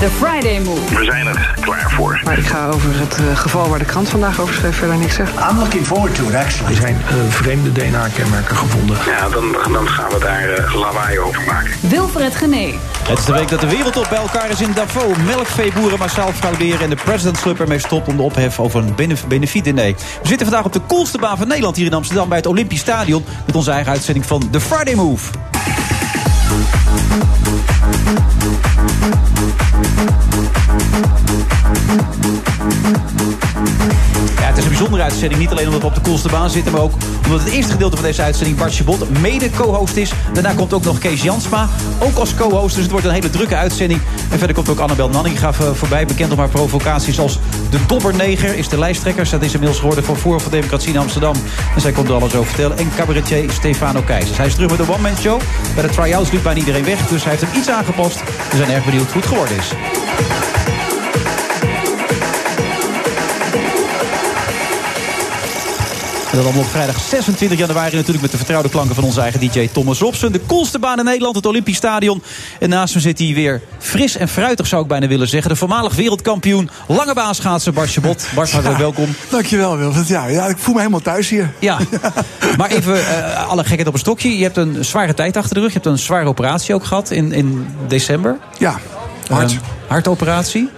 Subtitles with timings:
[0.00, 0.94] The Friday Move.
[0.94, 2.20] We zijn er klaar voor.
[2.24, 5.14] Maar ik ga over het uh, geval waar de krant vandaag over schreef verder niks
[5.14, 5.50] zeggen.
[5.50, 6.70] I'm looking forward to it, actually.
[6.70, 8.96] Er zijn uh, vreemde DNA-kenmerken gevonden.
[9.06, 11.70] Ja, dan, dan gaan we daar uh, lawaai over maken.
[11.80, 12.74] Wilfred Gené.
[13.08, 15.16] Het is de week dat de wereldtop bij elkaar is in Davos.
[15.26, 18.08] Melkveeboeren massaal frauderen en de President's Club ermee stopt...
[18.08, 19.94] om de ophef over een benef benefietdiner.
[20.22, 22.28] We zitten vandaag op de coolste baan van Nederland hier in Amsterdam...
[22.28, 25.30] bij het Olympisch Stadion met onze eigen uitzending van The Friday Move.
[28.80, 30.19] Thank you.
[34.38, 35.40] Ja, het is een bijzondere uitzending.
[35.40, 36.72] Niet alleen omdat we op de coolste baan zitten...
[36.72, 36.92] maar ook
[37.24, 38.58] omdat het eerste gedeelte van deze uitzending...
[38.58, 40.12] Bart Chabot mede co-host is.
[40.32, 42.74] Daarna komt ook nog Kees Jansma, ook als co-host.
[42.74, 44.00] Dus het wordt een hele drukke uitzending.
[44.30, 46.06] En verder komt ook Annabel Nanninga voorbij.
[46.06, 47.38] Bekend om haar provocaties als
[47.70, 48.56] de Dobberneger.
[48.56, 49.26] Is de lijsttrekker.
[49.26, 51.34] Zij is inmiddels geworden van Forum voor Democratie in Amsterdam.
[51.74, 52.78] En zij komt er alles over vertellen.
[52.78, 54.36] En cabaretier Stefano Keizers.
[54.36, 55.40] Hij is terug met de one-man show.
[55.74, 57.08] Bij de try-outs liep bijna iedereen weg.
[57.08, 58.22] Dus hij heeft hem iets aangepast.
[58.50, 59.68] We zijn erg benieuwd hoe het geworden is.
[66.30, 69.40] En dat allemaal op vrijdag 26 januari natuurlijk met de vertrouwde klanken van onze eigen
[69.40, 70.32] DJ Thomas Robson.
[70.32, 72.22] De coolste baan in Nederland, het Olympisch Stadion.
[72.60, 75.50] En naast me zit hij weer fris en fruitig zou ik bijna willen zeggen.
[75.50, 78.28] De voormalig wereldkampioen, lange baanschaatser Chabot.
[78.34, 79.14] Bart, hartelijk ja, welkom.
[79.28, 80.08] Dankjewel Wilfred.
[80.08, 81.52] Ja, ja, ik voel me helemaal thuis hier.
[81.58, 81.78] Ja,
[82.58, 84.36] maar even uh, alle gekheid op een stokje.
[84.36, 85.68] Je hebt een zware tijd achter de rug.
[85.68, 88.38] Je hebt een zware operatie ook gehad in, in december.
[88.58, 88.80] Ja,
[89.28, 89.52] hart.
[89.52, 90.68] Um, hartoperatie.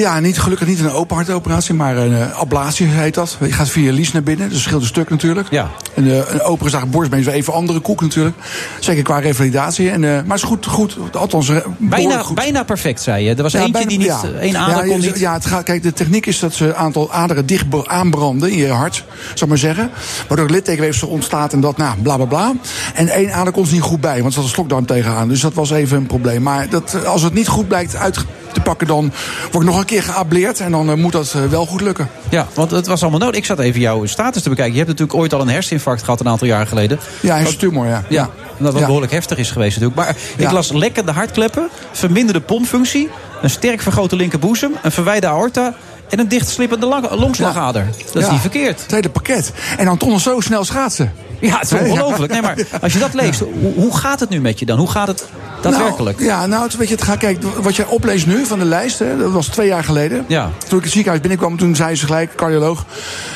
[0.00, 3.36] Ja, niet, gelukkig niet een open hartoperatie, maar een uh, ablatie heet dat.
[3.40, 5.50] Je gaat via lies naar binnen, dus scheelt een stuk natuurlijk.
[5.50, 5.70] Ja.
[5.94, 8.36] En, uh, een open borstbeen is even andere koek natuurlijk.
[8.78, 9.90] Zeker qua revalidatie.
[9.90, 12.34] En, uh, maar het is goed, goed althans bijna, goed.
[12.34, 13.34] bijna perfect, zei je.
[13.34, 14.40] Er was ja, eentje bijna, die niet, ja.
[14.40, 15.18] één ader ja, kon niet.
[15.18, 18.58] Ja, het gaat, kijk, de techniek is dat ze een aantal aderen dicht aanbranden in
[18.58, 19.90] je hart, zou ik maar zeggen.
[20.28, 22.52] Waardoor het littekenweefsel ontstaat en dat, nou, bla bla bla.
[22.94, 25.28] En één ader komt er niet goed bij, want er zat een slokdarm tegenaan.
[25.28, 26.42] Dus dat was even een probleem.
[26.42, 29.12] Maar dat, als het niet goed blijkt uit te pakken, dan
[29.50, 30.60] word ik nog een keer geableerd.
[30.60, 32.08] En dan uh, moet dat uh, wel goed lukken.
[32.28, 33.36] Ja, want het was allemaal nodig.
[33.36, 34.72] Ik zat even jouw status te bekijken.
[34.72, 37.00] Je hebt natuurlijk ooit al een herseninfarct gehad een aantal jaar geleden.
[37.20, 38.04] Ja, hersentumor, ja.
[38.08, 38.86] Ja, dat ja.
[38.86, 40.06] behoorlijk heftig is geweest natuurlijk.
[40.06, 40.46] Maar ja.
[40.46, 43.08] ik las lekkende hartkleppen, verminderde pompfunctie...
[43.42, 45.74] een sterk vergrote linkerboezem, een verwijde aorta...
[46.08, 47.86] en een dichtslippende longslagader.
[48.12, 48.82] Dat is niet verkeerd.
[48.82, 49.52] Het hele pakket.
[49.78, 51.12] En dan toch nog zo snel schaatsen.
[51.40, 52.32] Ja, het is ongelooflijk.
[52.32, 54.78] Nee, maar als je dat leest, hoe, hoe gaat het nu met je dan?
[54.78, 55.28] Hoe gaat het
[55.62, 56.18] daadwerkelijk?
[56.18, 58.98] Nou, ja, nou, weet je, het gaat, kijk, wat jij opleest nu van de lijst,
[58.98, 60.24] hè, dat was twee jaar geleden.
[60.28, 60.50] Ja.
[60.68, 62.84] Toen ik het ziekenhuis binnenkwam, toen zei ze gelijk, cardioloog,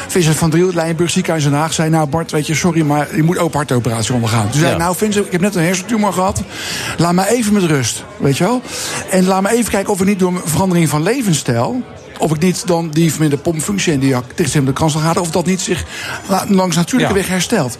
[0.09, 3.23] Vincent van Driel, Leijenburg ziekenhuis Den Haag, zei, nou Bart, weet je, sorry, maar je
[3.23, 4.51] moet open hartoperatie ondergaan.
[4.51, 4.79] Toen zei Ja.
[4.79, 6.43] nou Vincent, ik heb net een hersentumor gehad,
[6.97, 8.63] laat me even met rust, weet je wel.
[9.11, 11.83] En laat me even kijken of we niet door een verandering van levensstijl,
[12.19, 15.85] of ik niet dan die verminderde pompfunctie en die dichtzittende kransslagader, of dat niet zich
[16.29, 17.21] la- langs natuurlijke Ja.
[17.21, 17.77] weg herstelt.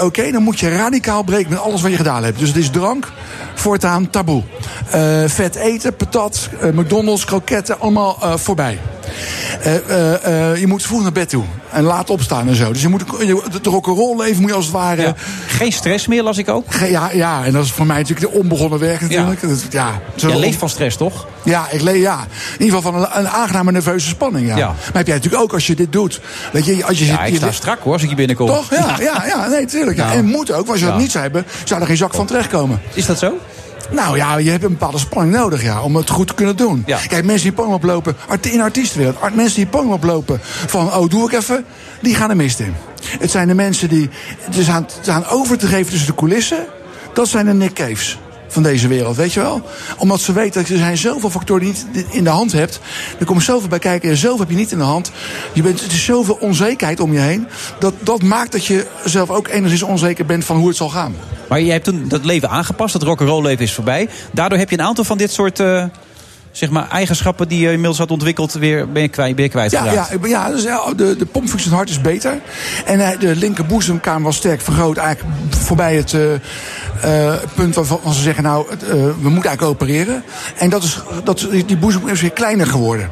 [0.00, 2.38] Oké, dan moet je radicaal breken met alles wat je gedaan hebt.
[2.38, 3.12] Dus het is drank,
[3.54, 4.42] voortaan taboe.
[4.90, 8.78] Eh, vet eten, patat, eh, McDonald's, kroketten, allemaal eh, voorbij.
[9.62, 12.72] Eh, eh, eh, je moet vroeg naar bed toe en laat opstaan en zo.
[12.72, 15.02] Dus je moet je, het rock'n'roll leven moet je als het ware.
[15.02, 15.14] Ja.
[15.46, 16.64] Geen stress meer, las ik ook.
[16.74, 19.40] Ge- Ja, ja, en dat is voor mij natuurlijk de onbegonnen werk natuurlijk.
[19.42, 21.26] Ja, ja, zo- Je leeft van stress, toch?
[21.44, 22.18] ja, ik leef ja.
[22.58, 24.46] In ieder geval van een, een aangename nerveuze spanning.
[24.48, 24.56] Ja.
[24.56, 24.66] Ja.
[24.66, 26.20] Maar heb jij natuurlijk ook als je dit doet.
[26.52, 28.46] Weet je, als je Ja, zit- ik je- sta strak hoor, als ik hier binnenkom.
[28.46, 28.70] Toch?
[28.70, 29.96] Ja, ja, ja, nee, tuurlijk.
[29.96, 30.12] Nou.
[30.16, 32.26] En moet ook, want als je dat niet zou hebben, zou er geen zak van
[32.26, 32.80] terechtkomen.
[32.94, 33.32] Is dat zo?
[33.92, 36.82] Nou ja, je hebt een bepaalde spanning nodig ja, om het goed te kunnen doen.
[36.86, 36.98] Ja.
[37.08, 41.26] Kijk, mensen die podium oplopen, in artiestenwereld, art- mensen die podium oplopen van, oh, doe
[41.26, 41.64] ik even,
[42.02, 42.74] die gaan er mist in.
[43.18, 44.10] Het zijn de mensen die
[44.40, 46.66] het aan, het aan over te geven tussen de coulissen,
[47.14, 48.18] dat zijn de Nick Caves
[48.52, 49.62] van deze wereld, weet je wel?
[49.96, 52.80] Omdat ze weten dat er zijn zoveel factoren die niet in de hand hebt.
[53.18, 55.10] Er komt zoveel bij kijken en zoveel heb je niet in de hand.
[55.52, 57.46] Je bent, het is zoveel onzekerheid om je heen.
[57.78, 61.14] Dat, dat maakt dat je zelf ook enigszins onzeker bent van hoe het zal gaan.
[61.48, 64.08] Maar jij hebt toen dat leven aangepast, het rock'n'roll leven is voorbij.
[64.32, 65.84] Daardoor heb je een aantal van dit soort eh,
[66.52, 69.92] zeg maar, eigenschappen die je inmiddels had ontwikkeld, weer ben je kwijt, ben je Ja,
[69.92, 72.40] ja, ja dus, ja, de, de pompfunctie van het hart is beter.
[72.84, 74.96] En eh, de linkerboezemkamer was sterk vergroot.
[74.96, 76.14] Eigenlijk voorbij het
[77.02, 80.24] eh, punt waarvan ze zeggen, nou, we moeten eigenlijk opereren.
[80.56, 83.10] En dat is, dat, die boezem is weer kleiner geworden.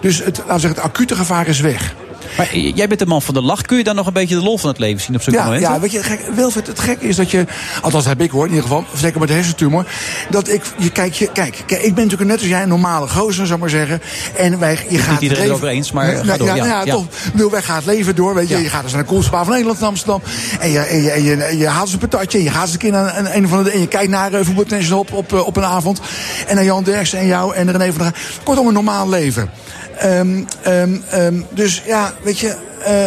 [0.00, 1.94] Dus het, laten we zeggen, het acute gevaar is weg.
[2.36, 3.62] Maar jij bent de man van de lach.
[3.62, 5.44] Kun je dan nog een beetje de lol van het leven zien op zo'n Ja,
[5.44, 5.62] moment?
[5.62, 7.44] ja, weet je, gek, Wilfred, het gekke is dat je,
[7.80, 9.86] althans heb ik hoor, in ieder geval, zeker met de hersentumor,
[10.30, 13.08] dat ik, je kijk, je, kijk, kijk, ik ben natuurlijk net als jij een normale
[13.08, 14.02] gozer, zou ik maar zeggen,
[14.36, 16.84] en wij, je gaat iedereen het erover eens, maar Nee, ga door, ja, ja, ja,
[16.84, 16.92] ja.
[16.92, 19.44] toch, bedoel, wij gaan het leven door, weet je, je gaat dus naar de koolsbaan
[19.44, 20.22] van Nederland in Amsterdam,
[20.60, 22.62] en je, en je, en je, en je haalt eens een patatje, en je gaat
[22.62, 25.32] eens een keer naar een, een van de, en je kijkt naar uh, op, op,
[25.32, 26.00] eh, op een avond,
[26.46, 28.14] en naar Jan Derksen en jou en René van der.
[28.42, 29.50] Kortom, een normaal leven.
[29.98, 33.06] Ehm, ehm, ehm, dus ja, weet je, eh,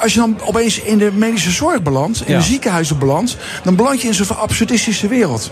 [0.00, 2.38] als je dan opeens in de medische zorg belandt, in Ja.
[2.38, 5.50] de ziekenhuizen belandt, dan beland je in zo'n absurdistische wereld.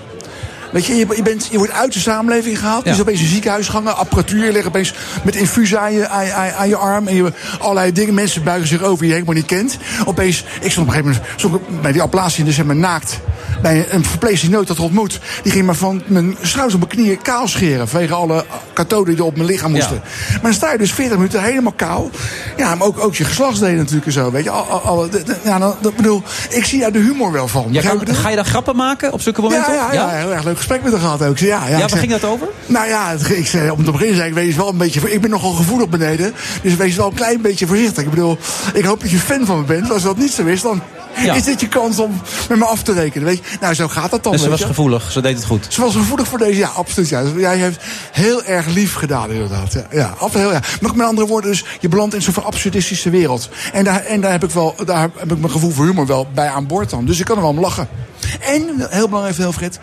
[0.72, 2.84] Weet je, je, bent, je wordt uit de samenleving gehaald.
[2.84, 2.90] Ja.
[2.90, 4.44] Je is opeens in ziekenhuisgangen, apparatuur.
[4.44, 4.94] Je ligt opeens
[5.24, 7.08] met infuus aan je, aan, aan- aan je arm.
[7.08, 8.14] En je, allerlei dingen.
[8.14, 9.76] Mensen buigen zich over die je helemaal niet kent.
[10.04, 13.18] Opeens, ik stond op een gegeven moment stond bij die ablatie in december naakt.
[13.62, 15.20] Bij een verpleegster die nooit had ontmoet.
[15.42, 17.88] Die ging me van mijn schouders op mijn knieën kaal scheren.
[17.88, 20.00] Vanwege alle kathoden die op mijn lichaam moesten.
[20.32, 22.10] Maar dan sta je dus 40 minuten helemaal kaal.
[22.56, 24.30] Ja, maar ook, ook je geslachtsdelen natuurlijk en zo.
[24.30, 26.98] Weet je, al, al, al- de- de- ja, dan, dat bedoel, ik zie daar de
[26.98, 27.66] humor wel van.
[27.70, 29.72] Ja, kan- ga je dan grappen maken op zulke momenten?
[29.74, 31.38] Ja, ja, ja, heel erg leuk gesprek met haar gehad ook.
[31.38, 32.46] Ja, ja, Ja, waar zei- ging dat over?
[32.66, 35.12] nou ja, ik zei, om te beginnen zei ik, wees wel een beetje...
[35.12, 38.04] Ik ben nogal gevoelig beneden, dus wees wel een klein beetje voorzichtig.
[38.04, 38.38] Ik bedoel,
[38.74, 39.90] ik hoop dat je fan van me bent.
[39.90, 40.82] Als dat niet zo is, dan
[41.24, 41.34] Ja.
[41.34, 43.26] is dit je kans om met me af te rekenen.
[43.26, 43.56] Weet je?
[43.60, 44.66] Nou, zo gaat dat dan, Dus ze was je.
[44.66, 45.66] gevoelig, ze deed het goed.
[45.68, 47.08] Ze was gevoelig voor deze, ja, absoluut.
[47.08, 47.22] Ja.
[47.22, 49.72] Dus Jij heeft heel erg lief gedaan, inderdaad.
[49.72, 50.60] Ja, ja heel, ja.
[50.80, 53.48] Maar met andere woorden, dus, je belandt in zo'n absurdistische wereld.
[53.72, 56.26] En daar, en daar heb ik wel, daar heb ik mijn gevoel voor humor wel
[56.34, 57.04] bij aan boord dan.
[57.04, 57.88] Dus ik kan er wel om lachen.
[58.40, 59.78] En, heel belangrijk, Wilfred,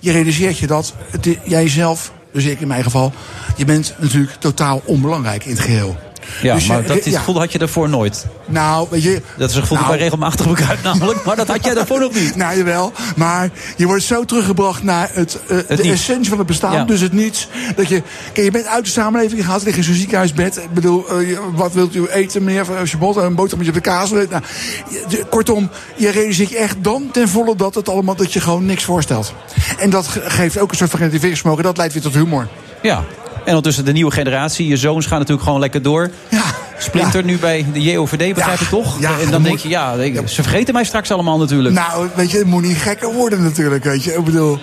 [0.00, 3.12] je realiseert je dat het, jij zelf, dus ik in mijn geval,
[3.56, 5.96] je bent natuurlijk totaal onbelangrijk in het geheel.
[6.42, 7.18] Ja, Dus je- maar dat ja.
[7.18, 8.26] gevoel had je daarvoor nooit.
[8.46, 9.22] Nou, weet je...
[9.36, 11.24] Dat is een gevoel dat nou, wij regelmatig gebruiken namelijk.
[11.24, 12.36] Maar dat had jij daarvoor nog niet.
[12.36, 12.92] Nou, jawel.
[13.16, 15.88] Maar je wordt zo teruggebracht naar het, eh, de niets.
[15.88, 16.72] essentie van het bestaan.
[16.72, 16.84] Ja.
[16.84, 17.48] Dus het niets.
[17.76, 18.02] Dat je,
[18.32, 19.62] kijk, je bent uit de samenleving gehaald.
[19.62, 20.56] lig in zo'n ziekenhuisbed.
[20.56, 23.16] Ik bedoel, eh, je- wat wilt u eten, meneer Van Chabot?
[23.16, 24.10] Een boterhammetje op de kaas.
[24.10, 24.28] Nou,
[25.08, 28.66] je- kortom, je realiseert je echt dan ten volle dat het allemaal, dat je gewoon
[28.66, 29.32] niks voorstelt.
[29.78, 31.62] En dat ge- geeft ook een soort van relativeringsvermogen.
[31.64, 32.48] Dat leidt weer tot humor.
[32.82, 33.04] Ja.
[33.48, 34.66] En ondertussen de nieuwe generatie.
[34.68, 36.10] Je zoons gaan natuurlijk gewoon lekker door.
[36.28, 36.42] Ja.
[36.78, 37.26] Splinter Ja.
[37.26, 38.64] nu bij de JOVD, begrijp Ja.
[38.64, 39.00] ik toch?
[39.00, 39.94] Ja, en dan denk je, ja,
[40.26, 41.74] ze vergeten mij straks allemaal natuurlijk.
[41.74, 44.12] Nou, weet je, het moet niet gekker worden natuurlijk, weet je.
[44.14, 44.58] Ik bedoel,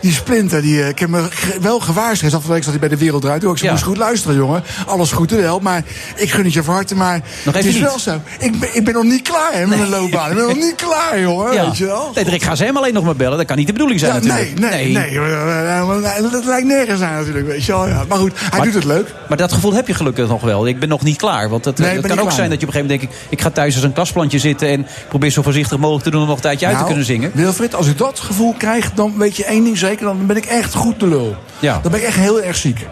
[0.00, 1.28] die Splinter, die, eh, ik heb me
[1.60, 2.22] wel gewaarschuwd.
[2.34, 3.24] Afgelopen week zat hij bij de Wereld.
[3.24, 3.70] Ik zei, Ja.
[3.70, 4.62] moest goed luisteren, jongen.
[4.86, 5.82] Alles goed en wel, maar
[6.16, 6.94] ik gun het je van harte.
[6.96, 7.82] Maar Nog het is niet.
[7.82, 8.20] wel zo.
[8.38, 10.30] Ik ben, ik ben nog niet klaar hè, met mijn loopbaan.
[10.30, 11.64] Ik ben nog niet klaar, jongen, ja.
[11.64, 12.10] weet je wel.
[12.14, 13.38] Nee, ik ga ze hem alleen nog maar bellen.
[13.38, 14.58] Dat kan niet de bedoeling zijn Ja, natuurlijk.
[14.58, 16.30] nee, nee, nee.
[16.30, 17.88] Dat lijkt nergens aan natuurlijk, weet je wel.
[17.88, 18.04] Ja.
[18.08, 19.14] Maar goed, hij Maar- doet het leuk.
[19.28, 20.66] Maar dat gevoel heb je gelukkig nog wel.
[20.66, 21.48] Ik ben nog niet klaar.
[21.48, 22.36] Want dat, Nee, dat ik ben kan ook klaar.
[22.38, 23.32] zijn dat je op een gegeven moment denkt...
[23.32, 24.68] ik ga thuis als een kastplantje zitten...
[24.68, 27.06] en probeer zo voorzichtig mogelijk te doen om nog een tijdje uit te Nou, kunnen
[27.12, 27.30] zingen.
[27.34, 29.89] Wilfried, als ik dat gevoel krijg, dan weet je één ding zeker.
[29.98, 31.36] Dan ben ik echt goed de lul.
[31.58, 31.78] Ja.
[31.82, 32.86] Dan ben ik echt heel erg ziek.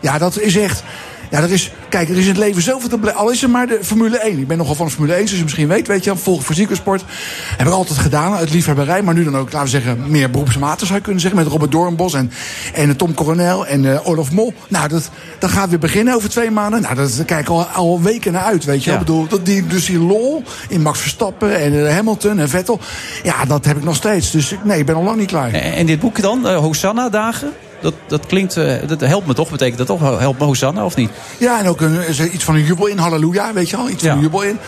[0.00, 0.82] Ja, dat is echt...
[1.30, 3.66] Ja, dat is, kijk, er is in het leven zoveel te Al is het maar
[3.66, 4.38] de Formule 1.
[4.38, 5.86] Ik ben nogal van de Formule 1, zoals je misschien weet.
[5.86, 7.04] Weet je, volg voor ziekensport.
[7.56, 9.02] Heb ik altijd gedaan, uit liefhebberij.
[9.02, 11.40] Maar nu dan ook, laten we zeggen, meer beroepsmatig zou je kunnen zeggen.
[11.40, 12.30] Met Robert Doornbos en,
[12.74, 14.54] en Tom Coronel en eh, Olaf Mol.
[14.68, 16.82] Nou, dat, dat gaat weer beginnen over twee maanden.
[16.82, 18.90] Nou, dat kijk ik al, al weken naar uit, weet je.
[18.90, 18.96] Ja.
[18.96, 22.80] Ik bedoel, dat die, dus die lol in Max Verstappen en eh, Hamilton en Vettel.
[23.22, 24.30] Ja, dat heb ik nog steeds.
[24.30, 25.52] Dus nee, ik ben al lang niet klaar.
[25.52, 27.52] En, en dit boek dan, eh, Hosanna-dagen...
[27.80, 29.50] Dat, dat klinkt, eh, dat helpt me toch?
[29.50, 30.18] Betekent dat toch?
[30.18, 31.10] Helpt me Hosanna of niet?
[31.38, 32.98] Ja, en ook een, er iets van een jubel in.
[32.98, 33.88] Halleluja, weet je al?
[33.88, 34.08] Iets Ja.
[34.08, 34.58] van een jubel in.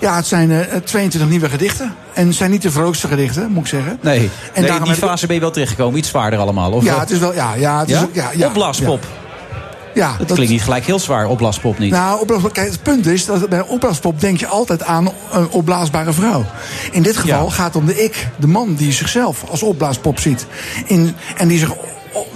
[0.00, 1.94] Ja, het zijn eh, 22 nieuwe gedichten.
[2.14, 3.98] En het zijn niet de vrolijkste gedichten, moet ik zeggen.
[4.02, 5.98] Nee, En nee in die fase ben je wel terechtgekomen.
[5.98, 6.72] Iets zwaarder allemaal.
[6.72, 7.34] Of Ja, het is wel...
[7.34, 8.02] Ja, ja, het is Ja?
[8.02, 8.14] ook...
[8.14, 9.04] Ja, ja, Opblaaspop.
[9.94, 11.90] Ja, Dat klinkt niet gelijk heel zwaar, opblaaspop niet.
[11.90, 16.12] Nou, opblaas- kijk, het punt is dat bij opblaaspop denk je altijd aan een opblaasbare
[16.12, 16.44] vrouw.
[16.92, 17.50] In dit geval Ja.
[17.50, 20.46] gaat het om de ik, de man die zichzelf als opblaaspop ziet.
[20.86, 21.70] In, en die zich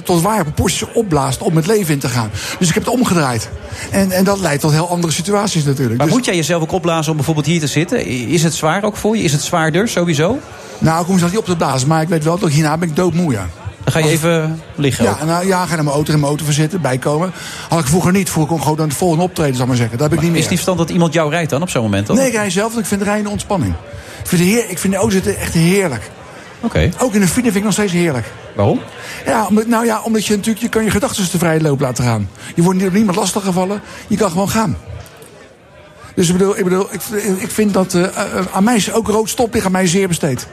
[0.04, 2.30] tot ware proporties opblaast om het leven in te gaan.
[2.58, 3.48] Dus ik heb het omgedraaid.
[3.90, 5.96] En, en dat leidt tot heel andere situaties natuurlijk.
[5.96, 8.06] maar Dus- moet jij jezelf ook opblazen om bijvoorbeeld hier te zitten?
[8.06, 9.22] Is het zwaar ook voor je?
[9.22, 10.38] Is het zwaarder sowieso?
[10.78, 12.78] Nou, ik hoef mezelf niet op te blazen, maar ik weet wel dat ik hierna
[12.78, 13.46] ben ik doodmoe, ja.
[13.84, 15.04] Dan ga je even liggen.
[15.04, 17.32] Ja, nou, ja, ga naar mijn auto, in mijn auto van zitten, bijkomen.
[17.68, 18.30] Had ik vroeger niet.
[18.30, 19.98] Vroeger kon ik gewoon aan de volgende optreden, zal ik maar zeggen.
[19.98, 20.42] Dat heb ik niet Is meer.
[20.42, 22.06] het niet verstand dat iemand jou rijdt dan op zo'n moment?
[22.06, 22.16] Dan?
[22.16, 23.74] Nee, ik rij zelf, want ik vind rijden een ontspanning.
[24.22, 26.10] Ik vind, de heer, ik vind de auto zitten echt heerlijk.
[26.98, 28.26] Ook in de file vind ik nog steeds heerlijk.
[28.54, 28.80] waarom?
[29.26, 32.04] Ja, omdat, nou ja, omdat je natuurlijk je kan je gedachten de vrije loop laten
[32.04, 32.28] gaan.
[32.54, 33.80] Je wordt niet op niemand lastig gevallen.
[34.06, 34.76] Je kan gewoon gaan.
[36.14, 37.02] Dus ik bedoel, ik, bedoel, ik,
[37.38, 40.46] ik vind dat eh, eh, aan mij is ook rood stoplicht aan mij zeer besteed.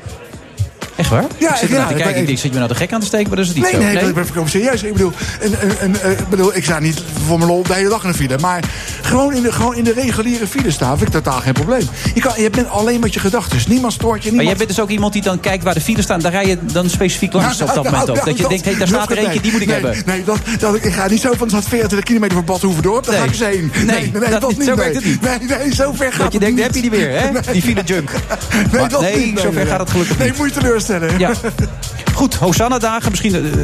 [0.99, 1.25] Echt waar?
[1.37, 2.21] Ja, ik zit ja, te ik kijken.
[2.21, 3.27] Ik zit je me nou de gek aan te steken?
[3.27, 3.99] Maar dat is het niet Nee, zo.
[3.99, 4.83] nee, ik ben even serieus.
[4.83, 7.73] Ik bedoel, een, een, een, eh, ik bedoel, ik sta niet voor mijn lol de
[7.73, 8.37] hele dag in de file.
[8.37, 8.63] Maar
[9.01, 11.87] gewoon in de, gewoon in de reguliere file staan, vind ik totaal geen probleem.
[12.13, 13.57] Je, kan, je bent alleen met je gedachten.
[13.67, 14.29] Niemand stoort je.
[14.29, 14.47] Maar Niemand...
[14.47, 16.19] jij bent dus ook iemand die dan kijkt waar de files staan.
[16.19, 18.15] Daar rij je dan specifiek langs Nou, op dat nou, moment ook.
[18.15, 20.03] nou, Dat je dat- denkt, hé, daar staat er eentje, die moet ik nee, hebben.
[20.05, 23.03] Nee, dat, dat, ik ga niet zo van het 24 kilometer van Bad Hoeverdorp.
[23.05, 23.21] Daar Nee.
[23.21, 23.85] ga ik eens heen.
[23.85, 25.21] Nee, dat niet, zo werkt het niet.
[25.21, 27.51] Nee, nee, zo ver gaat Dat je het denkt, heb je die weer, hè?
[27.51, 28.11] Die file junk.
[28.11, 30.37] Nee, Maar dat nee, niet, zover gaat het gelukkig nee, niet.
[30.37, 30.87] moet je teleurstellen.
[31.17, 31.31] Ja.
[32.15, 33.09] Goed, Hosanna-dagen.
[33.09, 33.61] Misschien eh, kan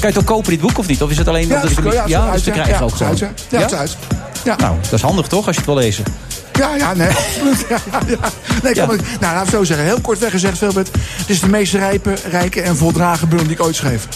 [0.00, 1.02] je het ook kopen, dit boek, of niet?
[1.02, 1.48] Of is het alleen...
[1.48, 3.16] Ja, dat is, het- ja, ja, ja, dus te ja, krijgen ja, ook gewoon.
[3.18, 3.96] Ja, ja, is uit.
[4.44, 4.56] Ja.
[4.56, 6.04] Nou, dat is handig toch, als je het wil lezen?
[6.52, 7.66] Ja, ja, nee, absoluut.
[7.68, 8.18] Ja, ja, ja.
[8.62, 8.82] Nee, Ja.
[8.82, 8.88] ik,
[9.20, 9.86] nou, we het zo zeggen.
[9.86, 10.88] Heel kort weggezegd, Philbert.
[11.00, 14.06] Het is de meest rijpe, rijke en voldragen bundel die ik ooit schreef.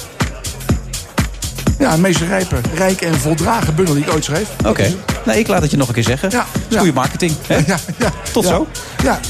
[1.78, 4.49] Ja, de meest rijpe, rijke en voldragen bundel die ik ooit schreef.
[4.66, 4.94] Oké.
[5.25, 6.30] Nee, ik laat het je nog een keer zeggen.
[6.30, 6.78] Ja, ja.
[6.78, 7.32] goede marketing.
[7.46, 7.56] Hè?
[7.66, 8.49] Ja, ja, Tot ja.
[8.50, 8.66] zo.
[9.02, 9.20] Ja.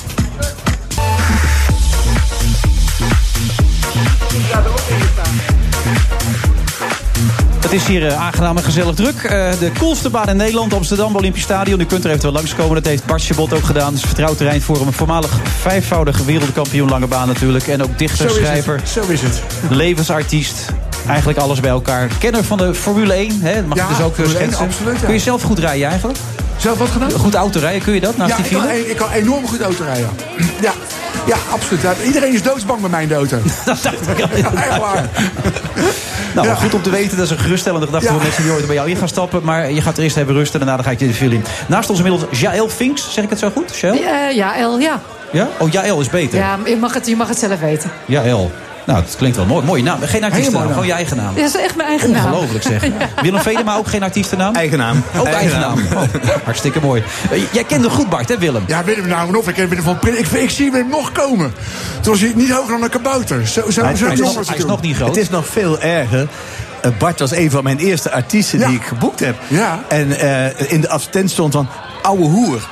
[7.60, 9.22] Het is hier eh, aangenaam en gezellig druk.
[9.22, 11.80] Eh, de coolste baan in Nederland, Amsterdam Olympisch Stadion.
[11.80, 12.74] U kunt er eventueel langskomen.
[12.74, 13.86] Dat heeft Bart Chabot ook gedaan.
[13.86, 14.86] Het is vertrouwd terrein voor hem.
[14.86, 15.30] Een voormalig
[15.60, 17.66] vijfvoudige wereldkampioen lange baan natuurlijk.
[17.66, 18.88] En ook dichter, Zo is schrijver, het.
[18.88, 19.42] Zo is het.
[19.70, 20.64] levensartiest.
[21.08, 22.08] Eigenlijk alles bij elkaar.
[22.18, 23.62] Kenner van de Formule 1, hè?
[23.62, 24.66] mag Ja, ik dus ook eh, Formule 1, schetsen.
[24.66, 25.04] absoluut, ja.
[25.04, 26.18] Kun je zelf goed rijden eigenlijk?
[26.56, 27.10] Zelf wat gedaan?
[27.10, 28.16] Goed autorijden, kun je dat?
[28.16, 28.90] Naast Ja, die ik kan, file?
[28.90, 30.08] ik kan enorm goed auto rijden.
[30.60, 30.72] Ja,
[31.26, 31.82] ja absoluut.
[32.04, 33.38] Iedereen is doodsbang bij mij in de auto.
[33.64, 34.36] Dat dacht ik al.
[34.36, 35.08] Ja, echt waar.
[36.34, 36.54] Nou, Ja.
[36.54, 37.16] goed om te weten.
[37.16, 38.12] Dat is een geruststellende gedachte Ja.
[38.12, 39.40] voor mensen die ooit bij jou in gaan stappen.
[39.44, 41.44] Maar je gaat er eerst even rusten en daarna ga ik je de file in.
[41.68, 43.12] Naast ons inmiddels Jaël Finks.
[43.12, 43.76] Zeg ik het zo goed?
[43.76, 43.94] Jaël?
[43.94, 45.00] Eh, ja, El, ja.
[45.32, 45.48] Ja?
[45.58, 46.38] Oh, Jaël is beter.
[46.38, 47.90] Ja, je mag, het, je mag het zelf weten.
[48.06, 48.50] Jaël.
[48.86, 49.64] Nou, dat klinkt wel mooi.
[49.66, 49.98] Mooie naam.
[50.02, 51.34] Geen artiestennaam, gewoon je eigen naam.
[51.36, 52.24] Ja, dat is echt mijn eigen naam.
[52.32, 52.84] Ongelooflijk zeg.
[53.22, 54.54] Willem Vedema ook geen artiestennaam?
[54.54, 55.02] Eigen naam.
[55.18, 55.78] Ook eigen naam.
[55.94, 56.02] Oh,
[56.44, 57.02] hartstikke mooi.
[57.30, 58.64] Eh, Jij kent hem goed, Bart, hè Willem?
[58.66, 59.48] Ja, Willem nou nog.
[59.48, 60.18] Ik, ken Willem van Prins.
[60.18, 61.54] ik, ik zie hem nog komen.
[62.00, 63.46] Toen was hij niet hoger dan een kabouter.
[63.46, 65.08] Zo, zo, Hij, zo hij is, nog- hij is niet groot.
[65.08, 66.28] Het is nog veel erger.
[66.82, 68.66] Eh, Bart was een van mijn eerste artiesten Ja.
[68.66, 69.36] die ik geboekt heb.
[69.48, 69.80] Ja.
[69.88, 71.68] En eh, in de advertentie stond van
[72.02, 72.68] ouwe hoer.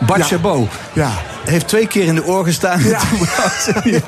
[0.00, 0.26] Bart Ja.
[0.26, 0.68] Chabot.
[0.92, 1.10] Ja.
[1.44, 2.82] Heeft twee keer in de oor gestaan.
[2.84, 2.98] Ja.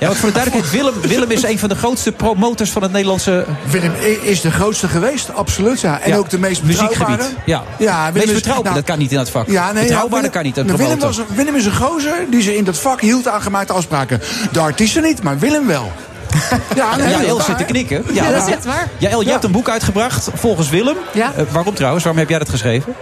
[0.00, 2.92] Ja, want voor de duidelijkheid, Willem, Willem is een van de grootste promotors van het
[2.92, 5.80] Nederlandse Willem is de grootste geweest, absoluut.
[5.80, 6.00] Ja.
[6.00, 6.98] En Ja, ook de meest muziekgebied.
[6.98, 7.30] betrouwbare.
[7.44, 9.48] Ja, ja meest Willem is- betrouwbaar, nou, dat kan niet in dat vak.
[9.48, 12.24] Ja, nee, betrouwbaar, ja, dat kan niet een Willem, was, een- Willem is een gozer
[12.30, 14.20] die ze in dat vak hield aan gemaakte afspraken.
[14.52, 15.92] De artiesten niet, maar Willem wel.
[16.74, 18.04] Ja, nee, Ja, dat El zit te knikken.
[18.12, 18.88] Ja, dat is echt waar.
[18.98, 19.32] Ja, El, je Ja.
[19.32, 20.96] hebt een boek uitgebracht, volgens Willem.
[21.12, 21.32] Ja.
[21.36, 22.04] Eh, waarom trouwens?
[22.04, 22.94] Waarom heb jij dat geschreven?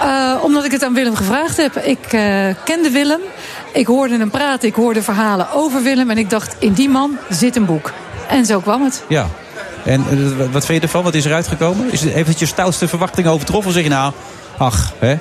[0.00, 1.76] Eh, omdat ik het aan Willem gevraagd heb.
[1.76, 3.20] Ik eh, kende Willem.
[3.72, 4.68] Ik hoorde hem praten.
[4.68, 6.10] Ik hoorde verhalen over Willem.
[6.10, 7.92] En ik dacht, in die man zit een boek.
[8.28, 9.04] En zo kwam het.
[9.08, 9.26] Ja.
[9.84, 11.02] En eh, wat vind je ervan?
[11.02, 11.92] Wat is eruit gekomen?
[11.92, 13.68] Is het, heeft het je stoutste verwachtingen overtroffen?
[13.68, 14.12] Of zeg je nou,
[14.58, 15.18] ach, hè?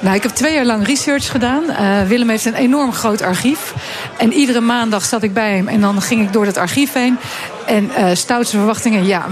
[0.00, 1.62] Nou, ik heb twee jaar lang research gedaan.
[2.06, 3.74] Willem heeft een enorm groot archief.
[4.18, 7.18] En iedere maandag zat ik bij hem en dan ging ik door dat archief heen.
[7.66, 9.26] En eh stoutste verwachtingen, ja,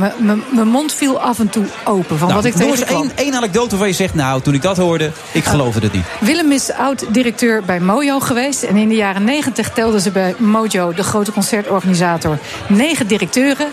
[0.51, 3.03] mijn mond viel af en toe open van Nou, wat ik noem eens tegenkwam.
[3.03, 6.05] één, één anekdote waarvan je zegt, nou, toen ik dat hoorde, ik geloofde het niet.
[6.21, 8.63] Willem is oud-directeur bij Mojo geweest.
[8.63, 13.67] En in de jaren negentig telden ze bij Mojo, de grote concertorganisator, negen directeuren.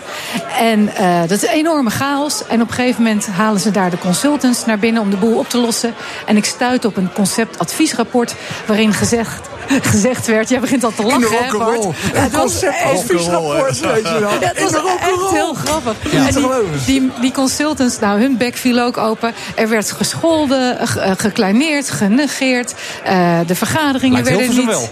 [0.58, 2.46] En eh, dat is een enorme chaos.
[2.46, 5.38] En op een gegeven moment halen ze daar de consultants naar binnen om de boel
[5.38, 5.94] op te lossen.
[6.26, 8.34] En ik stuit op een conceptadviesrapport
[8.66, 10.48] waarin gezegd, gezegd werd...
[10.48, 11.82] Jij begint al te lachen, hè, Bart?
[11.82, 14.30] Ja, Een het was concept echt- adviesrapport, weet je wel.
[14.40, 16.12] ja, het was echt heel grappig.
[16.12, 16.26] Ja.
[16.26, 19.32] En Te die, die, die consultants, nou, hun bek viel ook open.
[19.54, 22.74] Er werd gescholden, ge- eh, gekleineerd, genegeerd.
[23.04, 24.66] Eh, de vergaderingen Lijkt werden niet...
[24.66, 24.88] wel.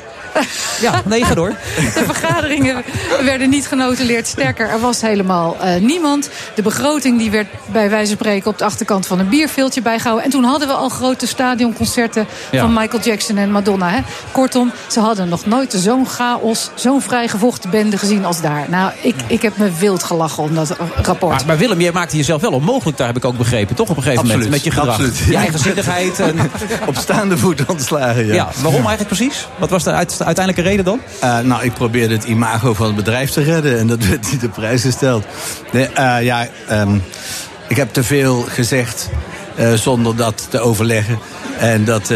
[0.80, 1.49] Ja, nee, ga door.
[1.76, 2.82] De vergaderingen
[3.25, 4.26] werden niet genotuleerd.
[4.26, 6.28] Sterker, er was helemaal eh, niemand.
[6.54, 10.25] De begroting die werd bij wijze van spreken op de achterkant van een bierveeltje bijgehouden.
[10.25, 12.60] En toen hadden we al grote stadionconcerten Ja.
[12.60, 13.88] van Michael Jackson en Madonna.
[13.90, 13.99] Hè.
[14.32, 18.64] Kortom, ze hadden nog nooit zo'n chaos, zo'n vrijgevochten bende gezien als daar.
[18.68, 21.32] Nou, ik, ik heb me wild gelachen om dat rapport.
[21.37, 23.76] Maar, maar Willem, jij maakte jezelf wel onmogelijk, daar heb ik ook begrepen.
[23.76, 24.88] Toch op een gegeven moment, met je gedrag.
[24.88, 25.18] absoluut.
[25.18, 26.20] Je eigenzinnigheid.
[26.20, 26.38] En,
[26.87, 28.34] Op staande voet ontslagen, ja.
[28.34, 29.46] ja, waarom eigenlijk precies?
[29.58, 31.00] Wat was de uit- uiteindelijke reden dan?
[31.20, 34.44] Eh, nou, ik probeerde het imago van het bedrijf te redden en dat werd niet
[34.44, 35.24] op prijs gesteld.
[35.72, 36.98] Nee, eh, ja, ehm,
[37.68, 39.08] ik heb te veel gezegd
[39.54, 41.18] eh, zonder dat te overleggen.
[41.58, 42.12] En dat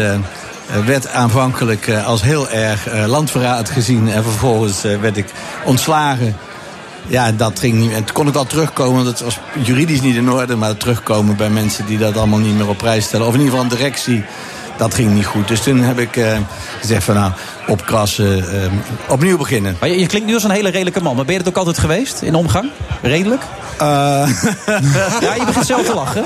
[0.85, 4.11] werd aanvankelijk als heel erg landverraad gezien.
[4.11, 5.25] En vervolgens werd ik
[5.65, 6.37] ontslagen.
[7.07, 7.91] Ja, dat ging niet.
[7.91, 10.55] En toen kon ik wel terugkomen, want het was juridisch niet in orde.
[10.55, 13.27] Maar terugkomen bij mensen die dat allemaal niet meer op prijs stellen.
[13.27, 14.23] Of in ieder geval een directie.
[14.77, 15.47] Dat ging niet goed.
[15.47, 16.25] Dus toen heb ik
[16.79, 17.31] gezegd van nou,
[17.67, 18.71] opkrassen, eh,
[19.07, 19.77] opnieuw beginnen.
[19.79, 21.15] Maar je, je klinkt nu als een hele redelijke man.
[21.15, 22.69] Maar ben je dat ook altijd geweest in omgang?
[23.01, 23.41] Redelijk?
[23.77, 23.85] Eh,
[25.21, 26.23] Ja, je begint zelf te lachen.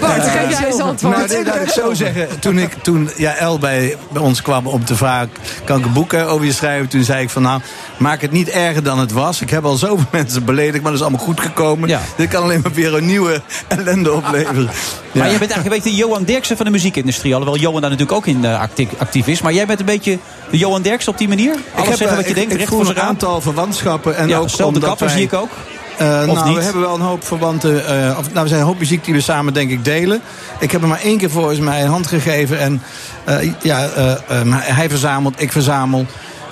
[0.00, 1.16] Bart, geef jij eens antwoord.
[1.16, 2.28] Nou, nee, laat ik zo zeggen.
[2.40, 5.30] Toen, ik, toen ja, El bij, bij ons kwam om te vragen...
[5.64, 6.88] kan ik een boek eh, over je schrijven?
[6.88, 7.60] Toen zei ik van nou,
[7.96, 9.40] maak het niet erger dan het was.
[9.40, 11.88] Ik heb al zoveel mensen beledigd, maar dat is allemaal goed gekomen.
[11.88, 12.00] Ja.
[12.16, 14.70] Dit kan alleen maar weer een nieuwe ellende opleveren.
[15.12, 17.34] Maar jij bent eigenlijk een beetje de Johan Derksen van de muziekindustrie.
[17.34, 19.42] Alhoewel Johan daar natuurlijk ook in eh, acti- actief is.
[19.42, 20.18] Maar jij bent een beetje
[20.50, 21.54] de Johan Derksen op die manier?
[21.74, 24.16] Alles zeggen eh, wat je ik, denkt, ik voel voor een aantal verwantschappen.
[24.16, 25.50] En Ja, ook zelfde kapper zie ik ook.
[25.98, 26.56] Eh, nou, niet?
[26.56, 27.86] we hebben wel een hoop verwanten.
[27.86, 30.20] eh, of, nou, we zijn een hoop muziek die we samen, denk ik, delen.
[30.58, 32.58] Ik heb hem maar één keer volgens mij een hand gegeven.
[32.58, 32.82] En
[33.24, 34.16] eh, ja, eh, eh,
[34.56, 36.06] hij verzamelt, ik verzamel.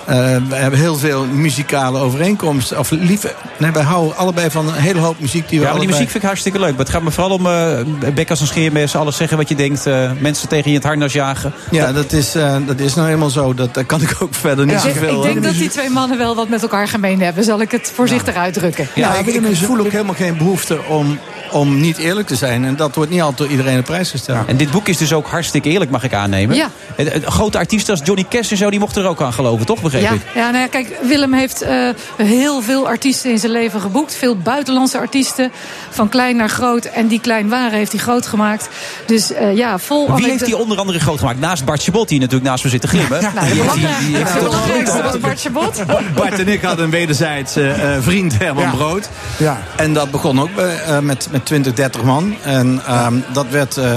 [0.05, 0.15] Eh,
[0.49, 2.79] we hebben heel veel muzikale overeenkomsten.
[2.79, 5.79] Of lief, nee, wij houden allebei van een hele hoop muziek die we Ja, maar
[5.79, 6.69] die allebei- muziek vind ik hartstikke leuk.
[6.69, 8.95] Maar het gaat me vooral om uh, bek als een scheermes.
[8.95, 9.85] Alles zeggen wat je denkt.
[9.85, 11.53] eh, mensen tegen je het harnas jagen.
[11.71, 13.53] Ja, dat is, eh, dat is nou helemaal zo.
[13.53, 15.15] Dat, daar kan ik ook verder niet Ik zoveel...
[15.17, 17.43] ik denk dat die twee mannen wel wat met elkaar gemeen hebben.
[17.43, 18.87] Zal ik het voorzichtig uitdrukken.
[18.95, 21.19] Ja, ik, ik voel ook helemaal geen behoefte om,
[21.51, 22.65] om niet eerlijk te zijn.
[22.65, 24.47] En dat wordt niet altijd door iedereen op prijs gesteld.
[24.47, 26.55] En dit boek is dus ook hartstikke eerlijk, mag ik aannemen.
[26.55, 26.69] Ja.
[26.95, 29.81] En, Grote artiesten als Johnny Cash en zo, die mochten er ook aan geloven, toch?
[30.01, 30.35] Begreep Ja, ik?
[30.35, 34.15] ja nou ja, kijk, Willem heeft eh, heel veel artiesten in zijn leven geboekt.
[34.15, 35.51] Veel buitenlandse artiesten,
[35.89, 36.85] van klein naar groot.
[36.85, 38.69] En die klein waren, heeft hij groot gemaakt.
[39.05, 39.99] Dus eh, ja, vol...
[40.05, 41.39] Wie heeft anekdote- die onder andere groot gemaakt?
[41.39, 43.21] Naast Bart Chabot, die natuurlijk naast me zit te glimmen.
[43.35, 43.53] Nou, Die-
[43.99, 45.83] die- belangrijkste- Bart Chabot.
[46.15, 48.69] Bart en ik hadden een wederzijds eh, eh, vriend, Herman Ja.
[48.71, 49.09] Brood.
[49.37, 49.61] Ja.
[49.75, 52.35] En dat begon ook bij, eh, met, met 20, 30 man.
[52.43, 53.91] En ehm, dat werd, eh,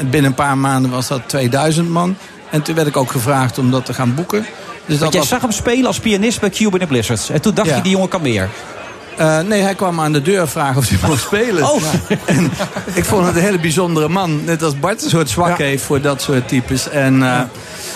[0.00, 2.16] binnen een paar maanden was dat 2000 man.
[2.50, 4.46] En toen werd ik ook gevraagd om dat te gaan boeken.
[4.86, 7.30] Dus dat jij was, zag hem spelen als pianist bij Cuban Blizzards.
[7.30, 7.76] En toen dacht Ja.
[7.76, 8.48] je, die jongen kan meer.
[9.16, 11.70] Eh, nee, hij kwam aan de deur vragen of hij mocht spelen.
[11.70, 11.82] Oh.
[12.24, 12.50] En
[12.94, 14.44] ik vond het een hele bijzondere man.
[14.44, 15.64] Net als Bart een soort zwak Ja.
[15.64, 16.88] heeft voor dat soort types.
[16.88, 17.48] En eh, toen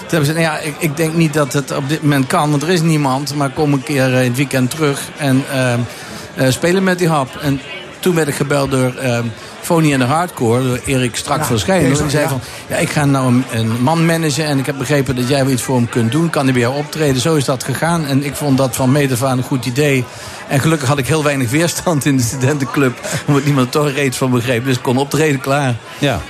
[0.08, 2.50] hebben ze gezegd, ja, ik, ik denk niet dat het op dit moment kan.
[2.50, 3.34] Want er is niemand.
[3.34, 5.44] Maar kom een keer eh, in het weekend terug en
[6.48, 7.36] spelen met die hap.
[7.36, 7.60] En
[7.98, 8.92] toen werd ik gebeld door...
[9.68, 11.94] Fony en de Hardcore, door Erik Strak Ja, van Schijnen.
[11.94, 12.28] Die zei ja.
[12.28, 14.44] van, ja, ik ga nou een, een man managen...
[14.44, 16.30] en ik heb begrepen dat jij wel iets voor hem kunt doen.
[16.30, 17.20] Kan hij bij jou optreden?
[17.20, 18.06] Zo is dat gegaan.
[18.06, 20.04] En ik vond dat van meet af aan een goed idee.
[20.48, 22.98] En gelukkig had ik heel weinig weerstand in de studentenclub...
[23.26, 24.64] omdat niemand er toch iets van begreep.
[24.64, 25.74] Dus ik kon optreden klaar.
[25.98, 26.20] Ja.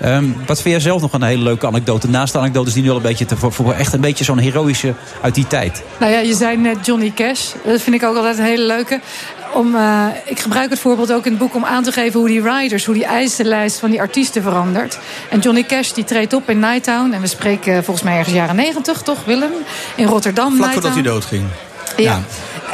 [0.00, 2.08] Ehm, wat vind jij zelf nog een hele leuke anekdote?
[2.08, 4.94] Naast de anekdotes die nu al een beetje te, voor, echt een beetje zo'n heroïsche
[5.20, 5.82] uit die tijd.
[5.98, 7.52] Nou ja, je zei net Johnny Cash.
[7.64, 9.00] Dat vind ik ook altijd een hele leuke.
[9.54, 12.28] Om, eh, ik gebruik het voorbeeld ook in het boek om aan te geven hoe
[12.28, 14.98] die riders, hoe die eisenlijst van die artiesten verandert.
[15.30, 17.12] En Johnny Cash die treedt op in Nighttown.
[17.12, 19.52] En we spreken volgens mij ergens jaren negentig, toch Willem?
[19.94, 20.56] In Rotterdam.
[20.56, 21.44] Vlak voordat hij doodging.
[21.96, 22.22] Ja.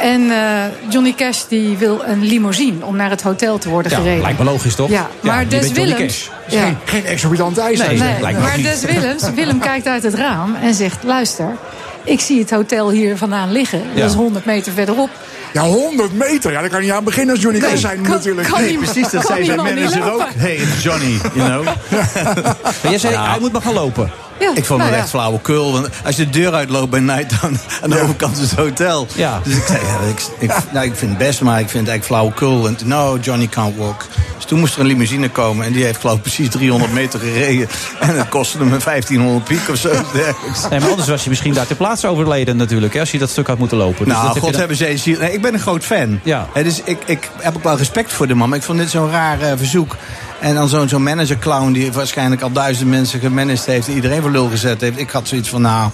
[0.01, 3.97] En eh, Johnny Cash die wil een limousine om naar het hotel te worden Ja,
[3.97, 4.21] gereden.
[4.21, 4.89] lijkt me logisch, toch?
[4.89, 6.29] Ja, maar Des Willems.
[6.47, 6.63] Ja.
[6.63, 7.79] Geen, geen exorbitant ijs.
[7.79, 8.57] Nee, Nee, me maar.
[8.61, 11.55] Des Willems, Willem kijkt uit het raam en zegt: Luister,
[12.03, 13.81] ik zie het hotel hier vandaan liggen.
[13.95, 15.09] Dat is 100 meter verderop.
[15.53, 16.51] Ja, 100 meter.
[16.51, 18.47] Ja, daar kan je aan beginnen als Johnny Cash zijn kan- natuurlijk.
[18.47, 20.25] kan Nee, Precies, dat zei zijn manager ook.
[20.35, 21.63] Hey, it's Johnny, you know.
[21.63, 22.55] Maar
[22.91, 24.11] jij zei, hij moet maar gaan lopen.
[24.39, 24.97] Ja, Ik vond nou het ja.
[24.97, 25.71] echt flauwekul.
[25.71, 27.57] Want als je de deur uitloopt bij Nighttown...
[27.81, 29.07] aan de overkant is het hotel.
[29.15, 29.39] Ja.
[29.43, 31.89] Dus ik zei, ja, ik, ik, nou, ik vind het best, maar ik vind het
[31.89, 32.67] eigenlijk flauwekul.
[32.67, 34.05] En no, Johnny can't walk.
[34.35, 35.65] Dus toen moest er een limousine komen.
[35.65, 37.67] En die heeft geloof ik precies 300 meter gereden.
[37.99, 39.89] En dat kostte hem een 1500 piek of zo.
[40.69, 42.93] Nee, maar anders was je misschien daar ter plaatse overleden natuurlijk.
[42.93, 44.05] Hè, als je dat stuk had moeten lopen.
[44.05, 45.15] Dus Nou, dat god je dan- hebben ze.
[45.19, 46.19] Nee, ik ben een groot fan.
[46.23, 46.47] Ja.
[46.53, 48.49] Hè, dus ik, ik heb ook wel respect voor de man.
[48.49, 49.95] Maar ik vond dit zo'n raar eh, verzoek.
[50.39, 53.87] En dan zo'n zo'n manager-clown die waarschijnlijk al duizend mensen gemanaged heeft.
[53.87, 54.99] En iedereen voor lul gezet heeft.
[54.99, 55.89] Ik had zoiets van, nou,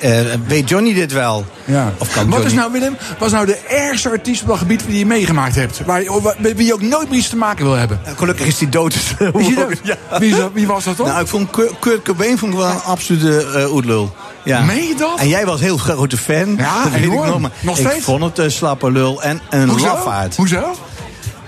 [0.00, 1.46] eh, weet Johnny dit wel?
[1.64, 1.92] Ja.
[1.98, 2.46] Of kan Wat Johnny...
[2.46, 5.54] is nou, Willem, wat is nou de ergste artiest op dat gebied die je meegemaakt
[5.54, 5.80] hebt?
[5.84, 6.02] Waar,
[6.38, 8.00] met wie je ook nooit meer iets te maken wil hebben?
[8.16, 8.94] Gelukkig is hij dood.
[8.94, 9.80] Is hij dood?
[10.10, 10.18] Ja.
[10.18, 11.06] Wie, is dat- wie was dat dan?
[11.06, 14.14] Nou, ik vond Kurt, Cobain vond ik wel een absolute eh oetlul.
[14.48, 14.62] Ja.
[14.62, 15.18] Meen je dat?
[15.18, 16.56] En jij was heel grote fan.
[16.56, 17.38] Ja, dat weet ik nog.
[17.38, 18.04] Maar Nog ik steeds?
[18.04, 19.86] vond het een slappe lul en een Hoezo?
[19.86, 20.36] lafaard.
[20.36, 20.74] Hoezo?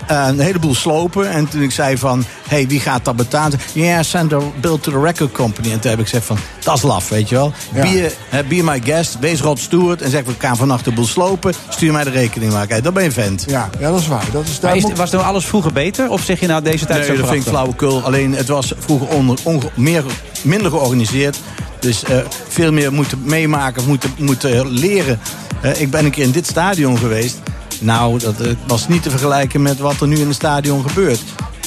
[0.07, 1.29] Eh, een heleboel slopen.
[1.31, 3.59] En toen ik zei van, hey, wie gaat dat betalen?
[3.73, 5.71] Ja, yeah, send a bill to the record company.
[5.71, 7.53] En toen heb ik gezegd van, dat is laf, weet je wel.
[7.73, 7.81] Ja.
[7.81, 10.01] Be, eh, be my guest, wees Rod Stewart.
[10.01, 11.53] En zeg, we gaan vannacht de boel slopen.
[11.69, 12.67] Stuur mij de rekening maar.
[12.67, 13.45] Kijk, dat ben je vent.
[13.47, 14.25] Ja, ja, dat is waar.
[14.31, 16.09] Dat is, daar Maar is, moet- was nou alles vroeger beter?
[16.09, 18.01] Of zeg je nou deze tijd Nee, zo dat vind ik flauwekul.
[18.03, 20.03] Alleen het was vroeger onder, onge- meer,
[20.41, 21.37] minder georganiseerd.
[21.79, 25.19] Dus eh, veel meer moeten meemaken, moeten, moeten leren.
[25.61, 27.37] Eh, ik ben een keer in dit stadion geweest.
[27.81, 31.21] Nou, dat eh, was niet te vergelijken met wat er nu in het stadion gebeurt.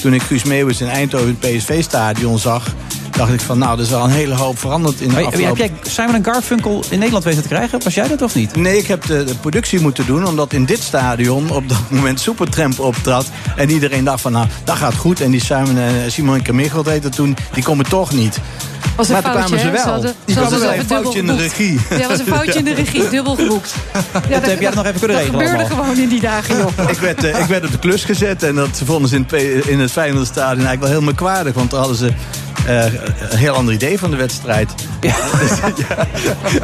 [0.04, 2.74] Toen ik Guus Meeuwis in Eindhoven in het PSV-stadion zag...
[3.10, 5.32] dacht ik van, nou, er is wel een hele hoop veranderd in de Maar Heb
[5.32, 5.58] afgelopen...
[5.58, 7.80] jij Simon en Garfunkel in Nederland weten te krijgen?
[7.82, 8.56] Was jij dat of niet?
[8.56, 12.20] Nee, ik heb de, de productie moeten doen, omdat in dit stadion op dat moment
[12.20, 13.26] Supertramp optrad.
[13.56, 15.20] En iedereen dacht van, nou, dat gaat goed.
[15.20, 18.40] En die Simon en Simon Kamichelt heette toen, die komen toch niet.
[18.96, 19.84] Was een maar toen kwamen ze wel.
[19.84, 21.80] hadden- die hadden kwamen wel zelf een foutje in de regie.
[21.98, 23.74] Ja, was een foutje in de regie, dubbel geboekt.
[24.28, 25.84] Ja, heb jij dat nog even kunnen dat regelen gebeurde allemaal?
[25.84, 26.88] gewoon in die dagen, joh.
[26.90, 29.26] Ik werd, eh, ik werd op de klus gezet en dat vonden ze in
[29.68, 31.54] in het Feyenoordstadion eigenlijk wel heel merkwaardig.
[31.54, 32.10] Want daar hadden ze
[32.66, 32.84] eh,
[33.30, 34.74] een heel ander idee van de wedstrijd.
[35.00, 35.14] Ja.
[35.88, 36.06] Ja.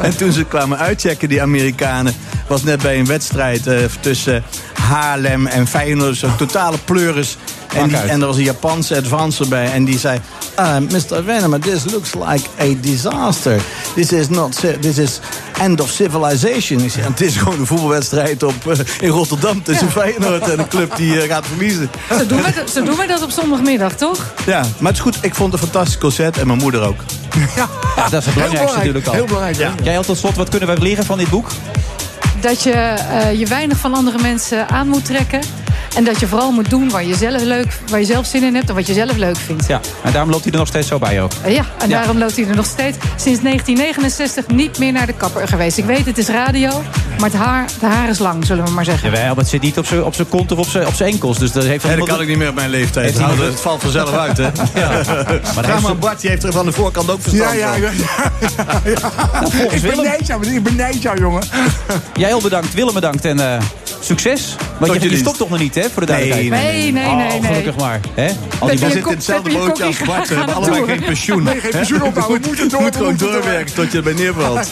[0.01, 2.13] En toen ze kwamen uitchecken, die Amerikanen,
[2.47, 6.17] was net bij een wedstrijd eh, tussen Haarlem en Feyenoord.
[6.17, 7.37] Zo'n totale pleuris.
[7.75, 9.71] En, die, en er was een Japanse advancer bij.
[9.71, 10.19] En die zei:
[10.59, 11.23] uh, Mr.
[11.25, 13.61] Venema, this looks like a disaster.
[13.95, 14.59] This is not.
[14.81, 15.19] This is
[15.59, 16.79] end of civilization.
[16.79, 20.67] Ik zei, het is gewoon een voetbalwedstrijd op, eh, in Rotterdam tussen Feyenoord en een
[20.67, 21.89] club die eh, gaat verliezen.
[22.09, 24.33] Zo doen, we, zo doen we dat op zondagmiddag, toch?
[24.45, 25.17] Ja, maar het is goed.
[25.21, 27.03] Ik vond het een fantastisch concert en mijn moeder ook.
[27.55, 27.69] Ja,
[28.09, 29.13] dat is het belangrijkste natuurlijk al.
[29.13, 29.73] Heel belangrijk, ja.
[29.83, 31.47] Jij had tot slot, wat kunnen we leren van dit boek?
[32.41, 35.39] Dat je eh, je weinig van andere mensen aan moet trekken.
[35.95, 38.55] En dat je vooral moet doen waar je zelf, leuk, waar je zelf zin in
[38.55, 39.67] hebt en wat je zelf leuk vindt.
[39.67, 41.31] Ja, en daarom loopt hij er nog steeds zo bij ook.
[41.43, 41.97] Eh, ja, en Ja.
[41.97, 45.77] daarom loopt hij er nog steeds sinds 1969 niet meer naar de kapper geweest.
[45.77, 46.69] Ik weet, het is radio,
[47.19, 49.09] maar het haar, de haar is lang, zullen we maar zeggen.
[49.11, 51.11] Jawel, maar het zit niet op zijn op zijn kont of op zijn op zijn
[51.11, 51.37] enkels.
[51.37, 53.05] Dus dat heeft En dat kan ik niet meer op mijn leeftijd.
[53.05, 54.43] Heeft Nou, het valt vanzelf uit, hè?
[54.81, 54.89] Ja.
[55.55, 57.87] Maar Ga heeft maar, Bart, die heeft er van de voorkant ook verstand Ja, ja,
[57.91, 57.97] van.
[58.91, 58.99] ja.
[59.49, 59.97] volgens Ik Willem.
[59.97, 60.47] beneid jou,
[60.95, 61.43] ik jou, jongen.
[62.13, 63.61] Jij heel bedankt, Willem bedankt en eh,
[64.17, 64.55] succes.
[64.77, 65.23] Want je, je je dienst.
[65.23, 66.49] stopt toch nog niet, hè, voor de duidelijkheid?
[66.49, 67.39] Nee, nee, nee, nee.
[67.39, 67.99] Oh, gelukkig maar.
[68.13, 68.31] Hè?
[68.59, 70.27] Al die zitten in hetzelfde bootje als Bart.
[70.27, 71.43] We hebben allebei geen pensioen.
[71.43, 72.41] Nee, geen pensioen opbouwen.
[72.41, 72.79] We moeten door.
[72.79, 74.67] Je moet gewoon doorwerken tot je erbij neervalt.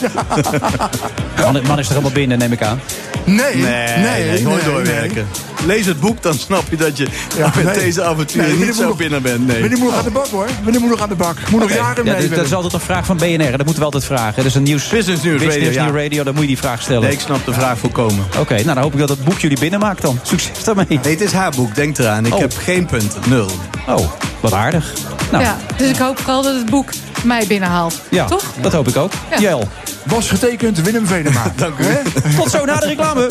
[1.42, 2.80] man, man is er helemaal binnen, neem ik aan.
[3.24, 5.26] Nee, Nee, nee, nee, doorwerken.
[5.66, 7.74] Lees het boek, dan snap je dat je Ja, met nee.
[7.74, 9.46] deze avonturen Nee, niet zo nog- binnen bent.
[9.46, 9.60] Nee.
[9.62, 10.46] Meneer moet nog aan de bak, hoor.
[10.64, 11.36] Meneer moet nog aan de bak.
[11.50, 12.28] Moet nog jaren Ja, mee.
[12.28, 13.50] dat, dat is altijd een vraag van BNR.
[13.50, 14.36] Dat moeten we altijd vragen.
[14.36, 14.88] Dat is een nieuws...
[14.88, 16.02] Business News Business Radio, ja.
[16.02, 17.02] Radio, dan moet je die vraag stellen.
[17.02, 18.24] Nee, ik snap de vraag volkomen.
[18.38, 20.18] Oké, nou dan hoop ik dat het boek jullie binnenmaakt dan.
[20.22, 20.86] Succes daarmee.
[20.88, 22.26] Nee, het is haar boek, denk eraan.
[22.26, 22.40] Ik Oh.
[22.40, 23.26] heb geen punt.
[23.26, 23.50] Nul.
[23.88, 24.92] Oh, wat aardig.
[25.30, 26.90] Nou, ja, Ja, dus ik hoop vooral dat het boek
[27.24, 28.00] mij binnenhaalt.
[28.28, 28.44] Toch?
[28.60, 29.12] dat hoop ik ook.
[29.30, 29.38] Ja.
[29.40, 29.68] Jel,
[30.04, 31.52] Was getekend Willem Venema.
[31.56, 31.84] Dank u.
[32.36, 33.30] Tot zo na de reclame.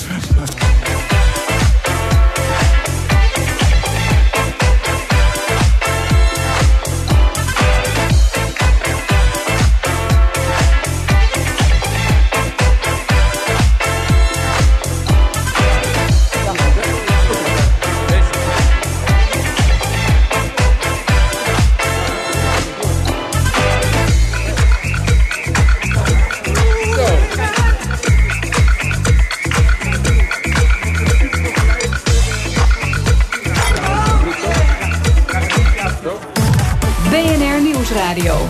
[38.14, 38.50] Nieuwsradio.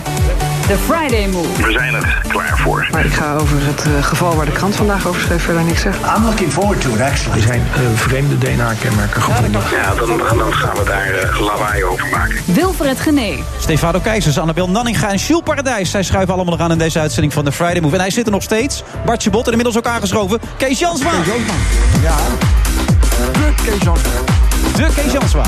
[0.66, 1.62] The Friday Move.
[1.62, 2.88] We zijn er klaar voor.
[2.90, 5.80] Maar ik ga over het eh, geval waar de krant vandaag over schreef verder niks
[5.80, 6.16] zeggen.
[6.16, 7.36] I'm looking forward to it, actually.
[7.36, 9.62] Er zijn eh, vreemde DNA-kenmerken gevonden.
[9.70, 12.36] Ja, dan, dan gaan we daar eh, lawaai over maken.
[12.44, 13.42] Wilfred Genee.
[13.58, 15.90] Stefano Keizers, Annabel Nanninga en Jules Paradijs.
[15.90, 17.94] Zij schuiven allemaal nog aan in deze uitzending van de Friday Move.
[17.94, 18.82] En hij zit er nog steeds.
[19.04, 20.40] Bartje Bot en inmiddels ook aangeschoven.
[20.56, 21.10] Kees Jansma.
[21.10, 21.54] Kees Jansma.
[22.02, 22.16] Ja.
[23.32, 24.10] De Kees Jansma.
[24.76, 25.44] De Kees Jansma.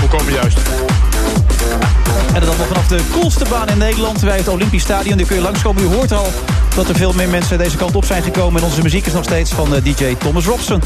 [0.00, 0.58] Hoe komen we juist?
[2.34, 4.20] En dan nog vanaf de coolste baan in Nederland.
[4.20, 5.16] Bij het Olympisch Stadion.
[5.16, 5.82] Daar kun je langskomen.
[5.82, 6.32] U hoort al
[6.74, 8.60] dat er veel meer mensen deze kant op zijn gekomen.
[8.60, 10.82] En onze muziek is nog steeds van eh, DJ Thomas Robson.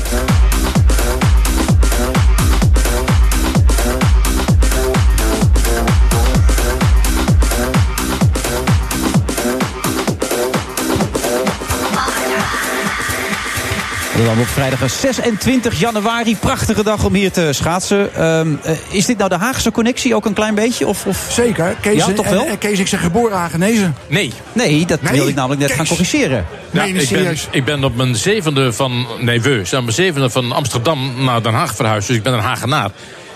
[14.25, 16.37] Dan op vrijdag 26 januari.
[16.37, 18.15] Prachtige dag om hier te schaatsen.
[18.15, 20.87] Ehm, eh, is dit nou de Haagse connectie ook een klein beetje?
[20.87, 21.29] Of, of...
[21.31, 21.77] Zeker.
[21.81, 22.45] Kees, Ja, toch wel?
[22.45, 23.97] En, Kees, ik zeg geboren Hagenezen.
[24.07, 24.33] Nee.
[24.53, 25.79] Nee, dat Nee, wilde ik namelijk net Kees.
[25.79, 26.47] gaan corrigeren.
[26.71, 27.49] Nee, ik, ben, serieus.
[27.51, 29.07] ik ben op mijn zevende van...
[29.21, 32.07] Nee, we zijn op mijn zevende van Amsterdam naar Den Haag verhuisd.
[32.09, 32.91] Dus ik ben een Hagenaar.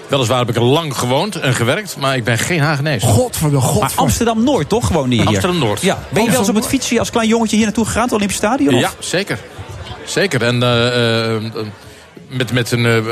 [0.08, 3.02] Weliswaar heb ik er lang gewoond en gewerkt, maar ik ben geen Hagenees.
[3.02, 3.80] God van de God.
[3.80, 4.86] Maar Amsterdam-Noord, toch?
[4.86, 5.26] Gewoon hier?
[5.26, 5.80] Amsterdam-Noord.
[5.80, 5.98] Ja.
[6.08, 8.36] Ben je wel eens op het fietsje als klein jongetje hier naartoe gegaan, het Olympisch
[8.36, 8.74] Stadion?
[8.74, 8.80] of?
[8.80, 9.38] Ja, zeker.
[10.06, 10.42] Zeker.
[10.42, 11.42] En eh, eh,
[12.28, 13.04] met, met, een, eh,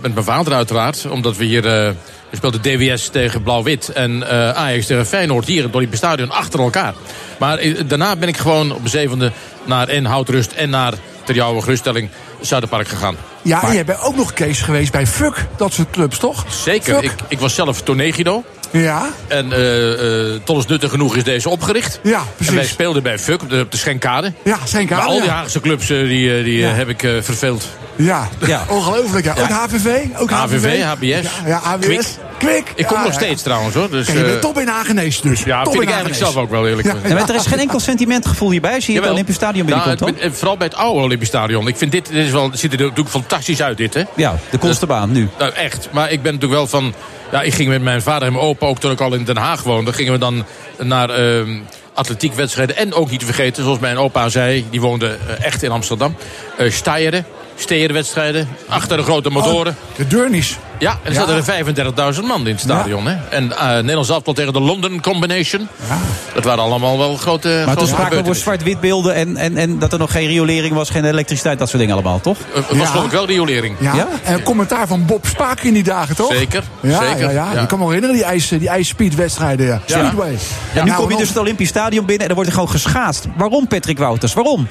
[0.00, 1.06] met mijn vader uiteraard.
[1.10, 1.66] Omdat we hier...
[1.66, 1.90] eh
[2.32, 6.30] we speelden DWS tegen Blauw-Wit en eh, Ajax tegen Feyenoord hier in het Olympisch Stadion
[6.30, 6.94] achter elkaar.
[7.38, 9.32] Maar eh, daarna ben ik gewoon op mijn zevende
[9.64, 10.92] naar en Houtrust en naar
[11.24, 12.08] ter jouw geruststelling
[12.40, 13.16] Zuiderpark gegaan.
[13.42, 15.46] Ja, en jij bent ook nog Kees geweest bij Fuck.
[15.56, 16.44] Dat soort clubs, toch?
[16.48, 17.04] Zeker.
[17.04, 18.44] Ik, ik was zelf Tonegido.
[18.72, 19.08] Ja.
[19.28, 19.92] En eh
[20.34, 22.00] eh tot ons nuttig genoeg is deze opgericht.
[22.02, 22.54] Ja, En precies.
[22.54, 24.32] wij speelden bij FUC op de, op de Schenkade.
[24.44, 25.34] Ja, Schenkade, Maar al die ja.
[25.34, 26.68] Haagse clubs eh, die, die Ja.
[26.70, 27.68] heb ik verveeld.
[27.96, 28.64] Ja, Ja.
[28.68, 29.24] ongelooflijk.
[29.24, 29.34] Ja.
[29.38, 29.48] Ook.
[29.48, 29.96] HVV?
[30.16, 31.84] Ook HVV, HBS, Ja, ja HBS.
[31.86, 32.06] Kwik.
[32.46, 32.72] Kwik.
[32.74, 33.18] Ik kom Ja, nog ja.
[33.18, 33.90] steeds trouwens hoor.
[33.90, 35.42] Dus, je eh, bent top in Hagenees dus.
[35.42, 36.88] ja, top vind ik eigenlijk zelf ook wel eerlijk.
[37.08, 37.28] Ja.
[37.28, 39.10] Er is geen enkel sentimentgevoel hierbij als je hier het.
[39.10, 41.66] Olympisch Stadion Nou, binnenkomt, het- vooral bij het oude Olympisch Stadion.
[41.68, 44.02] Ik vind dit, dit is wel, ziet er natuurlijk fantastisch uit dit hè.
[44.16, 45.28] Ja, de coolste baan nu.
[45.38, 45.88] Nou, echt.
[45.92, 46.94] Maar ik ben natuurlijk wel van...
[47.32, 49.36] Ja, ik ging met mijn vader en mijn opa, ook toen ik al in Den
[49.36, 49.92] Haag woonde...
[49.92, 50.44] gingen we dan
[50.78, 51.50] naar ehm
[51.94, 52.76] atletiekwedstrijden.
[52.76, 54.66] En ook niet te vergeten, zoals mijn opa zei...
[54.70, 56.16] die woonde eh, echt in Amsterdam.
[56.56, 57.26] eh Steyeren,
[57.62, 58.48] steerwedstrijden.
[58.68, 59.76] Achter de grote motoren.
[59.96, 60.58] De Durnies.
[60.78, 61.18] Ja, en er Ja.
[61.18, 63.06] zaten er 35.000 man in het stadion.
[63.06, 63.16] Hè?
[63.30, 65.68] En eh Nederlands aftal tegen de London Combination.
[66.34, 69.78] Dat waren allemaal wel grote Maar toen spraken we over zwart-wit beelden en, en, en
[69.78, 72.36] dat er nog geen riolering was, geen elektriciteit, dat soort dingen allemaal, toch?
[72.38, 72.84] Eh, Het was Ja.
[72.86, 73.76] geloof ik wel riolering.
[73.80, 74.06] Ja.
[74.24, 76.32] En een commentaar van Bob Spaak in die dagen, toch?
[76.32, 77.52] Zeker, Ja, zeker, ja, ja.
[77.52, 77.60] ja.
[77.60, 79.66] Je kan me wel herinneren, die ijs, die ijsspeedwedstrijden.
[79.66, 79.80] Ja.
[79.86, 79.98] Ja.
[80.06, 80.30] Speedway.
[80.74, 82.54] Ja, nu Nou, kom je en dus het Olympisch Stadion binnen en dan wordt er
[82.56, 83.26] gewoon geschaatst.
[83.36, 84.32] Waarom, Patrick Wouters?
[84.34, 84.68] Waarom?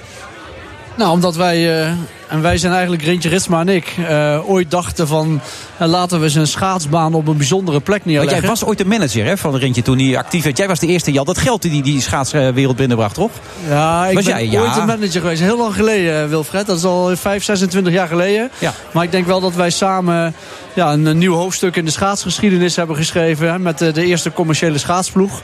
[0.96, 1.92] Nou, omdat wij, eh,
[2.32, 5.42] en wij zijn eigenlijk Rintje Ritsma en ik, eh, ooit dachten van
[5.78, 8.40] eh, laten we eens een schaatsbaan op een bijzondere plek Want neerleggen.
[8.40, 10.58] jij was ooit de manager hè, van Rintje toen hij actief werd.
[10.58, 13.32] Jij was de eerste al dat geld die die schaatswereld binnenbracht, toch?
[13.68, 14.48] Ja, ik Was ben jij?
[14.48, 14.62] Ja.
[14.62, 15.42] ooit een manager geweest.
[15.42, 16.66] Heel lang geleden, eh, Wilfred.
[16.66, 18.52] Dat is al 5, 26 jaar geleden.
[18.58, 18.74] Ja.
[18.92, 20.36] Maar ik denk wel dat wij samen
[20.74, 23.52] ja, een, een nieuw hoofdstuk in de schaatsgeschiedenis hebben geschreven.
[23.52, 25.42] Hè, met de, de eerste commerciële schaatsploeg.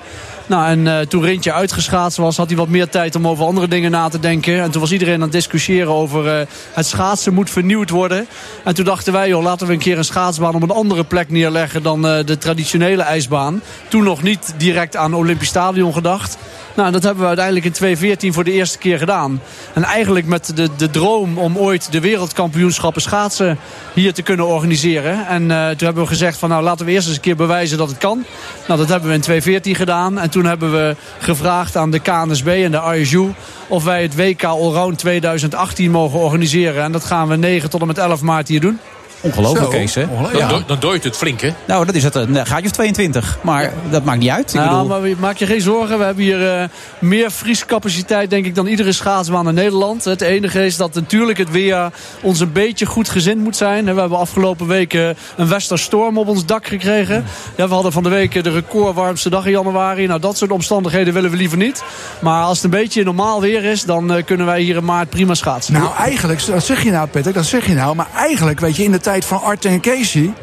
[0.48, 3.92] Nou, en toen Rintje uitgeschaatst was, had hij wat meer tijd om over andere dingen
[3.92, 4.62] na te denken.
[4.62, 6.48] En toen was iedereen aan het discussiëren over
[6.78, 8.28] het schaatsen moet vernieuwd worden.
[8.64, 11.30] En toen dachten wij, joh, laten we een keer een schaatsbaan op een andere plek
[11.30, 13.62] neerleggen dan eh, de traditionele ijsbaan.
[13.88, 16.38] Toen nog niet direct aan Olympisch Stadion gedacht.
[16.76, 19.42] Nou, dat hebben we uiteindelijk in 2014 voor de eerste keer gedaan.
[19.74, 23.58] En eigenlijk met de, de droom om ooit de wereldkampioenschappen schaatsen
[23.94, 25.28] hier te kunnen organiseren.
[25.28, 27.78] En eh, toen hebben we gezegd van nou laten we eerst eens een keer bewijzen
[27.78, 28.26] dat het kan.
[28.68, 30.20] Nou, dat hebben we in 2014 gedaan.
[30.20, 33.34] En toen hebben we gevraagd aan de KNSB en de RSU
[33.68, 36.66] of wij het WK Allround 2018 mogen organiseren.
[36.76, 38.80] En dat gaan we 9 tot en met 11 maart hier doen.
[39.22, 40.06] Ongelooflijk, Kees, hè?
[40.32, 41.54] Dan, do- dan dooit het flink, hè?
[41.66, 42.16] Nou, dat is het.
[42.16, 43.38] Een gaatje of 22.
[43.42, 44.50] Maar dat maakt niet uit.
[44.54, 45.98] Ik Nou, bedoel, maar maak je geen zorgen.
[45.98, 46.64] We hebben hier eh,
[47.00, 50.04] meer vriescapaciteit denk ik dan iedere schaatsbaan in Nederland.
[50.04, 53.86] Het enige is dat natuurlijk het weer ons een beetje goed gezind moet zijn.
[53.94, 57.26] We hebben afgelopen weken een westerstorm op ons dak gekregen.
[57.56, 60.08] Ja, we hadden van de week de record warmste dag in januari.
[60.08, 61.84] Nou, dat soort omstandigheden willen we liever niet.
[62.20, 65.10] Maar als het een beetje normaal weer is, dan eh, kunnen wij hier in maart
[65.10, 65.74] prima schaatsen.
[65.74, 67.96] Nou, eigenlijk, dat zeg je nou, Patrick, dat zeg je nou.
[67.96, 70.34] Maar eigenlijk, weet je, in de tijd van Arte en Casey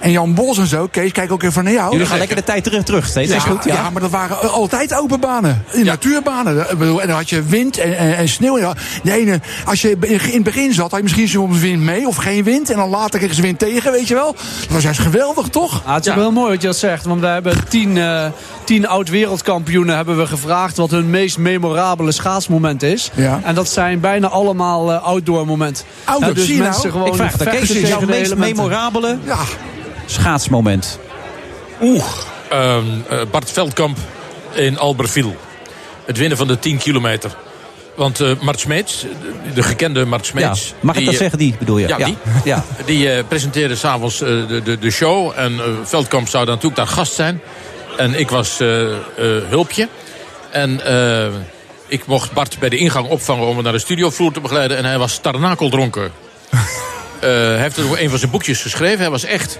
[0.00, 1.92] en Jan Bos en zo, Kees, kijk ook even naar jou.
[1.92, 3.30] jullie gaan lekker de tijd terug, terug steeds.
[3.30, 3.64] Ja, is goed.
[3.64, 3.74] ja.
[3.74, 3.90] Ja.
[3.90, 5.64] maar dat waren altijd open banen.
[5.72, 6.70] In natuurbanen.
[6.70, 8.58] Ik bedoel, En dan had je wind en, en, en sneeuw.
[8.58, 12.06] Ja, De ene, als je in het begin zat, had je misschien soms wind mee
[12.08, 12.70] of geen wind.
[12.70, 14.32] En dan later kreeg ze wind tegen, weet je wel.
[14.60, 15.82] Dat was juist geweldig, toch?
[15.86, 17.04] Ah, het is wel heel mooi wat je dat zegt.
[17.04, 18.24] Want we hebben tien, eh,
[18.64, 20.76] tien oud-wereldkampioenen hebben we gevraagd...
[20.76, 23.10] wat hun meest memorabele schaatsmoment is.
[23.14, 23.40] Ja.
[23.44, 25.84] En dat zijn bijna allemaal eh, outdoor momenten.
[26.04, 26.72] Outdoor, Ja, dus zie je nou?
[26.72, 27.36] mensen gewoon Ik vraag
[28.10, 28.56] de meest elementen.
[28.56, 29.38] memorabele Ja.
[30.06, 30.98] schaatsmoment?
[31.82, 32.04] Oeh.
[32.50, 33.98] Ehm, eh, Bart Veldkamp
[34.54, 35.34] in Albertville.
[36.04, 37.30] Het winnen van de 10 kilometer.
[37.96, 40.30] Want eh Mart Smeets, de- de gekende Mart Ja.
[40.30, 40.74] Smeets...
[40.80, 41.88] Mag ik die, dat eh, zeggen, die bedoel je?
[41.88, 42.16] Ja, die.
[42.44, 42.64] Ja.
[42.86, 45.32] Die eh, presenteerde s'avonds eh, de, de, de show.
[45.36, 47.40] En eh, Veldkamp zou dan natuurlijk daar gast zijn.
[47.96, 48.96] En ik was eh, eh,
[49.48, 49.88] hulpje.
[50.50, 51.26] En eh,
[51.86, 54.76] ik mocht Bart bij de ingang opvangen om hem naar de studiovloer te begeleiden.
[54.76, 56.10] En hij was starnakeldronken.
[57.20, 58.98] Eh, hij heeft er een van zijn boekjes geschreven.
[58.98, 59.58] Hij was echt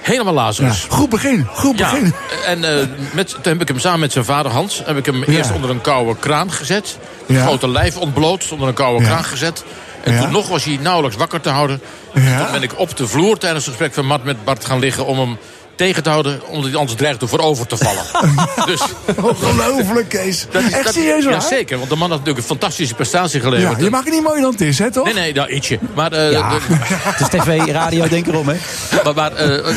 [0.00, 0.40] helemaal Ja.
[0.40, 0.86] lazarus.
[0.88, 2.14] Goed begin, goed Ja, begin.
[2.46, 4.82] en eh, met, toen heb ik hem samen met zijn vader Hans...
[4.84, 6.98] heb ik hem eerst onder een koude kraan gezet.
[7.26, 9.64] Het grote lijf ontbloot, onder een koude kraan gezet.
[10.04, 11.80] En toen nog was hij nauwelijks wakker te houden.
[12.14, 12.42] Ja.
[12.42, 15.06] Toen ben ik op de vloer tijdens het gesprek van Mart met Bart gaan liggen...
[15.06, 15.38] om hem
[15.78, 18.02] tegen te houden, omdat hij anders dreigde voorover te vallen.
[18.70, 18.80] dus,
[19.22, 20.46] Ongelooflijk, Kees.
[20.50, 21.42] dat is- Echt dat- serieus Ja, waar?
[21.42, 23.80] zeker, want de man had natuurlijk een fantastische prestatie Ja, geleverd.
[23.82, 25.04] je maakt het niet mooier dan het is, hè, toch?
[25.04, 25.78] Nee, nee, nou, ietsje.
[25.94, 26.48] Maar, eh, Ja.
[26.50, 26.58] de-
[27.10, 28.56] Het is tv, radio, denk erom, hè?
[29.04, 29.74] maar, maar eh,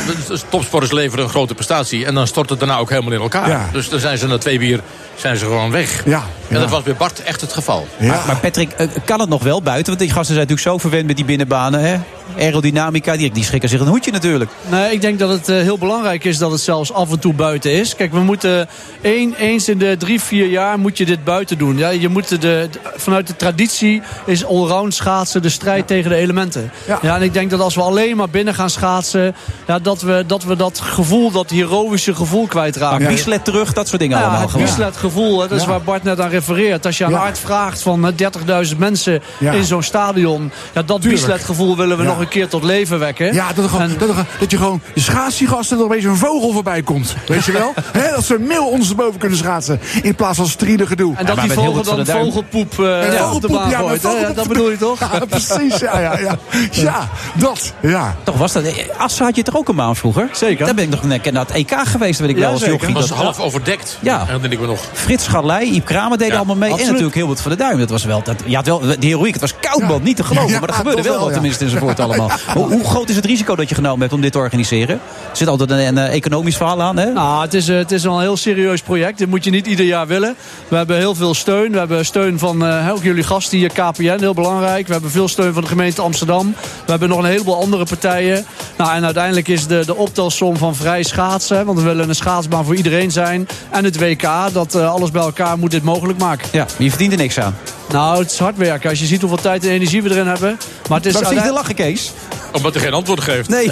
[0.48, 2.06] topsporters leveren een grote prestatie.
[2.06, 3.48] En dan stort het daarna ook helemaal in elkaar.
[3.48, 3.68] Ja.
[3.72, 4.80] Dus dan zijn ze na twee bier
[5.22, 6.02] zijn ze gewoon weg.
[6.04, 6.58] Ja, En ja.
[6.60, 7.86] dat was bij Bart echt het geval.
[7.98, 8.06] Ja.
[8.06, 9.86] Maar, maar Patrick, eh, kan het nog wel buiten?
[9.86, 11.80] Want die gasten zijn natuurlijk zo verwend met die binnenbanen.
[11.80, 11.96] Hè?
[12.38, 14.50] Aerodynamica, die, die schrikken zich een hoedje natuurlijk.
[14.68, 17.34] Nee, ik denk dat het eh, heel belangrijk is dat het zelfs af en toe
[17.34, 17.96] buiten is.
[17.96, 18.68] Kijk, we moeten
[19.00, 21.78] één, eens in de drie, vier jaar moet je dit buiten doen.
[21.78, 26.16] Ja, je moet de, de- vanuit de traditie is allround schaatsen de strijd tegen de
[26.16, 26.70] elementen.
[27.02, 27.14] Ja.
[27.16, 29.34] en ik denk dat als we alleen maar binnen gaan schaatsen...
[29.66, 33.02] Ja, dat, we, dat we dat gevoel, dat heroïsche gevoel kwijtraken.
[33.02, 34.48] Maar Bieslet terug, dat soort dingen Ja, allemaal.
[34.78, 35.70] het Bieslet-gevoel, hè, dat is Ja.
[35.70, 36.86] waar Bart net aan refereert.
[36.86, 37.18] Als je aan Ja.
[37.18, 39.52] Art vraagt van eh, 30.000 mensen Ja.
[39.52, 40.42] in zo'n stadion...
[40.72, 41.22] Ja, dat Tuurlijk.
[41.24, 42.08] Bieslet-gevoel willen we Ja.
[42.08, 43.34] nog een keer tot leven wekken.
[43.34, 46.52] Ja, dat, gewoon, En- dat, er- dat je gewoon de schaatsiegasten er opeens een vogel
[46.52, 47.14] voorbij komt.
[47.26, 47.72] Weet je wel?
[47.98, 49.80] Hè, dat ze een mail ondersteboven kunnen schaatsen.
[50.02, 51.14] In plaats van strieden gedoe.
[51.16, 53.78] En dat die met vogel dan vogelpoep eh, En ja, vogelpoep, op de baan ja,
[53.78, 54.02] met gooit.
[54.02, 54.08] hè?
[54.08, 54.36] Ja, vogelpoep.
[54.36, 54.98] dat bedoel je toch?
[55.12, 55.78] Ja, precies.
[55.78, 56.38] Ja, ja, ja.
[56.70, 57.72] ja dat.
[57.80, 58.16] Ja.
[58.22, 58.62] Toch was dat.
[58.62, 60.28] eh, Assa had je toch ook een baan vroeger?
[60.32, 60.64] Zeker.
[60.64, 62.50] Daar ben ik nog net naar het EK geweest, weet ik Ja, wel.
[62.52, 62.60] Als.
[62.60, 63.98] Dat was half overdekt.
[64.00, 64.24] Ja.
[64.30, 64.80] Dat denk ik me nog.
[64.92, 66.80] Frits Galei, Iep Kramer deden Ja, allemaal mee.
[66.80, 67.78] En natuurlijk Hilbert van der Duim.
[67.78, 69.32] Dat was wel, dat, je had wel de heroïek.
[69.32, 70.02] Het was koud, man.
[70.02, 70.50] Niet te geloven.
[70.50, 71.34] Ja, maar er gebeurde wel wel, wat ja.
[71.34, 72.30] tenminste enzovoort allemaal.
[72.54, 75.00] Hoe, hoe groot is het risico dat je genomen hebt om dit te organiseren?
[75.30, 76.96] Er zit altijd een, een eh, economisch verhaal aan.
[76.96, 77.12] Hè?
[77.12, 79.18] Nou, het is, eh, het is wel een heel serieus project.
[79.18, 80.36] Dit moet je niet ieder jaar willen.
[80.68, 81.72] We hebben heel veel steun.
[81.72, 84.86] We hebben steun van eh, ook jullie gasten hier, KPN, heel belangrijk.
[84.86, 86.54] We hebben veel steun van de gemeente Amsterdam.
[86.84, 88.44] We hebben nog een heleboel andere partijen.
[88.76, 91.66] Nou, en uiteindelijk is de, de optelsom van vrij schaatsen...
[91.66, 93.48] want we willen een schaatsbaan voor iedereen zijn...
[93.70, 96.48] en het WK, dat alles bij elkaar moet dit mogelijk maken.
[96.52, 97.54] Ja, je verdient er niks aan.
[97.92, 98.90] Nou, het is hard werken.
[98.90, 100.58] Als je ziet hoeveel tijd en energie we erin hebben.
[100.88, 102.12] Maar het is Waar zit je te lachen, Kees?
[102.52, 103.48] Omdat hij geen antwoord geeft.
[103.48, 103.70] Nee.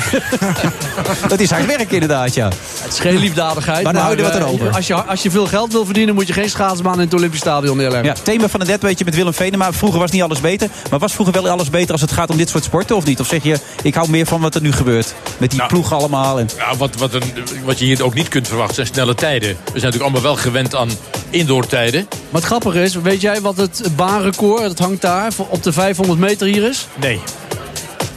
[1.28, 2.48] dat is hard werken inderdaad, ja.
[2.82, 3.82] Het is geen liefdadigheid.
[3.84, 4.70] Maar dan hou je er wat eh, aan over.
[4.70, 7.40] Als je, als je veel geld wil verdienen, moet je geen schaatsbaan in het Olympisch
[7.40, 8.04] Stadion neerleggen.
[8.04, 9.72] Ja, thema van het net weet je met Willem Venema.
[9.72, 10.68] Vroeger was niet alles beter.
[10.90, 13.20] Maar was vroeger wel alles beter als het gaat om dit soort sporten of niet?
[13.20, 15.14] Of zeg je, ik hou meer van wat er nu gebeurt?
[15.38, 16.38] Met die ploeg allemaal.
[16.38, 16.48] En...
[16.58, 17.22] Nou, wat, wat, een,
[17.64, 19.48] wat je hier ook niet kunt verwachten zijn snelle tijden.
[19.48, 20.90] We zijn natuurlijk allemaal wel gewend aan
[21.30, 22.06] indoortijden.
[22.10, 25.72] Maar het grappige is, weet jij wat het baanrecord, dat hangt daar, voor- op de
[25.72, 26.86] 500 meter hier is?
[27.00, 27.20] Nee.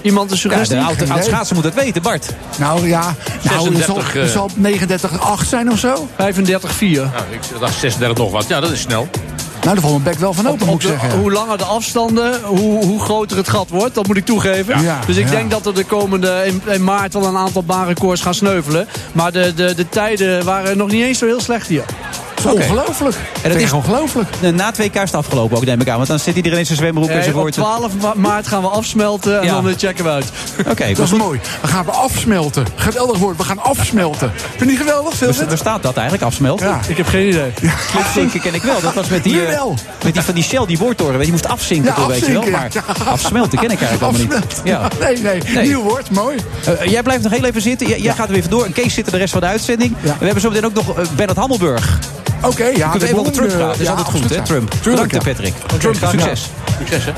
[0.01, 0.75] Iemand een Ja, suggestie?
[1.05, 2.29] de oud, schaatsen moet dat weten, Bart.
[2.57, 6.07] Nou ja, nou, het zal, 36, het zal 39,8 zijn of zo.
[6.15, 7.01] 35-4.
[7.01, 8.47] Nou, ik dacht 36 nog wat.
[8.47, 9.07] Ja, dat is snel.
[9.63, 11.19] Nou, daar valt mijn bek wel van open, Op moet ik de- zeggen.
[11.19, 13.95] hoe langer de afstanden, hoe, hoe groter het gat wordt.
[13.95, 14.81] Dat moet ik toegeven.
[14.81, 14.99] Ja.
[15.07, 15.31] dus ik Ja.
[15.31, 18.87] denk dat er de komende in, in maart wel een aantal baanrecords gaan sneuvelen.
[19.11, 21.83] Maar de, de, de tijden waren nog niet eens zo heel slecht hier.
[22.45, 23.15] Ongelooflijk.
[23.41, 24.29] En dat is ongelooflijk.
[24.55, 25.95] Na is het afgelopen ook, neem ik aan.
[25.95, 27.53] Want dan zit iedereen in zijn zwembroek Eh, op enzovoort.
[27.53, 29.51] 12 ma- maart gaan we afsmelten en Ja.
[29.53, 30.25] dan eh, checken we uit.
[30.69, 31.39] Oké, Dat is mooi.
[31.61, 32.65] Dan gaan we afsmelten.
[32.75, 33.37] Geweldig woord.
[33.37, 34.31] We gaan afsmelten.
[34.57, 35.33] Vind je geweldig, Phil?
[35.47, 36.67] waar staat dat eigenlijk, afsmelten?
[36.67, 36.79] Ja.
[36.87, 37.51] Ik heb geen idee.
[37.97, 38.81] Afzinken ken ik wel.
[38.81, 39.63] Dat was met die, eh,
[40.03, 41.17] met die van die Shell, die boortoren.
[41.17, 42.49] Weet je, moest afzinken, Ja, toch, weet je wel.
[42.49, 42.83] Maar ja.
[43.05, 44.61] afsmelten ken ik eigenlijk allemaal niet.
[44.63, 44.81] Ja.
[44.99, 45.67] Nee, nee, Nee.
[45.67, 46.09] Nieuw woord.
[46.11, 46.37] Mooi.
[46.79, 47.87] Eh, jij blijft nog heel even zitten.
[47.87, 48.65] Jij, jij gaat er weer vandoor.
[48.65, 49.95] En Kees zit er de rest van de uitzending.
[50.01, 50.15] Ja.
[50.19, 51.99] We hebben zo meteen ook nog Bernard Hammelburg.
[52.43, 52.91] Oké, ja.
[52.91, 53.67] We kunnen even Trump eh, praten.
[53.67, 54.41] Dat is ja, altijd goed, hè.
[54.41, 54.71] Trump.
[54.71, 55.33] Tuurlijk, Bedankt, ja.
[55.33, 55.53] Patrick.
[55.79, 55.95] Trump.
[55.95, 56.49] Succes.
[56.79, 57.11] Succes, hè?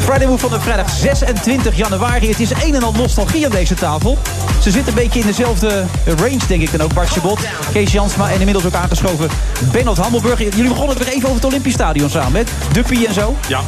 [0.00, 2.28] Friday Move van de vrijdag 26 januari.
[2.28, 4.18] Het is een en al nostalgie aan deze tafel.
[4.62, 6.94] Ze zitten een beetje in dezelfde range, denk ik dan ook.
[6.94, 7.38] Bart Chabot,
[7.72, 9.28] Kees Jansma en inmiddels ook aangeschoven
[9.72, 10.38] Bennold Hammelburg.
[10.38, 13.36] Jullie begonnen weer even over het Olympisch Stadion samen, met Duppie en zo.
[13.48, 13.60] Ja.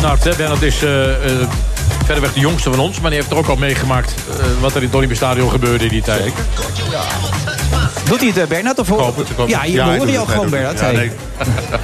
[0.00, 0.36] Hè?
[0.36, 1.48] Bernhard is eh, eh,
[2.04, 3.00] verreweg de jongste van ons.
[3.00, 5.84] Maar die heeft er ook al meegemaakt eh, wat er in het Olympisch Stadion gebeurde
[5.84, 6.32] in die tijd.
[8.08, 8.78] Doet hij het, eh, Bernhard?
[8.78, 9.14] Of hoop
[9.46, 10.52] ja, je Ja, hoor hij je het, gewoon.
[10.52, 11.12] Hey.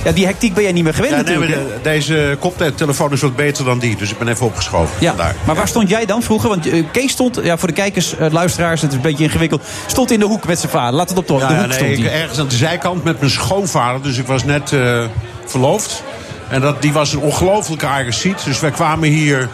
[0.05, 1.61] Ja, die hectiek ben jij niet meer gewend Ja, nee, natuurlijk.
[1.75, 4.95] de- deze koptelefoon is wat beter dan die, dus ik ben even opgeschoven.
[4.99, 5.35] Ja, Vandaar.
[5.45, 6.49] maar waar stond jij dan vroeger?
[6.49, 9.63] Want Kees stond, ja, voor de kijkers, luisteraars, het is een beetje ingewikkeld.
[9.87, 10.95] Stond in de hoek met zijn vader.
[10.95, 13.19] Laat het op de, de Ja, hoek nee, stond ik, ergens aan de zijkant met
[13.19, 14.03] mijn schoonvader.
[14.03, 15.05] Dus ik was net eh,
[15.47, 16.03] verloofd.
[16.51, 18.45] En dat, die was een ongelofelijke Ajaxiet.
[18.45, 19.49] Dus wij kwamen hier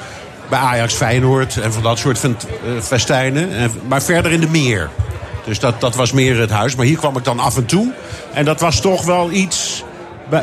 [0.49, 2.31] bij Ajax Feyenoord en van dat soort eh,
[2.83, 3.57] festijnen.
[3.57, 4.91] En, maar verder in de meer.
[5.45, 6.75] Dus dat, dat was meer het huis.
[6.75, 7.93] Maar hier kwam ik dan af en toe.
[8.33, 9.85] En dat was toch wel iets...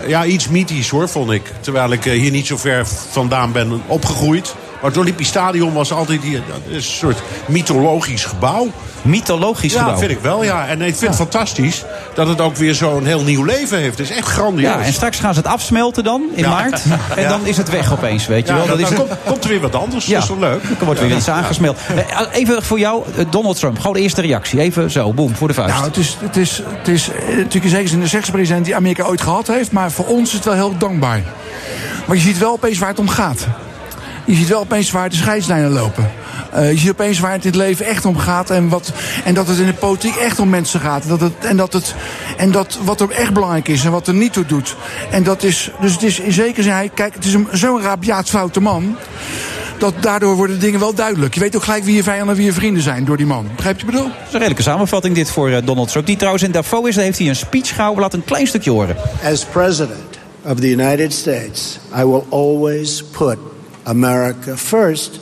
[0.08, 1.52] Ja, iets mythisch hoor, vond ik.
[1.60, 4.56] Terwijl ik eh, hier niet zo ver vandaan ben opgegroeid.
[4.82, 8.68] Maar het Olympisch Stadion was altijd hier, dat is een soort mythologisch gebouw.
[9.02, 9.98] Mythologisch Ja, gebouw.
[9.98, 10.68] vind ik wel, ja.
[10.68, 13.98] En ik vind het fantastisch dat het ook weer zo'n heel nieuw leven heeft.
[13.98, 14.74] Het is echt grandioos.
[14.74, 16.50] Ja, en straks gaan ze het afsmelten dan, in Ja.
[16.50, 16.82] maart.
[17.16, 17.30] En Ja.
[17.30, 18.68] dan is het weg opeens, weet je Ja, wel.
[18.68, 20.06] dan, Dat is dan een- komt, komt er weer wat anders.
[20.06, 20.14] Ja.
[20.14, 20.64] Dat is toch leuk?
[20.64, 21.78] Dan wordt weer iets aangesmeld.
[21.96, 23.78] Eh, Even voor jou, eh, Donald Trump.
[23.80, 24.60] Gewoon de eerste reactie.
[24.60, 25.74] Even zo, boem, voor de vuist.
[25.74, 29.04] Nou, het is, het is, het is eh, natuurlijk zeker de slechtste president die Amerika
[29.04, 29.72] ooit gehad heeft.
[29.72, 31.22] Maar voor ons is het wel heel dankbaar.
[32.08, 33.48] Maar je ziet wel opeens waar het om gaat.
[34.26, 36.12] Je ziet wel opeens waar de scheidslijnen lopen.
[36.52, 38.50] Eh, je ziet opeens waar het in het leven echt om gaat.
[38.50, 38.92] En, wat,
[39.26, 41.08] en dat het in de politiek echt om mensen gaat.
[41.08, 41.96] Dat het, en, dat het,
[42.38, 44.76] en dat wat er echt belangrijk is en wat er niet toe doet.
[45.12, 47.82] En dat is, dus het is in zekere zin, hij- kijk, het is een- zo'n
[47.82, 48.96] rabiaat foute man.
[49.78, 51.34] Dat daardoor worden dingen wel duidelijk.
[51.34, 53.48] Je weet ook gelijk wie je vijanden en wie je vrienden zijn door die man.
[53.56, 54.16] Begrijp je wat ik bedoel?
[54.18, 56.06] Dat is een redelijke samenvatting dit voor eh, Donald Trump.
[56.06, 58.02] Die trouwens in Davos is, daar heeft hij een speech gehouden.
[58.02, 58.96] Laat een klein stukje horen.
[59.24, 63.38] As President of the United States, I will always put
[63.86, 65.20] America first,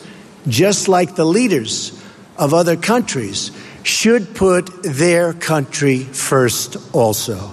[0.48, 1.94] just like the leaders
[2.38, 3.52] of other countries
[3.84, 7.52] should put their country first also.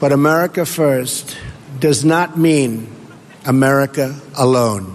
[0.00, 1.36] But America first
[1.80, 2.86] does not mean
[3.44, 4.86] America alone.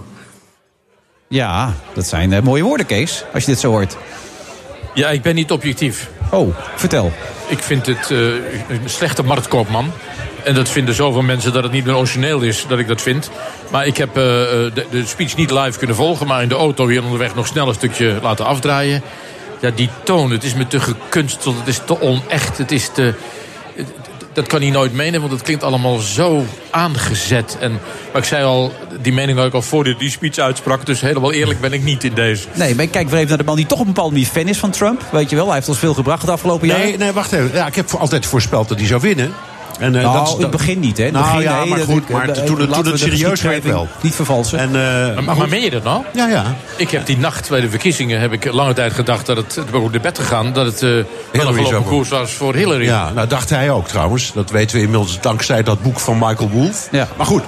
[1.28, 3.24] Ja, dat zijn eh, mooie woorden, Kees.
[3.34, 3.98] Als je dit zo hoort.
[4.94, 6.10] Ja, ik ben niet objectief.
[6.32, 7.12] Oh, vertel.
[7.48, 8.18] Ik vind het eh,
[8.70, 9.92] een slechte marktkoopman.
[10.44, 13.30] En dat vinden zoveel mensen dat het niet meer origineel is dat ik dat vind.
[13.72, 16.28] Maar ik heb eh, de, de speech niet live kunnen volgen...
[16.28, 19.02] maar in de auto hier onderweg nog snel een stukje laten afdraaien.
[19.60, 23.14] Ja, die toon, het is me te gekunsteld, het is te onecht, het is te...
[24.34, 27.58] Dat kan hij nooit menen, want het klinkt allemaal zo aangezet.
[27.60, 27.72] En,
[28.12, 30.86] maar ik zei al, die mening had ik al voor hij die speech uitsprak.
[30.86, 32.48] Dus helemaal eerlijk ben ik niet in deze.
[32.54, 34.48] Nee, maar kijk weer even naar de man die toch op een bepaalde manier fan
[34.48, 35.02] is van Trump.
[35.12, 36.78] Weet je wel, hij heeft ons veel gebracht het afgelopen jaar.
[36.80, 37.52] Nee, nee, wacht even.
[37.54, 39.34] Ja, ik heb voor- altijd voorspeld dat hij zou winnen.
[39.84, 41.06] En, eh, Nou, dat is- in het begin niet, hè?
[41.06, 43.88] In Nou begin, ja, nee, maar goed, maar toen, het- toen de serieus werd wel.
[44.02, 44.60] Niet vervalsen.
[44.60, 46.04] En, eh, Maar, maar meen je dat nou?
[46.14, 46.56] Ja, ja.
[46.78, 49.72] Ik heb die nacht bij de verkiezingen heb ik lange tijd gedacht dat het, het
[49.72, 52.84] ben ook de bed gegaan, dat het eh wel een gelopen koers was voor Hillary.
[52.86, 54.32] Ja, nou dacht hij ook trouwens.
[54.34, 56.88] Dat weten we inmiddels dankzij dat boek van Michael Wolff.
[56.92, 57.08] Ja.
[57.18, 57.44] Maar goed,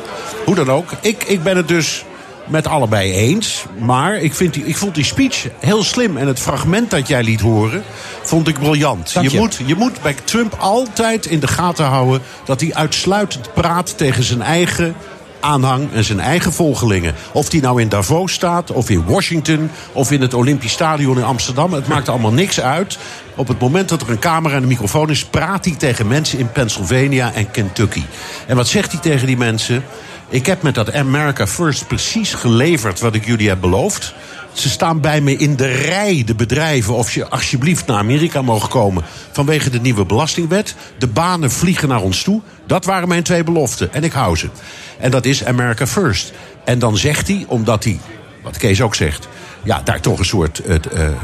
[0.45, 0.89] hoe dan ook.
[1.01, 2.03] Ik, ik ben het dus
[2.48, 3.66] met allebei eens.
[3.80, 6.18] Maar ik, vind die, ik vond die speech heel slim.
[6.18, 7.84] En het fragment dat jij liet horen,
[8.24, 9.12] vond ik briljant.
[9.22, 9.38] Je.
[9.38, 12.22] moet, je moet bij Trump altijd in de gaten houden...
[12.46, 14.96] dat hij uitsluitend praat tegen zijn eigen
[15.39, 17.16] aanhang en zijn eigen volgelingen.
[17.32, 19.72] Of die nou in Davos staat, of in Washington...
[19.91, 21.74] of in het Olympisch Stadion in Amsterdam.
[21.74, 22.98] Het maakt allemaal niks uit.
[23.36, 25.26] Op het moment dat er een camera en een microfoon is...
[25.26, 28.04] praat hij tegen mensen in Pennsylvania en Kentucky.
[28.48, 29.84] En wat zegt hij tegen die mensen?
[30.36, 34.13] Ik heb met dat America First precies geleverd wat ik jullie heb beloofd.
[34.53, 38.69] Ze staan bij me in de rij, de bedrijven, of je alsjeblieft naar Amerika mogen
[38.69, 40.75] komen vanwege de nieuwe belastingwet.
[40.97, 42.41] De banen vliegen naar ons toe.
[42.67, 44.49] Dat waren mijn twee beloften en ik hou ze.
[44.99, 46.31] En dat is America First.
[46.65, 47.99] En dan zegt hij, omdat hij,
[48.43, 49.27] wat Kees ook zegt,
[49.63, 50.77] ja, daar toch een soort eh,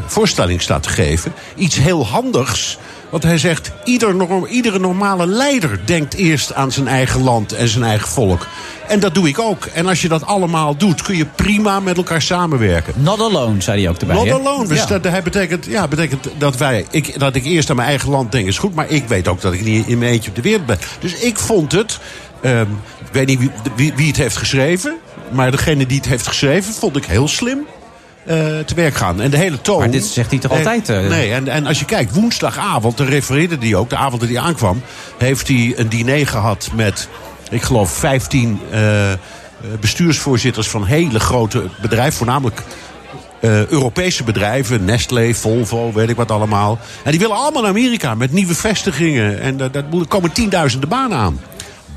[0.06, 2.78] voorstelling staat te geven, iets heel handigs.
[3.12, 7.68] Want hij zegt, ieder norm, iedere normale leider denkt eerst aan zijn eigen land en
[7.68, 8.48] zijn eigen volk.
[8.88, 9.66] En dat doe ik ook.
[9.66, 12.94] En als je dat allemaal doet, kun je prima met elkaar samenwerken.
[12.98, 14.16] Not alone, zei hij ook erbij.
[14.16, 14.68] Not alone.
[14.68, 14.86] Dus Ja.
[14.86, 18.32] dat, dat betekent, ja, betekent dat, wij, ik, dat ik eerst aan mijn eigen land
[18.32, 18.76] denk is goed.
[18.76, 20.80] Maar ik weet ook dat ik niet in mijn eentje op de wereld ben.
[21.00, 22.00] Dus ik vond het.
[22.42, 22.62] ehm,
[23.06, 24.96] ik weet niet wie, wie, wie het heeft geschreven.
[25.32, 27.60] Maar degene die het heeft geschreven vond ik heel slim.
[28.26, 29.22] Eh, te werk gaan.
[29.22, 29.80] En de hele toon.
[29.80, 31.08] Maar dit zegt hij toch altijd, eh?
[31.08, 34.40] nee, en, en als je kijkt, woensdagavond, daar refereerde hij ook, de avond dat hij
[34.40, 34.82] aankwam,
[35.18, 37.08] heeft hij een diner gehad met,
[37.50, 39.12] ik geloof, 15 eh,
[39.80, 42.64] bestuursvoorzitters van hele grote bedrijven, voornamelijk
[43.70, 46.80] Europese bedrijven, Nestlé, Volvo, weet ik wat allemaal.
[47.04, 49.40] En die willen allemaal naar Amerika met nieuwe vestigingen.
[49.40, 51.40] En daar daar komen tienduizenden banen aan.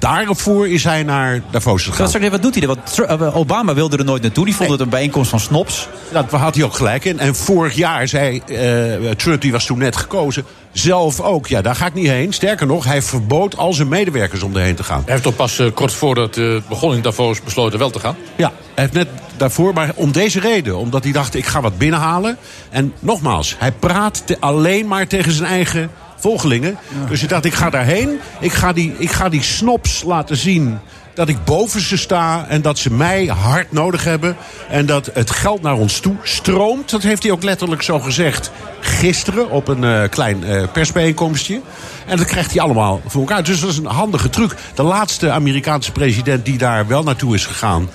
[0.05, 1.99] Daarvoor is hij naar Davos gegaan.
[1.99, 2.69] Dat zeg, wat doet hij er?
[2.69, 4.45] Want eh, Obama wilde er nooit naartoe.
[4.45, 5.89] Die vond het een bijeenkomst van snobs.
[6.13, 7.19] Dat had hij ook gelijk in.
[7.19, 11.47] En vorig jaar zei eh, Trump, die was toen net gekozen, zelf ook.
[11.47, 12.33] Ja, daar ga ik niet heen.
[12.33, 15.03] Sterker nog, hij verbood al zijn medewerkers om erheen te gaan.
[15.05, 18.17] Hij heeft toch pas eh, kort voordat het begon in Davos besloten wel te gaan?
[18.37, 20.77] Ja, hij heeft net daarvoor, maar om deze reden.
[20.77, 22.37] Omdat hij dacht, ik ga wat binnenhalen.
[22.71, 25.91] En nogmaals, hij praat te- alleen maar tegen zijn eigen
[26.25, 26.77] volgelingen.
[27.09, 28.19] Dus hij dacht, ik ga daarheen.
[28.41, 30.79] Ik ga, die, ik ga die snobs laten zien
[31.15, 34.37] dat ik boven ze sta en dat ze mij hard nodig hebben.
[34.69, 36.91] En dat het geld naar ons toe stroomt.
[36.91, 38.51] Dat heeft hij ook letterlijk zo gezegd
[38.81, 41.61] gisteren op een eh, klein eh, persbijeenkomstje.
[42.07, 43.45] En dat krijgt hij allemaal voor elkaar.
[43.45, 44.57] Dus dat is een handige truc.
[44.75, 47.91] De laatste Amerikaanse president die daar wel naartoe is gegaan...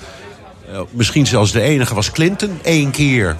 [0.72, 2.58] eh, misschien zelfs de enige was Clinton.
[2.62, 3.36] Eén keer.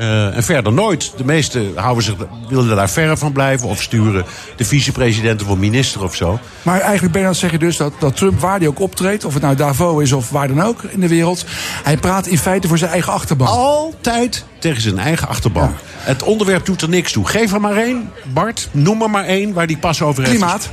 [0.00, 1.12] Eh, en verder nooit.
[1.16, 2.14] De meesten houden zich,
[2.48, 3.68] willen daar verre van blijven.
[3.68, 4.24] Of sturen
[4.56, 6.38] de vicepresident of een minister of zo.
[6.62, 9.24] Maar eigenlijk ben je aan het zeggen dus dat, dat Trump, waar hij ook optreedt...
[9.24, 11.44] of het nou Davos is of waar dan ook in de wereld...
[11.82, 13.46] hij praat in feite voor zijn eigen achterban.
[13.46, 15.74] Altijd tegen zijn eigen achterban.
[15.96, 17.28] Het onderwerp doet er niks toe.
[17.28, 18.68] Geef er maar één, Bart.
[18.70, 20.36] Noem er maar één waar die pas over heeft.
[20.36, 20.68] Klimaat.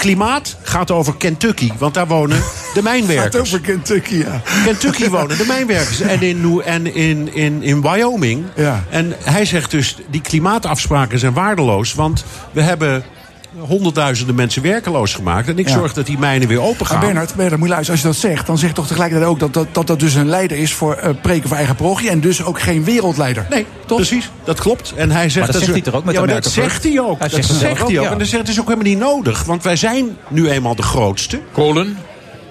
[0.00, 2.42] Klimaat gaat over Kentucky, want daar wonen
[2.74, 3.34] de mijnwerkers.
[3.34, 4.42] Gaat over Kentucky, ja.
[4.64, 6.00] Kentucky wonen de mijnwerkers.
[6.00, 8.44] En in, en in, in, in Wyoming.
[8.56, 8.84] Ja.
[8.90, 11.94] En hij zegt dus, die klimaatafspraken zijn waardeloos.
[11.94, 13.04] Want we hebben
[13.58, 15.48] honderdduizenden mensen werkeloos gemaakt.
[15.48, 15.72] En ik Ja.
[15.74, 17.00] zorg dat die mijnen weer open Maar gaan.
[17.00, 18.46] Bernard, Bernard, moet je luisteren, als je dat zegt...
[18.46, 20.72] dan zeg je toch tegelijkertijd ook dat dat, dat, dat dus een leider is...
[20.72, 23.46] voor eh, preken voor eigen parochie en dus ook geen wereldleider.
[23.50, 24.30] Nee, precies.
[24.44, 24.92] Dat klopt.
[24.96, 26.82] En hij zegt Maar dat is- zegt hij toch ook met ja, maar dat zegt
[26.84, 27.18] hij ook.
[27.18, 28.10] Hij dat zegt zegt hij ook, ja.
[28.10, 29.44] En hij zegt het is ook helemaal niet nodig.
[29.44, 31.40] Want wij zijn nu eenmaal de grootste.
[31.52, 31.98] Kolen.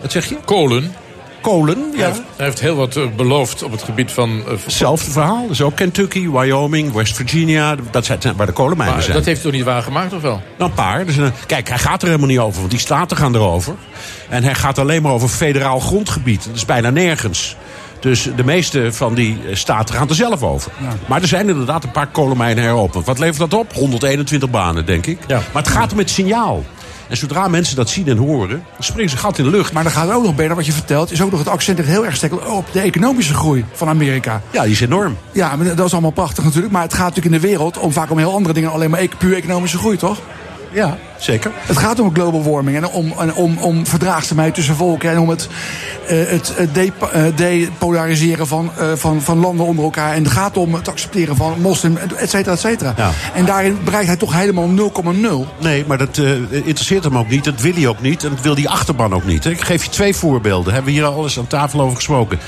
[0.01, 0.35] Wat zeg je?
[0.45, 0.93] Kolen.
[1.41, 2.05] Kolen, Hij, ja.
[2.05, 4.43] heeft, hij heeft heel wat eh, beloofd op het gebied van...
[4.47, 5.47] eh, Hetzelfde verhaal.
[5.47, 7.75] Dus ook Kentucky, Wyoming, West Virginia.
[7.91, 9.15] Dat zijn waar de kolenmijnen maar zijn.
[9.15, 10.41] dat heeft hij toch niet waargemaakt, of wel?
[10.57, 11.05] Nou, een paar.
[11.05, 13.75] Dus, eh, kijk, hij gaat er helemaal niet over, want die staten gaan erover.
[14.29, 16.45] En hij gaat alleen maar over federaal grondgebied.
[16.45, 17.55] Dat is bijna nergens.
[17.99, 20.71] Dus de meeste van die staten gaan er zelf over.
[21.05, 23.05] Maar er zijn inderdaad een paar kolenmijnen heropend.
[23.05, 23.73] Wat levert dat op?
[23.73, 25.19] 121 banen, denk ik.
[25.27, 25.41] Ja.
[25.53, 26.63] Maar het gaat om het signaal.
[27.09, 29.73] En zodra mensen dat zien en horen, springen ze gat in de lucht.
[29.73, 31.11] Maar dan gaat ook nog, Bernard, wat je vertelt...
[31.11, 34.41] is ook nog het accent heel erg sterk op de economische groei van Amerika.
[34.51, 35.17] Ja, die is enorm.
[35.31, 36.73] Ja, maar dat is allemaal prachtig natuurlijk.
[36.73, 38.71] Maar het gaat natuurlijk in de wereld om vaak om heel andere dingen...
[38.71, 40.17] alleen maar e- puur economische groei, toch?
[40.71, 41.51] Ja, zeker.
[41.55, 45.09] Het gaat om global warming en om, en om, om verdraagzaamheid tussen volken...
[45.09, 45.47] en om het,
[46.07, 50.13] eh, het eh, depolariseren van, eh, van, van landen onder elkaar.
[50.13, 52.93] En het gaat om het accepteren van moslim, et cetera, et cetera.
[52.97, 53.11] Ja.
[53.33, 55.47] En daarin bereikt hij toch helemaal 0,0.
[55.59, 57.43] Nee, maar dat eh, interesseert hem ook niet.
[57.43, 58.23] Dat wil hij ook niet.
[58.23, 59.45] En dat wil die achterban ook niet.
[59.45, 60.73] Ik geef je twee voorbeelden.
[60.73, 62.39] Hebben we hier al eens aan tafel over gesproken.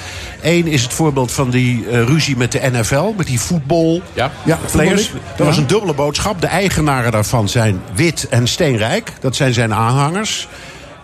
[0.42, 3.14] Eén is het voorbeeld van die eh, ruzie met de NFL.
[3.18, 4.02] Met die voetbal.
[4.14, 4.32] Ja.
[4.44, 5.12] Ja, Players.
[5.12, 5.44] Dat ja.
[5.44, 6.42] was een dubbele boodschap.
[6.42, 9.14] De eigenaren daarvan zijn wit en steenrijk.
[9.20, 10.48] Dat zijn zijn aanhangers.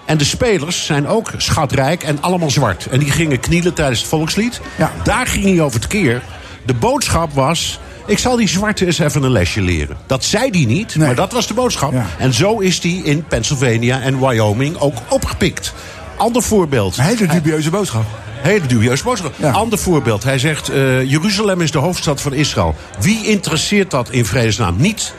[0.05, 2.85] En de spelers zijn ook schatrijk en allemaal zwart.
[2.85, 4.61] En die gingen knielen tijdens het volkslied.
[5.03, 6.21] Daar ging hij over het keer.
[6.65, 7.79] De boodschap was...
[8.05, 9.97] Ik zal die zwarte eens even een lesje leren.
[10.05, 11.93] Dat zei hij niet, maar dat was de boodschap.
[12.17, 15.73] En zo is hij in Pennsylvania en Wyoming ook opgepikt.
[16.17, 16.97] Ander voorbeeld.
[16.97, 18.05] Een hele dubieuze boodschap.
[18.41, 19.43] Hele dubieuze boodschap.
[19.43, 20.23] Ander voorbeeld.
[20.23, 22.75] Hij zegt, eh, Jeruzalem is de hoofdstad van Israël.
[22.99, 24.75] Wie interesseert dat in vredesnaam?
[24.77, 25.13] Niet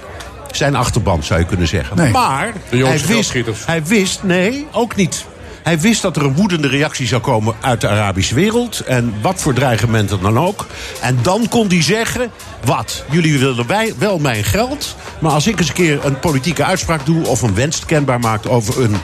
[0.56, 1.96] zijn achterban, zou je kunnen zeggen.
[1.96, 2.10] Nee.
[2.10, 3.32] Maar hij wist,
[3.66, 5.24] hij wist, nee, ook niet.
[5.62, 8.80] Hij wist dat er een woedende reactie zou komen uit de Arabische wereld.
[8.80, 10.66] En wat voor dreigementen dan ook.
[11.00, 12.30] En dan kon hij zeggen:
[12.64, 13.04] Wat?
[13.10, 14.96] Jullie willen wij wel mijn geld.
[15.18, 17.26] Maar als ik eens een keer een politieke uitspraak doe.
[17.26, 18.96] of een wens kenbaar maakt over een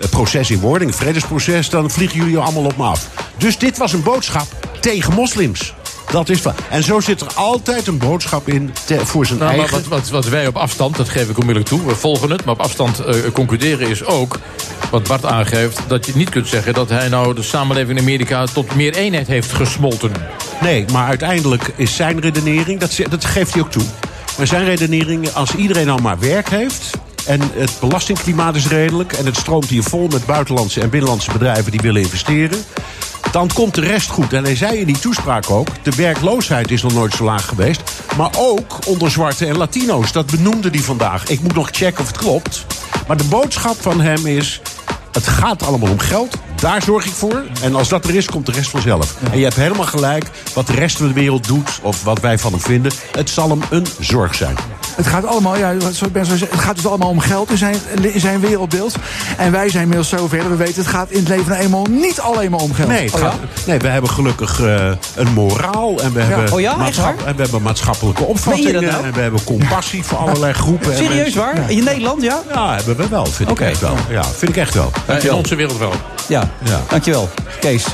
[0.00, 1.68] eh, proces in wording, een vredesproces.
[1.68, 3.08] dan vliegen jullie allemaal op me af.
[3.36, 4.46] Dus dit was een boodschap
[4.80, 5.74] tegen moslims.
[6.10, 6.54] Dat is waar.
[6.70, 9.78] En zo zit er altijd een boodschap in te- voor zijn Nou, maar eigen.
[9.78, 12.54] wat, wat, wat wij op afstand, dat geef ik onmiddellijk toe, we volgen het, maar
[12.54, 14.38] op afstand eh, concluderen is ook,
[14.90, 18.44] wat Bart aangeeft, dat je niet kunt zeggen dat hij nou de samenleving in Amerika
[18.46, 20.12] tot meer eenheid heeft gesmolten.
[20.60, 23.82] Nee, maar uiteindelijk is zijn redenering, dat, dat geeft hij ook toe.
[24.38, 26.90] Maar zijn redenering, als iedereen nou maar werk heeft.
[27.26, 29.12] en het belastingklimaat is redelijk.
[29.12, 32.64] en het stroomt hier vol met buitenlandse en binnenlandse bedrijven die willen investeren.
[33.32, 34.32] Dan komt de rest goed.
[34.32, 35.68] En hij zei in die toespraak ook.
[35.82, 37.82] de werkloosheid is nog nooit zo laag geweest.
[38.16, 40.12] maar ook onder zwarte en Latino's.
[40.12, 41.28] Dat benoemde hij vandaag.
[41.28, 42.66] Ik moet nog checken of het klopt.
[43.06, 44.60] Maar de boodschap van hem is.
[45.12, 46.36] Het gaat allemaal om geld.
[46.60, 47.42] Daar zorg ik voor.
[47.62, 49.16] En als dat er is, komt de rest vanzelf.
[49.30, 50.24] En je hebt helemaal gelijk.
[50.54, 52.92] Wat de rest van de wereld doet, of wat wij van hem vinden.
[53.12, 54.56] Het zal hem een zorg zijn.
[54.94, 57.76] Het gaat allemaal, ja, zo ben zo het gaat dus allemaal om geld in zijn,
[58.00, 58.94] in zijn wereldbeeld.
[59.36, 60.50] En wij zijn inmiddels zo ver.
[60.50, 62.88] We weten, het gaat in het leven nou eenmaal niet alleen maar om geld.
[62.88, 63.26] Nee, Oh ja?
[63.30, 65.98] gaat- nee we hebben gelukkig eh, een moraal.
[66.00, 66.76] En we, hebben Oh ja,
[67.26, 68.82] en we hebben maatschappelijke opvattingen.
[68.84, 69.04] nou?
[69.04, 70.90] En we hebben compassie voor allerlei groepen.
[70.92, 71.40] en Serieus mensen.
[71.40, 71.70] waar?
[71.70, 72.42] In Nederland, ja?
[72.52, 73.26] Ja, hebben we wel.
[73.26, 73.62] Vind Oké.
[73.64, 73.96] ik echt wel.
[74.08, 74.90] Ja, vind ik echt wel.
[75.22, 75.92] In onze wereld wel.
[76.28, 76.50] Ja,
[76.88, 77.28] dankjewel.
[77.60, 77.84] Kees.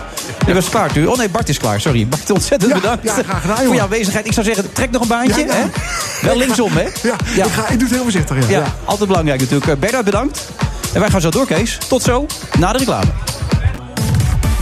[0.46, 1.06] Je was klaar nu.
[1.06, 1.80] Oh nee, Bart is klaar.
[1.80, 2.08] Sorry.
[2.08, 4.26] Bart, ontzettend bedankt ja, graag gedaan, voor jouw aanwezigheid.
[4.26, 5.40] Ik zou zeggen, trek nog een baantje.
[5.40, 5.52] Ja, ja.
[5.52, 6.26] Hè?
[6.26, 6.82] Wel linksom, hè?
[7.02, 8.48] Ja, Ik, ga, ik doe het heel voorzichtig.
[8.48, 8.58] Ja.
[8.58, 9.70] Ja, altijd belangrijk natuurlijk.
[9.70, 10.48] Eh, Bernard, bedankt.
[10.92, 11.78] En wij gaan zo door, Kees.
[11.88, 12.26] Tot zo,
[12.58, 13.10] na de reclame.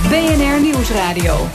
[0.08, 1.48] BNR Nieuwsradio.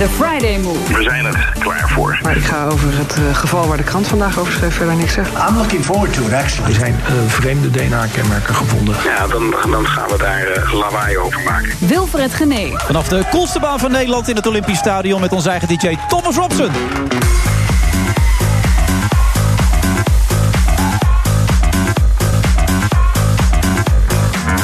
[0.00, 0.94] The Friday Move.
[0.94, 2.18] We zijn er klaar voor.
[2.22, 5.12] Maar ik ga over het eh, geval waar de krant vandaag over schreef verder niks
[5.12, 5.48] zeggen.
[5.48, 6.70] I'm looking forward to it, actually.
[6.70, 8.96] Er zijn eh, vreemde DNA-kenmerken gevonden.
[9.04, 11.72] Ja, dan, dan gaan we daar eh, lawaai over maken.
[11.78, 12.72] Wilfred Genee.
[12.76, 15.20] Vanaf de coolste baan van Nederland in het Olympisch Stadion...
[15.20, 16.70] met onze eigen DJ Thomas Robson.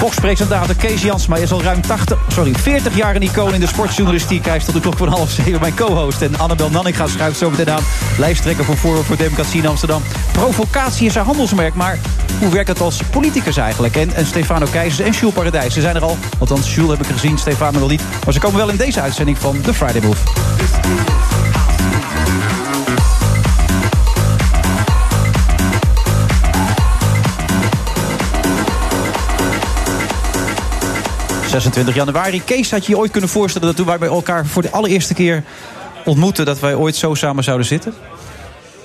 [0.06, 4.44] Fox-presentator Kees Jansma is al ruim 80, sorry, 40 jaar een icoon in de sportjournalistiek.
[4.44, 6.22] Hij is tot de klok van half zeven mijn co-host.
[6.22, 7.82] En Annabel Nanninga schuift zo meteen aan.
[8.18, 10.02] Lijsttrekker voor Forum voor Democratie in Amsterdam.
[10.32, 11.98] Provocatie is haar handelsmerk, maar
[12.38, 13.96] hoe werkt het als politicus eigenlijk?
[13.96, 16.16] En, en Stefano Keizers en Jules Paradijs, ze zijn er al.
[16.38, 18.02] Althans, Jules heb ik gezien, Stefano nog niet.
[18.24, 21.35] Maar ze komen wel in deze uitzending van The Friday Move.
[31.62, 32.42] ...26 januari.
[32.44, 35.14] Kees, had je je ooit kunnen voorstellen dat toen wij bij elkaar voor de allereerste
[35.14, 35.42] keer
[36.04, 36.44] ontmoeten...
[36.44, 37.94] dat wij ooit zo samen zouden zitten?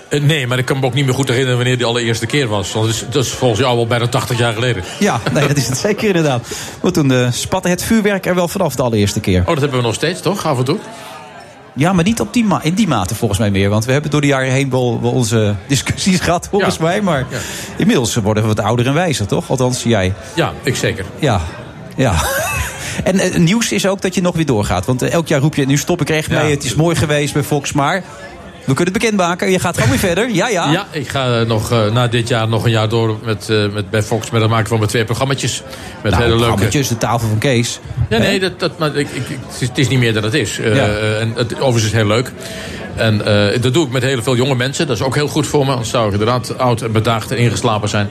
[0.10, 2.48] Eh, Nee, maar ik kan me ook niet meer goed herinneren wanneer die allereerste keer
[2.48, 2.72] was.
[2.72, 4.84] Want dat is, dat is volgens jou al bijna 80 jaar geleden.
[5.00, 6.48] Ja, nee, dat is het zeker inderdaad.
[6.82, 9.40] Maar toen eh, spatte het vuurwerk er wel vanaf de allereerste keer.
[9.40, 10.46] Oh, dat hebben we nog steeds, toch?
[10.46, 10.78] Af en toe?
[11.74, 13.70] Ja, maar niet op die in die mate volgens mij meer.
[13.70, 17.02] Want we hebben door de jaren heen wel, wel onze discussies gehad, volgens mij.
[17.02, 17.26] Maar
[17.78, 19.50] inmiddels worden we wat ouder en wijzer, toch?
[19.50, 20.14] Althans, jij.
[20.36, 21.06] Ja, ik zeker.
[21.20, 21.42] Ja,
[21.96, 22.14] ja.
[23.04, 24.86] En eh, nieuws is ook dat je nog weer doorgaat.
[24.86, 26.42] Want eh, elk jaar roep je, nu stop ik echt Ja.
[26.42, 26.52] mee.
[26.52, 28.04] Het is mooi geweest bij Fox, maar...
[28.66, 29.52] We kunnen het bekendmaken.
[29.52, 30.30] Je gaat gewoon weer verder.
[30.30, 30.72] Ja, ja.
[30.72, 34.04] Ja, ik ga eh, nog, na dit jaar nog een jaar door met, met, bij
[34.04, 34.30] Fox.
[34.30, 35.42] Met het maken van mijn twee programma's.
[35.42, 35.52] Met
[36.04, 36.38] Nou, hele leuke...
[36.38, 37.80] programmaatjes, de tafel van Kees.
[38.10, 39.24] Ja, nee, dat, dat, maar ik, ik,
[39.60, 40.58] het, is, niet meer dan het is.
[40.58, 40.64] Ja.
[40.64, 42.32] eh, en het, overigens is het heel leuk.
[42.96, 43.18] En
[43.62, 44.88] dat doe ik met heel veel jonge mensen.
[44.88, 45.72] Dat is ook heel goed voor me.
[45.72, 48.10] Anders zou ik inderdaad oud en bedaagd en ingeslapen zijn.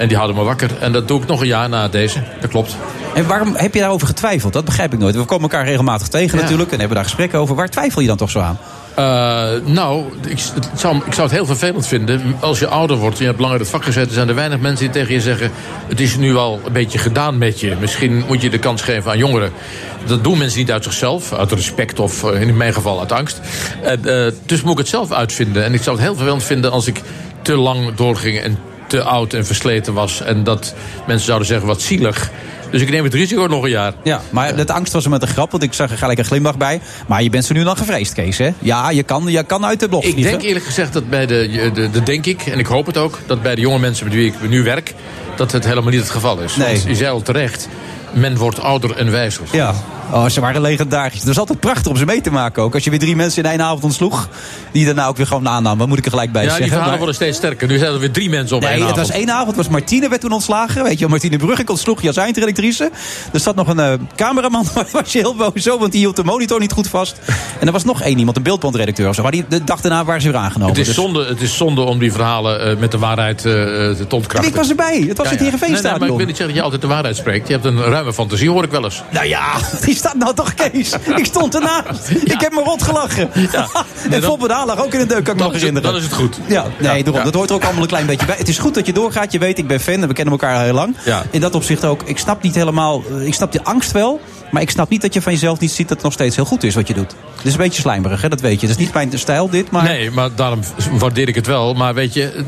[0.00, 0.70] En die houden me wakker.
[0.78, 2.22] En dat doe ik nog een jaar na deze.
[2.40, 2.76] Dat klopt.
[3.14, 4.52] En waarom heb je daarover getwijfeld?
[4.52, 5.14] Dat begrijp ik nooit.
[5.14, 6.42] We komen elkaar regelmatig tegen Ja.
[6.42, 6.70] natuurlijk.
[6.72, 7.54] En hebben daar gesprekken over.
[7.54, 8.58] Waar twijfel je dan toch zo aan?
[8.94, 10.38] Eh, nou, ik,
[10.74, 12.36] zou, ik zou het heel vervelend vinden.
[12.40, 14.14] Als je ouder wordt en je hebt langer het vak gezeten...
[14.14, 15.50] zijn er weinig mensen die tegen je zeggen...
[15.88, 17.76] het is nu al een beetje gedaan met je.
[17.80, 19.52] Misschien moet je de kans geven aan jongeren.
[20.06, 21.32] Dat doen mensen niet uit zichzelf.
[21.32, 23.40] Uit respect of eh, in mijn geval uit angst.
[23.82, 25.64] En, eh, dus moet ik het zelf uitvinden.
[25.64, 27.00] En ik zou het heel vervelend vinden als ik
[27.42, 28.38] te lang doorging...
[28.38, 28.58] en
[28.90, 30.20] te oud en versleten was.
[30.22, 30.74] En dat
[31.06, 32.30] mensen zouden zeggen, wat zielig...
[32.70, 33.92] Dus ik neem het risico nog een jaar.
[34.02, 36.24] Ja, maar de angst was er met een grap, want ik zag er gelijk een
[36.24, 36.80] glimlach bij.
[37.06, 38.50] Maar je bent ze nu dan gevreesd, Kees, hè?
[38.58, 40.32] Ja, je kan, je kan uit de blok Ik vliegen.
[40.32, 43.18] denk eerlijk gezegd dat bij de, de, de, denk ik, en ik hoop het ook,
[43.26, 44.94] dat bij de jonge mensen met wie ik nu werk,
[45.36, 46.56] dat het helemaal niet het geval is.
[46.56, 46.66] Nee.
[46.74, 47.68] Want je zei al terecht,
[48.12, 49.44] Men wordt ouder en wijzer.
[49.50, 49.74] Ja,
[50.12, 51.18] oh, ze waren legendarisch.
[51.18, 52.74] Het was altijd prachtig om ze mee te maken ook.
[52.74, 54.28] Als je weer drie mensen in één avond ontsloeg...
[54.72, 55.88] die daarna ook weer gewoon aannamen.
[55.88, 56.64] Moet ik er gelijk bij Ja, zeggen.
[56.66, 57.68] die verhalen Maar- worden steeds sterker.
[57.68, 59.06] Nu zijn er weer drie mensen op Nee, één het avond.
[59.08, 59.56] was één avond.
[59.56, 60.82] Was Martine werd toen ontslagen.
[60.82, 62.90] Weet je, Martine Brugge ontsloeg je als eindredactrice.
[63.32, 66.24] Er zat nog een eh, cameraman, was je heel boos zo, want die hield de
[66.24, 67.18] monitor niet goed vast.
[67.60, 69.22] En er was nog één iemand, een beeldbandredacteur of zo.
[69.22, 70.68] Maar die, de dag daarna waren ze weer aangenomen.
[70.68, 73.52] Het is, Dus- zonde, het is zonde om die verhalen eh, met de waarheid eh,
[73.52, 74.50] te ontkrachten.
[74.50, 75.04] Ik was erbij.
[75.08, 75.44] Het was Ja, het ja.
[75.44, 75.82] Heerenveenstadion.
[75.82, 77.46] Nee, nee, maar ik wil niet zeggen dat je altijd de waarheid spreekt.
[77.46, 79.02] Je hebt een ruime fantasie, hoor ik wel eens.
[79.10, 79.42] Nou ja,
[79.84, 80.92] die staat nou toch, Kees?
[81.16, 82.10] Ik stond ernaast.
[82.24, 83.30] Ik heb me rot gelachen.
[84.10, 85.88] en Foppe Daan lag ook in de deuk, kan ik me nog herinneren.
[85.92, 86.36] dan is het goed.
[86.46, 87.14] Ja, nee, Ja, daarom.
[87.14, 87.22] ja.
[87.24, 88.36] Dat hoort er ook allemaal een klein beetje bij.
[88.38, 89.32] Het is goed dat je doorgaat.
[89.32, 90.96] Je weet, ik ben fan en we kennen elkaar al heel lang.
[91.04, 91.22] Ja.
[91.30, 92.02] In dat opzicht ook.
[92.04, 93.02] Ik snap niet helemaal...
[93.18, 94.20] eh, Ik snap die angst wel.
[94.50, 96.44] Maar ik snap niet dat je van jezelf niet ziet dat het nog steeds heel
[96.44, 97.14] goed is wat je doet.
[97.36, 98.28] Het is een beetje slijmerig, hè?
[98.28, 98.66] dat weet je.
[98.66, 99.82] Het is niet mijn stijl, dit, maar...
[99.84, 100.60] Nee, maar daarom
[100.92, 101.74] waardeer ik het wel.
[101.74, 102.44] Maar weet je,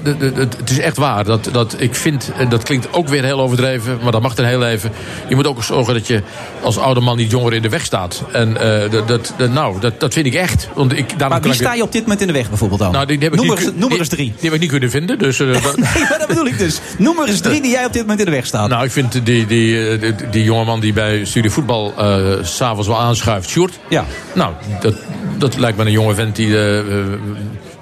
[0.59, 1.25] het is echt waar.
[1.25, 4.45] Dat, dat ik vind, en dat klinkt ook weer heel overdreven, maar dat mag dan
[4.47, 4.93] heel even.
[5.29, 6.23] Je moet ook zorgen dat je
[6.63, 8.23] als oude man niet jonger in de weg staat.
[8.33, 10.69] En eh, dat, dat, nou, dat, dat vind ik echt.
[10.75, 12.93] Want ik, Maar wie sta je op dit moment in de weg bijvoorbeeld dan?
[12.93, 14.27] Nou, die, die heb ik noem, niet eens- ku- noem die- eens drie.
[14.35, 15.19] Die heb ik niet kunnen vinden.
[15.19, 15.63] Dus, eh, Nee,
[16.09, 16.81] maar dat bedoel ik dus.
[16.99, 18.69] Noem eens drie die jij op dit moment in de weg staat.
[18.69, 22.89] Nou, ik vind die, die, eh, die, die jongeman die bij studie voetbal eh, s'avonds
[22.89, 23.79] wel aanschuift, Sjoerd.
[23.89, 24.05] Ja.
[24.35, 24.95] Nou, dat,
[25.39, 26.85] dat lijkt me een jonge vent die eh, eh,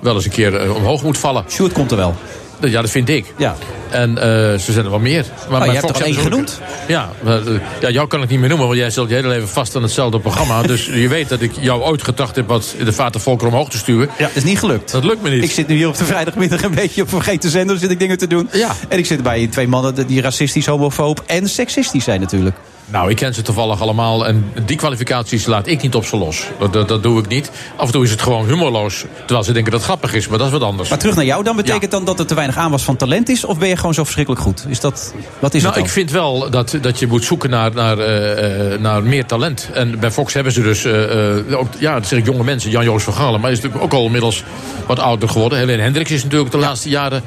[0.00, 1.44] wel eens een keer omhoog moet vallen.
[1.48, 2.14] Sjoerd komt er wel.
[2.60, 3.34] Ja, dat vind ik.
[3.36, 3.56] Ja.
[3.90, 4.14] En
[4.60, 5.24] ze zijn er wel meer.
[5.48, 6.48] Maar je bij hebt Fox er al één ook-
[6.88, 7.40] Ja, maar,
[7.80, 9.82] ja, jou kan ik niet meer noemen, want jij zit je hele leven vast aan
[9.82, 10.62] hetzelfde programma.
[10.72, 14.08] dus je weet dat ik jou ooit gedacht heb wat de Vatervolker omhoog te sturen.
[14.18, 14.92] Ja, dat is niet gelukt.
[14.92, 15.44] Dat lukt me niet.
[15.44, 17.78] Ik zit nu hier op de vrijdagmiddag een beetje op vergeten zender.
[17.78, 18.48] zit ik dingen te doen.
[18.52, 18.70] Ja.
[18.88, 22.56] En ik zit bij twee mannen die racistisch, homofoob en seksistisch zijn natuurlijk.
[22.90, 24.26] Nou, ik ken ze toevallig allemaal.
[24.26, 26.46] En die kwalificaties laat ik niet op ze los.
[26.58, 27.50] Dat, dat, dat doe ik niet.
[27.76, 29.04] Af en toe is het gewoon humorloos.
[29.18, 30.88] Terwijl ze denken dat het grappig is, maar dat is wat anders.
[30.88, 33.44] Maar terug naar jou, dan betekent dan dat er te weinig aanwas van talent is?
[33.44, 34.64] Of ben je gewoon zo verschrikkelijk goed?
[34.68, 37.74] Is dat, wat is nou, het ik vind wel dat, dat je moet zoeken naar,
[37.74, 39.68] naar, eh, eh, naar meer talent.
[39.72, 42.70] En bij Fox hebben ze dus, eh, ook, ja, dat zeg ik jonge mensen.
[42.70, 44.44] Jan-Joos van Galen, maar is natuurlijk ook al inmiddels
[44.86, 45.58] wat ouder geworden.
[45.58, 47.22] Helene Hendricks is natuurlijk de laatste jaren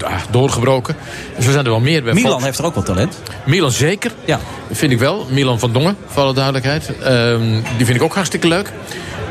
[0.00, 0.96] ah, doorgebroken.
[1.36, 2.44] Dus er zijn er wel meer bij Milan Fox.
[2.44, 3.20] heeft er ook wel talent.
[3.44, 4.33] Milan zeker, Ja.
[4.70, 5.26] Vind ik wel.
[5.30, 6.98] Milan van Dongen, voor alle duidelijkheid.
[7.02, 7.40] Ehm,
[7.76, 8.72] die vind ik ook hartstikke leuk.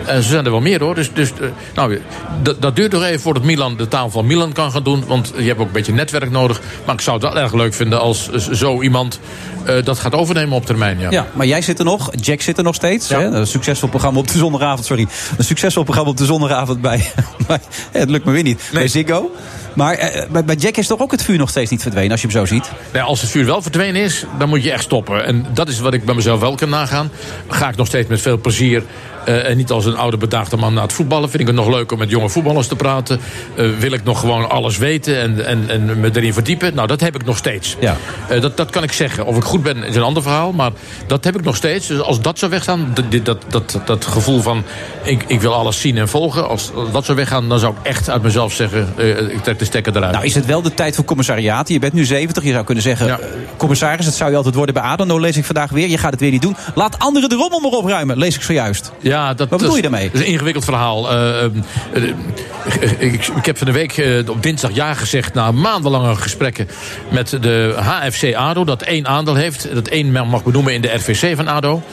[0.05, 0.95] En ze zijn er wel meer hoor.
[0.95, 1.99] Dus, dus eh, nou,
[2.41, 5.03] dat, dat duurt nog even voordat Milan de taal van Milan kan gaan doen.
[5.07, 6.61] Want je hebt ook een beetje netwerk nodig.
[6.85, 9.19] Maar ik zou het wel erg leuk vinden als zo iemand
[9.65, 10.99] eh, dat gaat overnemen op termijn.
[10.99, 11.11] Ja.
[11.11, 12.11] Ja, maar jij zit er nog.
[12.15, 13.07] Jack zit er nog steeds.
[13.07, 13.19] Ja.
[13.19, 13.25] Hè?
[13.25, 14.85] Een succesvol programma op de zondagavond.
[14.85, 15.07] Sorry.
[15.37, 17.11] Een succesvol programma op de zondagavond bij.
[17.47, 17.59] bij
[17.91, 18.69] het lukt me weer niet.
[18.73, 19.31] Bij Ziggo.
[19.74, 22.28] Maar eh, bij, Jack is toch ook het vuur nog steeds niet verdwenen, als je
[22.28, 22.71] hem zo ziet?
[22.93, 25.26] Nee, als het vuur wel verdwenen is, dan moet je echt stoppen.
[25.26, 27.11] En dat is wat ik bij mezelf wel kan nagaan.
[27.47, 28.84] Ga ik nog steeds met veel plezier.
[29.26, 31.30] Eh, en niet als een oude bedaagde man naar het voetballen.
[31.30, 33.19] Vind ik het nog leuk om met jonge voetballers te praten.
[33.55, 36.76] Eh, wil ik nog gewoon alles weten en, en, en me erin verdiepen.
[36.76, 37.76] Nou, dat heb ik nog steeds.
[37.80, 37.97] Ja.
[38.30, 39.26] Eh, dat, dat kan ik zeggen.
[39.26, 40.51] Of ik goed ben is een ander verhaal.
[40.51, 40.71] Maar
[41.07, 41.88] dat heb ik nog steeds.
[41.88, 44.63] Dus als dat zou weggaan, dat, dat, dat, dat gevoel van
[45.03, 46.49] ik, ik wil alles zien en volgen.
[46.49, 48.88] Als dat zou weggaan, dan zou ik echt uit mezelf zeggen,
[49.32, 50.11] ik trek de stekker eruit.
[50.13, 51.74] Nou, is het wel de tijd voor commissariaten?
[51.74, 52.43] Je bent nu 70.
[52.43, 53.19] Je zou kunnen zeggen, Ja.
[53.57, 55.03] commissaris, dat zou je altijd worden bij ADO.
[55.05, 55.88] Nou lees ik vandaag weer.
[55.89, 56.55] Je gaat het weer niet doen.
[56.76, 58.17] Laat anderen de rommel maar opruimen.
[58.17, 58.91] Lees ik zojuist.
[58.99, 60.05] Ja, dat, Wat bedoel je daarmee?
[60.05, 61.11] Dat is een ingewikkeld verhaal.
[61.11, 61.51] Eh, eh,
[61.93, 65.34] eh, ik, ik heb van de week op dinsdag ja gezegd...
[65.34, 66.68] na maandenlange gesprekken
[67.09, 68.64] met de HFC ADO...
[68.64, 71.84] dat één aandeel heeft, dat één mag benoemen in de RVC van ADO.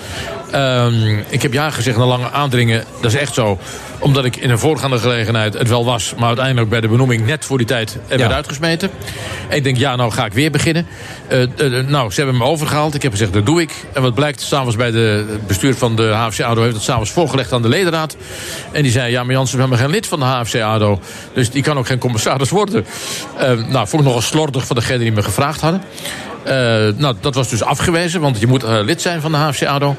[0.51, 2.85] Ehm, ik heb ja gezegd na lange aandringen.
[3.01, 3.59] Dat is echt zo.
[3.99, 6.15] Omdat ik in een voorgaande gelegenheid het wel was...
[6.19, 8.91] maar uiteindelijk bij de benoeming net voor die tijd werd uitgesmeten.
[9.49, 10.87] En ik denk, ja, nou ga ik weer beginnen.
[11.27, 12.95] Eh, eh, nou, ze hebben me overgehaald.
[12.95, 13.73] Ik heb gezegd, dat doe ik.
[13.93, 16.63] En wat blijkt, s'avonds bij de, het bestuur van de HFC ADO...
[16.63, 18.17] heeft het s'avonds voorgelegd aan de ledenraad.
[18.73, 21.01] En die zei, ja, maar Jansen, we hebben geen lid van de HFC ADO.
[21.33, 22.87] Dus die kan ook geen commissaris worden.
[23.39, 25.83] Eh, nou, vond ik nogal slordig van degene die me gevraagd hadden.
[26.43, 26.53] Eh,
[26.97, 29.97] nou, dat was dus afgewezen, want je moet lid zijn van de HFC ADO.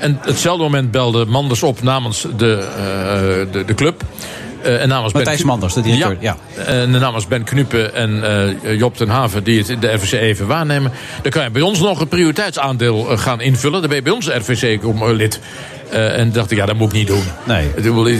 [0.00, 4.02] En hetzelfde moment belde Manders op namens de, eh, de, de club.
[4.62, 6.36] Eh, en namens Matthijs Ben- Manders, de directeur, ja.
[6.66, 8.22] En namens Ben Knuppen en
[8.62, 10.92] eh, Job ten Haven, die het in de RVC even waarnemen.
[11.22, 13.80] Dan kan je bij ons nog een prioriteitsaandeel eh, gaan invullen.
[13.80, 14.80] Dan ben je bij ons RVC
[15.90, 17.22] eh, en dacht ik, ja, dat moet ik niet doen.
[17.44, 17.70] Nee.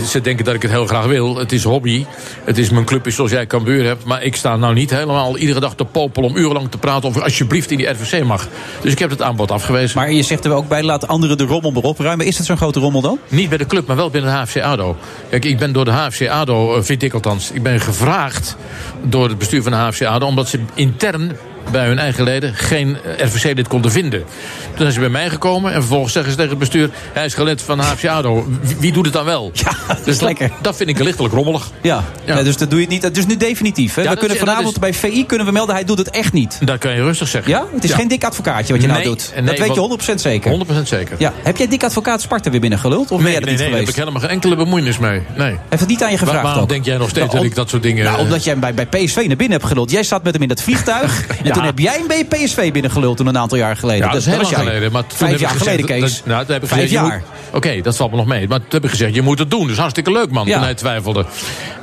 [0.05, 1.37] Ze denken dat ik het heel graag wil.
[1.37, 2.05] Het is hobby.
[2.43, 4.03] Het is mijn clubje zoals jij Cambuur hebt.
[4.03, 7.09] Maar ik sta nou niet helemaal iedere dag te popelen om urenlang te praten...
[7.09, 8.47] of ik alsjeblieft in die RVC mag.
[8.81, 9.97] Dus ik heb het aanbod afgewezen.
[9.97, 12.25] Maar je zegt er ook bij, laat anderen de rommel maar opruimen.
[12.25, 13.19] Is het zo'n grote rommel dan?
[13.27, 14.97] Niet bij de club, maar wel binnen de HFC ADO.
[15.29, 17.51] Kijk, ik ben door de HFC ADO, eh, vind ik althans...
[17.51, 18.55] ik ben gevraagd
[19.03, 20.25] door het bestuur van de HFC ADO...
[20.25, 21.31] omdat ze intern
[21.71, 24.19] bij hun eigen leden geen eh, RVC-lid konden vinden.
[24.19, 26.89] Toen zijn ze bij mij gekomen en vervolgens zeggen ze tegen het bestuur...
[27.13, 28.47] hij is gelid van HFC ADO.
[28.61, 29.51] Wie, wie doet het dan wel?
[29.53, 30.51] Ja, dat dus is lekker.
[30.61, 31.69] Dat vind ik lichtelijk rommelig.
[31.81, 33.13] Ja, Ja, dus dat doe je niet.
[33.15, 33.95] Dus nu definitief.
[33.95, 34.01] Hè?
[34.01, 35.97] Ja, we dat kunnen is- dat vanavond is- bij VI kunnen we melden, hij doet
[35.97, 36.57] het echt niet.
[36.61, 37.51] Dat kan je rustig zeggen.
[37.51, 37.65] Ja?
[37.73, 39.31] Het is geen dik advocaatje wat je nou doet.
[39.35, 40.51] nee, dat weet je want- 100% zeker.
[40.51, 41.15] 100% zeker.
[41.19, 41.33] Ja.
[41.43, 43.01] Heb jij dik advocaat Sparta weer binnengeluld?
[43.01, 44.97] Of ben Nee, jij er nee, niet nee, daar heb ik helemaal geen enkele bemoeienis
[44.97, 45.21] mee.
[45.37, 45.55] Nee.
[45.69, 47.69] Heeft het niet aan je gevraagd waarom denk jij nog steeds Nou, dat ik dat
[47.69, 48.03] soort dingen...
[48.03, 49.91] Nou, eh, omdat jij bij, bij PSV naar binnen hebt geluld.
[49.91, 51.17] Jij zat met hem in het vliegtuig.
[51.43, 51.53] Ja.
[51.59, 54.05] Toen heb jij bij PSV binnengeluld toen een aantal jaar geleden.
[54.05, 54.59] Ja, dat is was jij.
[54.59, 54.91] geleden.
[54.91, 56.17] Maar toen Vijf heb jaar gezegd geleden, Kees.
[56.17, 57.23] dat- nou, heb ik Vijf gezegd, jaar.
[57.53, 58.47] Oké, dat valt me nog mee.
[58.47, 59.67] Maar toen heb ik gezegd, je moet het doen.
[59.67, 60.47] Dus hartstikke leuk, man.
[60.47, 60.53] Ja.
[60.53, 61.25] Toen hij twijfelde.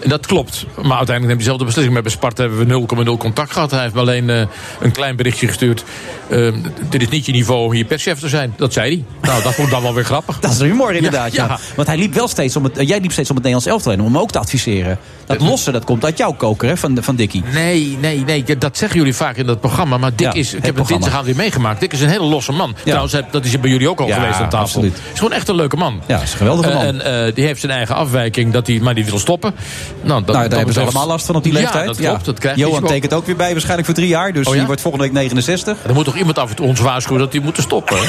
[0.01, 0.64] En dat klopt.
[0.74, 1.95] Maar uiteindelijk neemt hij zelf de beslissing.
[1.95, 3.70] Met Sparta hebben we 0,0 contact gehad.
[3.70, 4.41] Hij heeft me alleen eh,
[4.81, 5.85] een klein berichtje gestuurd.
[6.29, 6.53] Eh,
[6.89, 8.55] dit is niet je niveau om hier perschef te zijn.
[8.57, 9.31] Dat zei hij.
[9.31, 10.39] Nou, dat vond ik dan wel weer grappig.
[10.47, 11.47] Dat is humor inderdaad, ja.
[11.47, 11.59] ja.
[11.77, 13.93] Want hij liep wel steeds om het, eh, jij liep steeds om het Nederlands elftal
[13.93, 14.99] heen om hem ook te adviseren.
[15.27, 17.43] Dat losse, dat komt uit jouw koker, hè, van, van Dikkie.
[17.53, 18.59] Nee, nee, nee.
[18.59, 19.98] Dat zeggen jullie vaak in dat programma.
[19.98, 21.80] Maar Dick Ja, is, ik heb het dinsdag weer meegemaakt.
[21.80, 22.74] Dick is een hele losse man.
[22.84, 24.59] Trouwens, hij- dat is bij jullie ook al Ja, geweest aan tafel.
[24.59, 24.94] absoluut.
[25.12, 26.00] Is gewoon echt een leuke man.
[26.07, 26.82] Ja, is een geweldige man.
[26.82, 29.54] Eh, en eh, die heeft zijn eigen afwijking, dat hij, maar die wil stoppen.
[30.02, 31.86] Nou, dat, nou, daar hebben ze allemaal last van op die Ja, leeftijd.
[31.86, 32.24] dat klopt.
[32.24, 32.88] Dat krijgt Johan ook.
[32.88, 34.32] tekent ook weer bij, waarschijnlijk voor drie jaar.
[34.32, 34.59] Dus Oh ja?
[34.59, 35.76] die wordt volgende week 69.
[35.86, 37.96] Er moet toch iemand af en toe ons waarschuwen dat hij moet stoppen.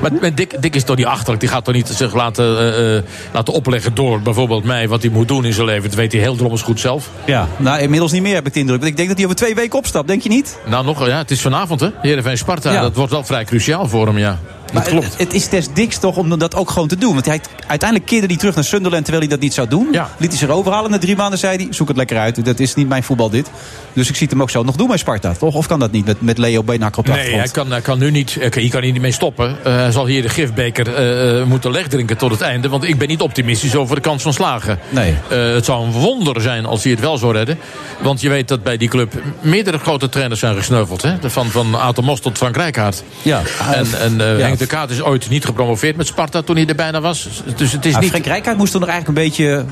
[0.00, 1.40] maar Dick, Dick is toch niet achterlijk.
[1.40, 5.10] Die gaat toch niet zich laten, eh, eh, laten opleggen door bijvoorbeeld mij wat hij
[5.10, 5.82] moet doen in zijn leven.
[5.82, 7.10] Dat weet hij heel drommels goed zelf.
[7.26, 8.78] Ja, nou inmiddels niet meer heb ik de indruk.
[8.78, 10.58] Want ik denk dat hij over twee weken opstapt, denk je niet?
[10.66, 11.88] Nou, nog, ja, het is vanavond, hè?
[12.00, 12.72] Heerenveen Sparta.
[12.72, 12.80] Ja.
[12.80, 14.38] Dat wordt wel vrij cruciaal voor hem, ja.
[14.72, 15.04] Maar klopt.
[15.04, 17.12] Het, het is des toch om dat ook gewoon te doen.
[17.14, 19.88] Want hij, uiteindelijk keerde hij terug naar Sunderland terwijl hij dat niet zou doen.
[20.18, 20.90] Liet hij zich overhalen.
[20.90, 22.44] Na drie maanden zei hij, zoek het lekker uit.
[22.44, 23.50] Dat is niet mijn voetbal dit.
[23.92, 25.32] Dus ik zie het hem ook zo nog doen bij Sparta.
[25.32, 25.54] Toch?
[25.54, 27.98] Of kan dat niet met, met Leo Beenhakker op de Nee, hij kan, hij kan
[27.98, 28.34] nu niet.
[28.34, 29.56] hij kan- Hier kan hij niet mee stoppen.
[29.64, 32.68] Eh, hij zal hier de gifbeker eh, eh, moeten legdrinken tot het einde.
[32.68, 34.78] Want ik ben niet optimistisch over de kans van slagen.
[34.88, 35.14] Nee.
[35.28, 37.58] Eh, het zou een wonder zijn als hij het wel zou redden.
[38.00, 41.02] Want je weet dat bij die club meerdere grote trainers zijn gesneuveld.
[41.02, 41.14] Hè?
[41.30, 43.02] Van, van Mos tot Frank Rijkaard.
[43.22, 43.42] Ja.
[43.72, 44.46] En, en eh, Ja.
[44.46, 47.28] Henk de Kaat is ooit niet gepromoveerd met Sparta toen hij er bijna was.
[47.56, 48.10] Dus het is Nou, niet...
[48.12, 49.64] Frank Rijkaard moest er nog eigenlijk een beetje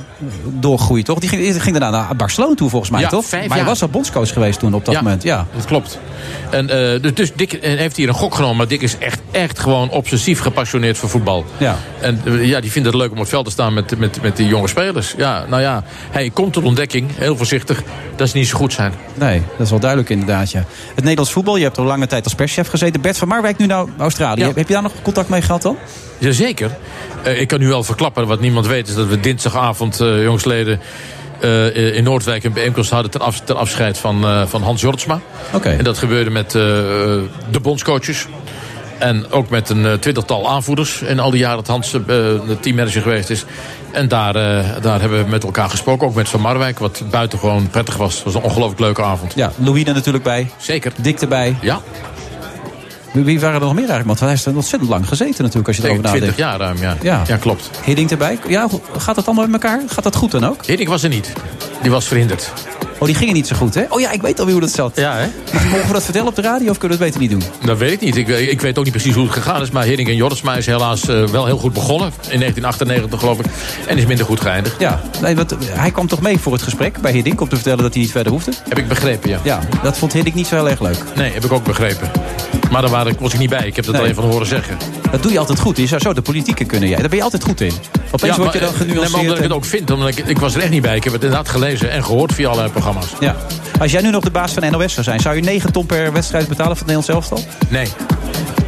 [0.45, 1.19] doorgroeien, toch?
[1.19, 3.25] Die ging, ging daarna naar Barcelona toe, volgens mij, Ja, toch?
[3.25, 3.67] vijf maar hij jaar.
[3.67, 5.23] was al bondscoach geweest toen op dat moment.
[5.23, 5.47] Ja.
[5.57, 5.99] Dat klopt.
[6.51, 8.57] En, eh, dus- dus Dick eh, heeft hier een gok genomen.
[8.57, 11.45] Maar Dick is echt, echt gewoon obsessief gepassioneerd voor voetbal.
[11.57, 11.77] Ja.
[12.01, 14.23] En eh, ja, die vindt het leuk om op het veld te staan met, met,
[14.23, 15.15] met die jonge spelers.
[15.17, 17.83] Ja, nou ja, hij komt tot ontdekking, heel voorzichtig,
[18.17, 18.93] dat ze niet zo goed zijn.
[19.15, 20.65] Nee, dat is wel duidelijk inderdaad, ja.
[20.95, 23.01] Het Nederlands voetbal, je hebt er lange tijd als perschef gezeten.
[23.01, 24.41] Bert van Marwijk nu naar Australië.
[24.41, 24.51] Ja.
[24.55, 25.77] Heb je daar nog contact mee gehad dan?
[26.19, 26.77] Jazeker.
[27.23, 28.89] Eh, ik kan nu wel verklappen, wat niemand weet...
[28.89, 30.81] is dat we dinsdagavond, eh jongsleden...
[31.41, 35.21] eh, in Noordwijk een bijeenkomst hadden ter, af, ter afscheid van, van Hans Jortsma.
[35.53, 35.69] Oké.
[35.69, 38.27] En dat gebeurde met de bondscoaches.
[38.99, 41.03] En ook met een twintigtal aanvoerders.
[41.03, 43.45] In al die jaren dat Hans de teammanager geweest is.
[43.93, 44.33] En daar,
[44.83, 46.07] daar hebben we met elkaar gesproken.
[46.07, 46.79] Ook met Van Marwijk.
[46.79, 48.15] Wat buitengewoon prettig was.
[48.15, 49.35] Het was een ongelooflijk leuke avond.
[49.35, 50.51] Ja, Louis er natuurlijk bij.
[50.57, 50.93] Zeker.
[50.97, 51.57] Dick erbij.
[51.61, 51.81] Ja,
[53.25, 54.07] Wie- waren er nog meer eigenlijk?
[54.07, 56.39] Want hij heeft er ontzettend lang gezeten natuurlijk als je erover 20 nadenkt.
[56.39, 56.77] jaar ruim.
[56.79, 56.97] Ja.
[57.03, 57.23] Ja.
[57.27, 57.71] ja, klopt.
[57.85, 58.39] Hiddink erbij.
[58.49, 59.81] Ja, gaat dat allemaal met elkaar?
[59.87, 60.67] Gaat dat goed dan ook?
[60.67, 61.33] Hiddink was er niet.
[61.83, 62.53] Die was verhinderd.
[62.99, 63.85] Oh, die gingen niet zo goed, hè?
[63.89, 64.93] Oh ja, ik weet alweer hoe dat zat.
[64.97, 65.27] Ja, hè?
[65.71, 67.51] Mogen we dat vertellen op de radio of kunnen we het beter niet doen?
[67.65, 68.17] Dat weet ik niet.
[68.17, 69.71] Ik, ik weet ook niet precies hoe het gegaan is.
[69.71, 72.07] Maar Hiddink en Jorritsma is helaas eh, wel heel goed begonnen.
[72.29, 73.45] In 1998 geloof ik.
[73.87, 74.81] En is minder goed geëindigd.
[74.81, 77.83] Ja, nee, want hij kwam toch mee voor het gesprek bij Hiddink om te vertellen
[77.83, 78.53] dat hij niet verder hoefde?
[78.69, 79.39] Heb ik begrepen, ja.
[79.43, 80.97] Ja, dat vond Hiddink niet zo heel erg leuk.
[81.17, 82.11] Nee, heb ik ook begrepen.
[82.71, 83.67] Maar daar was ik niet bij.
[83.67, 84.03] Ik heb dat Nee.
[84.03, 84.77] alleen van horen zeggen.
[85.11, 85.77] Dat doe je altijd goed.
[85.77, 86.89] Je zou zo de politieke kunnen.
[86.89, 86.99] Jij.
[86.99, 87.73] Daar ben je altijd goed in.
[88.11, 89.21] Opeens word je dan eh, nee, maar genuanceerd.
[89.23, 89.91] omdat ik het ook vind.
[89.91, 90.97] Omdat ik, ik was er echt niet bij.
[90.97, 92.87] Ik heb het inderdaad gelezen en gehoord via allerlei programma's.
[93.21, 93.37] Ja.
[93.81, 96.13] Als jij nu nog de baas van NOS zou zijn, zou je 9 ton per
[96.13, 97.53] wedstrijd betalen voor het Nederlands elftal?
[97.69, 97.89] Nee.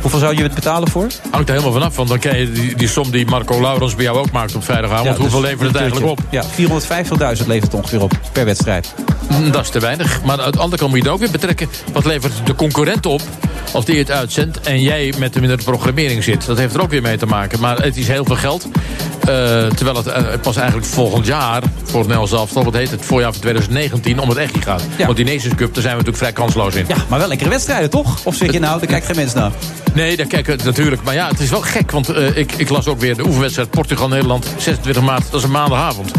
[0.01, 1.07] Hoeveel zou je het betalen voor?
[1.31, 1.97] Hangt er helemaal vanaf.
[1.97, 4.65] Want dan krijg je die, die som die Marco Laurens bij jou ook maakt op
[4.65, 5.09] vrijdagavond.
[5.09, 6.21] Ja, Hoeveel dus levert het eigenlijk op?
[6.31, 8.95] Ja, 450.000 levert het ongeveer op per wedstrijd.
[9.51, 10.23] Dat is te weinig.
[10.25, 11.69] Maar aan de andere kant moet je het ook weer betrekken.
[11.93, 13.21] Wat levert de concurrent op
[13.73, 14.61] als die het uitzendt...
[14.61, 16.47] en jij met hem in de programmering zit?
[16.47, 17.61] Dat heeft er ook weer mee te maken.
[17.61, 18.69] Maar het is heel veel geld.
[19.21, 21.63] Eh, terwijl het eh, pas eigenlijk volgend jaar...
[21.83, 24.21] voor het Nederlands elftal, wat heet het, voorjaar van 2019...
[24.21, 24.83] om het echt gaat.
[24.99, 26.85] Want die Nations Cup, daar zijn we natuurlijk vrij kansloos in.
[26.89, 28.25] Ja, maar wel lekkere wedstrijden, toch?
[28.25, 29.51] Of zeg je nou, daar kijkt geen mens naar?
[29.95, 31.03] Nee, daar kijken we natuurlijk.
[31.03, 31.91] Maar ja, het is wel gek.
[31.91, 34.47] Want eh, ik, ik las ook weer de oefenwedstrijd Portugal-Nederland.
[34.59, 36.11] 26 maart, dat is een maandagavond.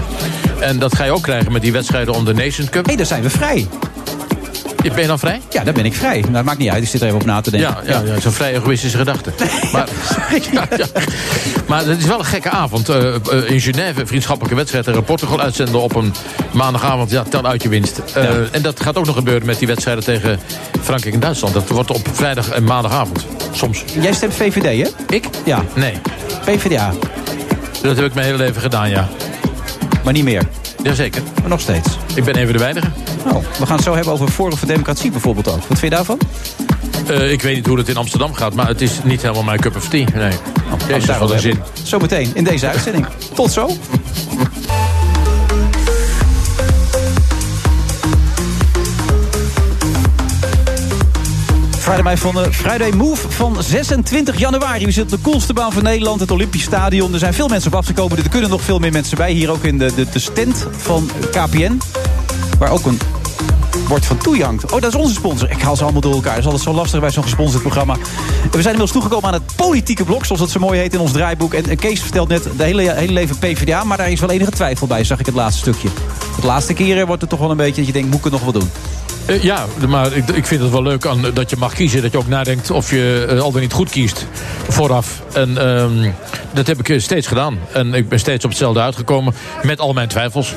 [0.60, 2.86] En dat ga je ook krijgen met die wedstrijden om de Nations Cup.
[2.86, 3.68] Hé, daar zijn we vrij.
[4.90, 5.42] Ben je dan vrij?
[5.50, 6.20] Ja, daar ben ik vrij.
[6.20, 6.84] Nou, dat maakt niet uit.
[6.84, 7.70] Ik zit er even op na te denken.
[7.70, 8.06] Ja, ja, ja.
[8.06, 9.32] dat is een vrij egoïstische gedachte.
[9.72, 9.88] Maar,
[10.52, 10.86] ja, ja.
[11.68, 12.90] maar het is wel een gekke avond.
[12.90, 16.14] Eh, eh, in Genève, een vriendschappelijke wedstrijd tegen Portugal uitzenden op een
[16.52, 17.12] maandagavond.
[17.12, 18.02] Ja, tel uit je winst.
[18.14, 20.40] Eh, En dat gaat ook nog gebeuren met die wedstrijden tegen
[20.82, 21.54] Frankrijk en Duitsland.
[21.54, 23.26] Dat wordt op vrijdag en maandagavond.
[23.52, 23.84] Soms.
[24.00, 25.16] Jij stemt VVD, hè?
[25.16, 25.26] Ik?
[25.46, 25.64] Ja.
[25.76, 25.94] Nee.
[26.46, 26.94] PvdA.
[27.82, 29.10] Dat heb ik mijn hele leven gedaan, ja.
[30.04, 30.44] Maar niet meer.
[30.84, 31.22] Jazeker.
[31.40, 31.88] Maar nog steeds.
[32.16, 32.88] Ik ben even de weinige.
[33.26, 35.56] Nou, we gaan het zo hebben over Forum voor Democratie bijvoorbeeld ook.
[35.68, 36.20] Wat vind je daarvan?
[37.08, 39.60] Eh, ik weet niet hoe het in Amsterdam gaat, maar het is niet helemaal mijn
[39.60, 40.06] cup of tea.
[40.14, 40.34] Nee.
[40.88, 41.60] Jezus, daar wat een zin.
[41.84, 43.06] Zometeen in deze uitzending.
[43.34, 43.70] Tot zo.
[51.92, 54.86] Friday, Move van de Friday Move van 26 januari.
[54.86, 57.14] We zitten op de coolste baan van Nederland, het Olympisch Stadion.
[57.14, 59.32] Er zijn veel mensen op afgekomen, er kunnen nog veel meer mensen bij.
[59.32, 61.80] Hier ook in de, de, de stand van KPN,
[62.60, 63.00] waar ook een
[63.88, 64.44] bord van Toei.
[64.44, 65.50] Oh, dat is onze sponsor.
[65.50, 66.32] Ik haal ze allemaal door elkaar.
[66.32, 67.96] Dat is altijd zo lastig bij zo'n gesponsord programma.
[67.96, 71.12] We zijn inmiddels toegekomen aan het politieke blok, zoals het zo mooi heet in ons
[71.12, 71.54] draaiboek.
[71.54, 74.88] En, Kees vertelt net de hele, hele leven PvdA, maar daar is wel enige twijfel
[74.88, 75.90] bij, zag ik het laatste stukje.
[76.42, 78.34] De laatste keren wordt het toch wel een beetje dat je denkt, moet ik het
[78.34, 78.70] nog wel doen?
[79.26, 82.02] Eh, ja, maar ik, ik vind het wel leuk aan, dat je mag kiezen.
[82.02, 84.28] Dat je ook nadenkt of je eh, al dan niet goed kiest
[84.68, 85.22] vooraf.
[85.34, 86.12] En ehm,
[86.54, 87.60] dat heb ik eh, steeds gedaan.
[87.74, 89.34] En ik ben steeds op hetzelfde uitgekomen.
[89.62, 90.56] Met al mijn twijfels.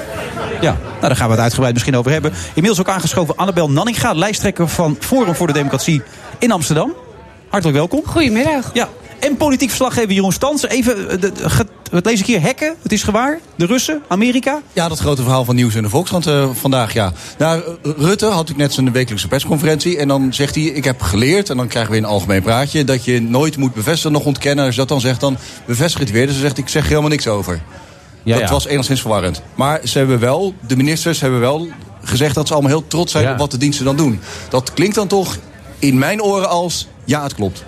[0.61, 2.33] Ja, nou, daar gaan we het uitgebreid misschien over hebben.
[2.47, 6.03] Inmiddels ook aangeschoven Annabel Nanninga, lijsttrekker van Forum voor de Democratie
[6.39, 6.95] in Amsterdam.
[7.49, 8.03] Hartelijk welkom.
[8.07, 8.71] Goedemiddag.
[8.73, 8.89] Ja,
[9.25, 10.67] en politiek verslaggever Jeroen Stans.
[10.69, 12.41] Even, eh, de- ge- wat lees ik hier?
[12.41, 13.41] Hekken, het is gewaar.
[13.57, 14.63] De Russen, Amerika.
[14.73, 17.13] Ja, dat grote verhaal van Nieuws in de Volkskrant eh, vandaag, ja.
[17.39, 19.99] Nou, eh, Rutte had ik net zijn wekelijkse persconferentie...
[19.99, 22.85] en dan zegt hij, ik heb geleerd, en dan krijgen we een algemeen praatje...
[22.85, 24.65] dat je nooit moet bevestigen, nog ontkennen.
[24.65, 26.25] Als je dat dan zegt, dan bevestig je het weer.
[26.27, 27.61] Dus hij zegt, ik zeg er helemaal niks over.
[28.23, 28.55] Ja, dat ja.
[28.55, 29.43] was enigszins verwarrend.
[29.55, 31.69] Maar ze hebben wel, de ministers hebben wel
[32.03, 32.35] gezegd...
[32.35, 33.33] dat ze allemaal heel trots zijn Ja.
[33.33, 34.21] op wat de diensten dan doen.
[34.49, 35.37] Dat klinkt dan toch
[35.79, 37.65] in mijn oren als, ja, het klopt.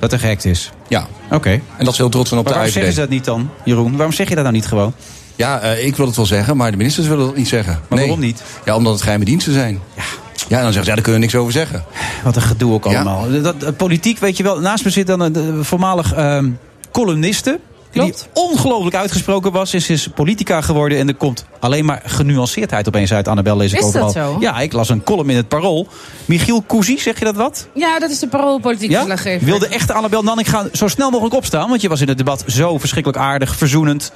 [0.00, 0.70] Dat er gehackt is.
[0.90, 1.06] Ja.
[1.30, 1.60] Oké.
[1.76, 2.94] En dat ze heel trots zijn op Maar de waarom zeggen IVD.
[2.94, 3.96] ze dat niet dan, Jeroen?
[3.96, 4.92] Waarom zeg je dat nou niet gewoon?
[5.36, 7.80] Ja, eh, ik wil het wel zeggen, maar de ministers willen dat niet zeggen.
[7.88, 8.42] Maar waarom niet?
[8.64, 9.80] Ja, omdat het geheime diensten zijn.
[9.96, 10.02] Ja.
[10.48, 11.84] Ja, dan zeggen ze, ja, daar kunnen we niks over zeggen.
[12.24, 13.42] Wat een gedoe ook allemaal.
[13.42, 14.60] Dat, dat- politiek, weet je wel.
[14.60, 16.48] Naast me zit dan een de voormalig ehm,
[16.92, 17.60] columniste.
[17.92, 19.74] Die ongelooflijk uitgesproken was.
[19.74, 20.98] Is, is politica geworden.
[20.98, 23.28] En er komt alleen maar genuanceerdheid opeens uit.
[23.28, 24.32] Annabel lees ik Is dat overal.
[24.32, 24.36] zo?
[24.40, 25.86] Ja, ik las een column in het Parool.
[26.24, 27.68] Michiel Cousy, zeg je dat wat?
[27.74, 28.96] Ja, dat is de paroolpolitiek Ja?
[28.98, 29.46] verslaggever.
[29.46, 31.68] Wilde echte Annabel Nanninga zo snel mogelijk opstaan?
[31.68, 34.12] Want je was in het debat zo verschrikkelijk aardig, verzoenend,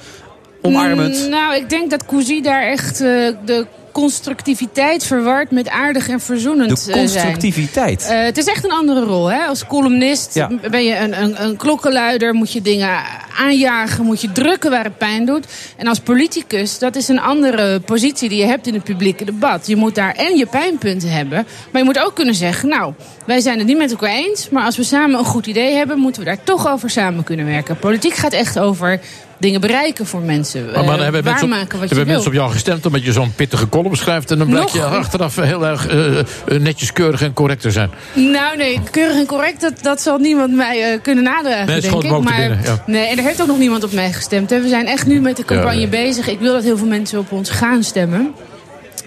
[0.61, 1.23] omarmend.
[1.23, 3.07] Mm, nou, ik denk dat Cousy daar echt eh,
[3.45, 6.97] de constructiviteit verward met aardig en verzoenend De eh, zijn.
[6.97, 8.07] constructiviteit.
[8.09, 9.31] Eh, het is echt een andere rol.
[9.31, 9.39] Hè?
[9.45, 10.49] Als columnist Ja.
[10.71, 12.89] ben je een, een, een klokkenluider, moet je dingen
[13.37, 15.45] aanjagen, moet je drukken waar het pijn doet.
[15.77, 19.67] En als politicus, dat is een andere positie die je hebt in het publieke debat.
[19.67, 22.93] Je moet daar en je pijnpunten hebben, maar je moet ook kunnen zeggen, nou,
[23.25, 25.99] wij zijn het niet met elkaar eens, maar als we samen een goed idee hebben,
[25.99, 27.77] moeten we daar toch over samen kunnen werken.
[27.79, 28.99] Politiek gaat echt over
[29.37, 30.65] dingen bereiken voor mensen.
[30.65, 33.33] Maar, maar dan eh, hebben mensen, op, hebben mensen op jou gestemd omdat je zo'n
[33.35, 34.31] pittige column schrijft.
[34.31, 37.89] En dan blijkt je achteraf heel erg eh, eh, netjes, keurig en correct te zijn.
[38.13, 42.03] Nou nee, keurig en correct, dat, dat zal niemand mij eh, kunnen nadragen, Nee, denk
[42.03, 42.09] ik.
[42.09, 42.83] maar, binnen, ja.
[42.85, 44.49] nee, en er heeft ook nog niemand op mij gestemd.
[44.49, 44.61] Hè.
[44.61, 46.27] We zijn echt nu met de campagne Ja, bezig.
[46.27, 48.33] Ik wil dat heel veel mensen op ons gaan stemmen.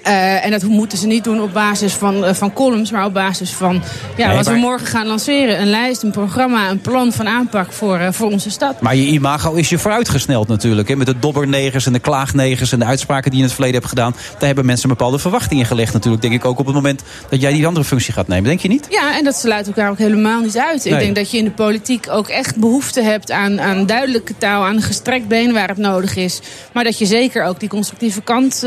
[0.09, 3.13] Eh, en dat moeten ze niet doen op basis van, eh, van columns, maar op
[3.13, 3.83] basis van
[4.17, 5.61] ja, Nee, wat we morgen gaan lanceren.
[5.61, 8.81] Een lijst, een programma, een plan van aanpak voor, eh, voor onze stad.
[8.81, 10.89] Maar je imago is je vooruitgesneld natuurlijk.
[10.89, 10.97] Hè?
[10.97, 13.89] Met de dobbernegers en de klaagnegers en de uitspraken die je in het verleden hebt
[13.89, 14.15] gedaan.
[14.39, 16.23] Daar hebben mensen bepaalde verwachtingen gelegd natuurlijk.
[16.23, 18.45] Denk ik ook op het moment dat jij die andere functie gaat nemen.
[18.45, 18.87] Denk je niet?
[18.91, 20.85] Ja, en dat sluit elkaar ook helemaal niet uit.
[20.85, 24.65] Ik denk dat je in de politiek ook echt behoefte hebt aan, aan duidelijke taal,
[24.65, 26.41] aan een gestrekt been waar het nodig is.
[26.73, 28.67] Maar dat je zeker ook die constructieve kant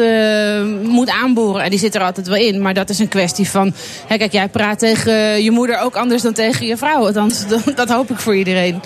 [0.83, 1.63] moet aanboren.
[1.63, 2.61] En die zit er altijd wel in.
[2.61, 3.73] Maar dat is een kwestie van.
[4.07, 7.05] Hè, kijk, jij praat tegen je moeder ook anders dan tegen je vrouw.
[7.05, 8.82] Althans, dat hoop ik voor iedereen.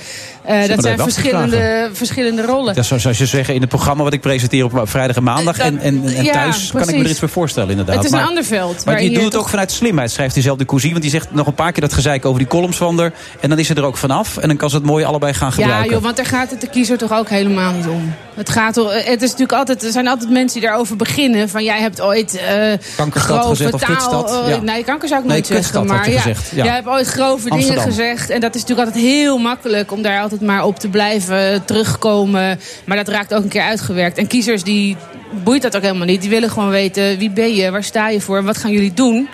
[0.45, 2.75] Eh, dat zijn verschillende, verschillende rollen.
[2.75, 5.57] Dat is zoals je zeggen in het programma wat ik presenteer op vrijdag en maandag.
[5.57, 7.95] Dat- en en, en ja, thuis kan ik me er iets bij voorstellen inderdaad.
[7.95, 8.85] Het is een Maar- ander veld.
[8.85, 10.89] Maar je doet het toch- ook vanuit slimheid, schrijft diezelfde Cousy.
[10.89, 13.11] Want die zegt nog een paar keer dat gezeik over die columns van haar.
[13.39, 14.37] En dan is ze er ook vanaf.
[14.37, 15.91] En dan kan ze het mooi allebei gaan Ja, gebruiken.
[15.93, 18.13] joh, want daar gaat het de kiezer toch ook helemaal niet om.
[18.35, 21.49] Het, gaat, het is natuurlijk altijd, er zijn altijd mensen die daarover beginnen.
[21.49, 24.31] Van jij hebt ooit eh Kankerstad gezegd of kutstad?
[24.43, 24.61] eh, Ja.
[24.61, 25.85] Nee, kanker zou ik Nee, nooit zeggen.
[25.85, 26.63] Maar je ja, gezegd, ja.
[26.63, 27.59] jij hebt ooit grove Amsterdam.
[27.59, 28.29] dingen gezegd.
[28.29, 32.59] En dat is natuurlijk altijd heel makkelijk om daar altijd maar op te blijven terugkomen.
[32.85, 34.17] Maar dat raakt ook een keer uitgewerkt.
[34.17, 34.97] En kiezers die
[35.43, 36.21] boeit dat ook helemaal niet.
[36.21, 39.29] Die willen gewoon weten wie ben je, waar sta je voor, wat gaan jullie doen.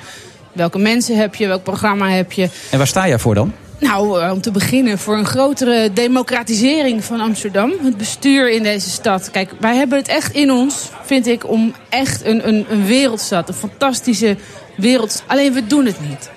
[0.53, 2.49] Welke mensen heb je, welk programma heb je.
[2.71, 3.53] En waar sta jij voor dan?
[3.81, 7.71] Nou, eh, om te beginnen voor een grotere democratisering van Amsterdam.
[7.83, 9.31] Het bestuur in deze stad.
[9.31, 13.47] Kijk, wij hebben het echt in ons, vind ik, om echt een, een, een wereldstad.
[13.47, 14.37] Een fantastische
[14.77, 15.23] wereld.
[15.27, 16.29] Alleen we doen het niet.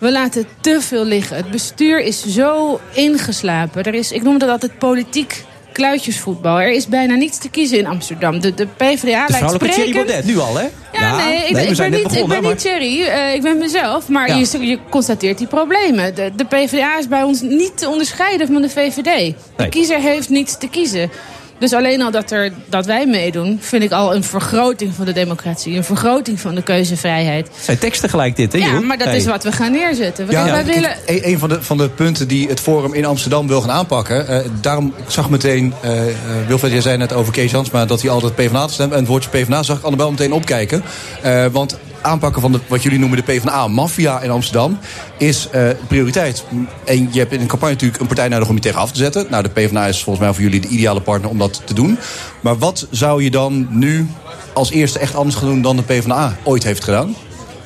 [0.00, 1.36] We laten te veel liggen.
[1.36, 3.82] Het bestuur is zo ingeslapen.
[3.84, 6.60] Er is, ik noem dat altijd politiek kluitjesvoetbal.
[6.60, 8.40] Er is bijna niets te kiezen in Amsterdam.
[8.40, 9.92] De, de PvdA De lijkt sprekend.
[9.94, 10.66] Baudet, nu al hè?
[10.92, 14.08] Ja, nee, ik, zijn ben niet, ik ben niet Thierry, eh, ik ben mezelf.
[14.08, 14.34] Maar Ja.
[14.36, 16.14] je, je constateert die problemen.
[16.14, 19.02] De, de PvdA is bij ons niet te onderscheiden van de VVD.
[19.04, 19.68] De Nee.
[19.68, 21.10] kiezer heeft niets te kiezen.
[21.60, 25.12] Dus alleen al dat, er, dat wij meedoen, vind ik al een vergroting van de
[25.12, 25.76] democratie.
[25.76, 27.48] Een vergroting van de keuzevrijheid.
[27.60, 29.16] Zijn teksten gelijk dit, hè, Ja, maar dat Hey.
[29.16, 30.26] is wat we gaan neerzetten.
[30.26, 30.90] We- Ja, wij willen...
[31.06, 34.28] een, een van de, van de punten die het Forum in Amsterdam wil gaan aanpakken.
[34.28, 36.14] eh, daarom ik zag meteen, eh eh,
[36.46, 37.86] Wilfred, jij zei net over Kees Jansma...
[37.86, 38.92] dat hij altijd PvdA stemt.
[38.92, 40.82] En het woordje PvdA zag ik Annabel meteen opkijken.
[41.22, 44.78] Eh, want aanpakken van de, wat jullie noemen de PvdA-maffia in Amsterdam...
[45.18, 46.44] is eh, prioriteit.
[46.84, 48.98] En je hebt in een campagne natuurlijk een partij nodig om je tegen af te
[48.98, 49.26] zetten.
[49.30, 51.98] Nou, de PvdA is volgens mij voor jullie de ideale partner om dat te doen.
[52.40, 54.06] Maar wat zou je dan nu
[54.52, 55.62] als eerste echt anders gaan doen...
[55.62, 57.14] dan de PvdA ooit heeft gedaan?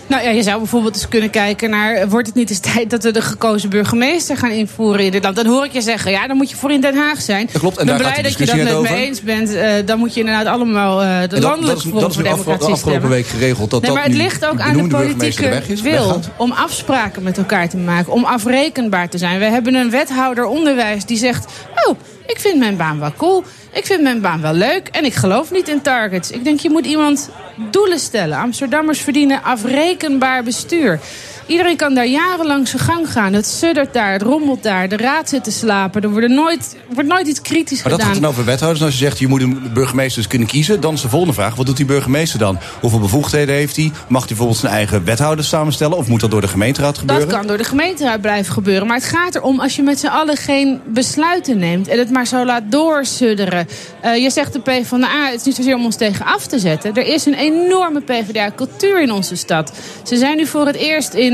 [0.07, 2.09] Nou ja, je zou bijvoorbeeld eens kunnen kijken naar...
[2.09, 5.37] wordt het niet eens tijd dat we de gekozen burgemeester gaan invoeren in dit land?
[5.37, 7.49] Dan hoor ik je zeggen, ja, dan moet je voor in Den Haag zijn.
[7.53, 9.55] Dat klopt, en ik ben daar blij dat je dat met discussie me eens bent.
[9.55, 12.25] Eh, dan moet je inderdaad allemaal eh, de dat, landelijke dat is, dat is voor
[12.25, 13.11] Democratie afgelopen stemmen.
[13.11, 13.71] week geregeld.
[13.71, 17.39] Dat nee, maar het ligt ook aan de politieke weg is, wil om afspraken met
[17.39, 18.13] elkaar te maken.
[18.13, 19.39] Om afrekenbaar te zijn.
[19.39, 21.47] We hebben een wethouder onderwijs die zegt...
[21.87, 23.45] oh, ik vind mijn baan wel cool.
[23.75, 24.89] Ik vind mijn baan wel leuk.
[24.89, 26.31] En ik geloof niet in targets.
[26.31, 27.31] Ik denk, je moet iemand
[27.71, 28.39] doelen stellen.
[28.39, 31.01] Amsterdammers verdienen afrekenbaar bestuur.
[31.47, 33.33] Iedereen kan daar jarenlang zijn gang gaan.
[33.33, 34.89] Het suddert daar, het rommelt daar.
[34.89, 36.03] De raad zit te slapen.
[36.03, 38.15] Er wordt nooit, wordt nooit iets kritisch Maar dat gedaan.
[38.15, 38.85] gaat dan over wethouders.
[38.85, 40.81] Als je zegt, je moet een burgemeester dus kunnen kiezen...
[40.81, 42.59] dan is de volgende vraag, wat doet die burgemeester dan?
[42.81, 43.93] Hoeveel bevoegdheden heeft hij?
[44.09, 45.97] Mag hij bijvoorbeeld zijn eigen wethouders samenstellen?
[45.97, 47.29] Of moet dat door de gemeenteraad gebeuren?
[47.29, 48.87] Dat kan door de gemeenteraad blijven gebeuren.
[48.87, 51.89] Maar het gaat erom als je met z'n allen geen besluiten neemt...
[51.89, 53.69] en het maar zo laat doorsudderen.
[54.01, 56.95] Eh, je zegt de PvdA, het is niet zozeer om ons tegen af te zetten.
[56.95, 59.73] Er is een enorme PvdA-cultuur in onze stad.
[60.03, 61.34] Ze zijn nu voor het eerst in...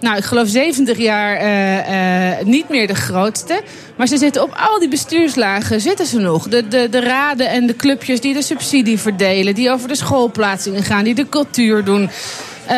[0.00, 3.62] Nou, ik geloof 70 jaar eh, eh, niet meer de grootste.
[3.96, 6.48] Maar ze zitten op al die bestuurslagen, zitten ze nog.
[6.48, 9.54] De, de, de raden en de clubjes die de subsidie verdelen...
[9.54, 12.10] die over de schoolplaatsingen gaan, die de cultuur doen...
[12.66, 12.76] Eh,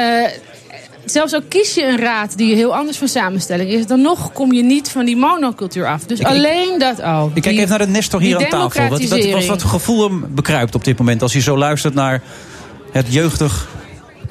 [1.05, 4.53] zelfs ook kies je een raad die heel anders van samenstelling is, dan nog kom
[4.53, 6.05] je niet van die monocultuur af.
[6.05, 7.31] Dus Ik- ik- alleen dat al.
[7.35, 8.89] Ik kijk even naar de Nestor hier aan tafel.
[8.89, 12.23] Wat, wat, wat, wat gevoel hem bekruipt op dit moment als hij zo luistert naar
[12.93, 13.69] het jeugdig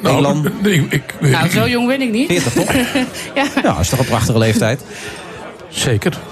[0.05, 0.51] Elan?
[0.63, 2.27] ik, ik, Nou, zo jong ben ik niet.
[2.27, 2.73] 40 toch?
[3.35, 3.45] ja.
[3.63, 4.81] Ja, is toch een prachtige leeftijd.
[5.69, 6.13] Zeker.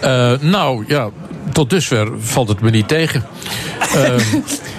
[0.00, 1.10] Eh, nou ja,
[1.52, 3.24] tot dusver valt het me niet tegen.
[3.94, 4.14] Eh,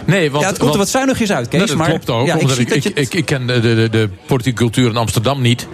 [0.06, 1.58] nee, want, ja, het komt er wat zuinigjes uit, Kees.
[1.58, 2.28] Nou, dat maar, klopt ook.
[2.28, 4.98] Ja, ik omdat ik, dat ik, ik, ik ken de, de, de politieke cultuur in
[4.98, 5.68] Amsterdam niet.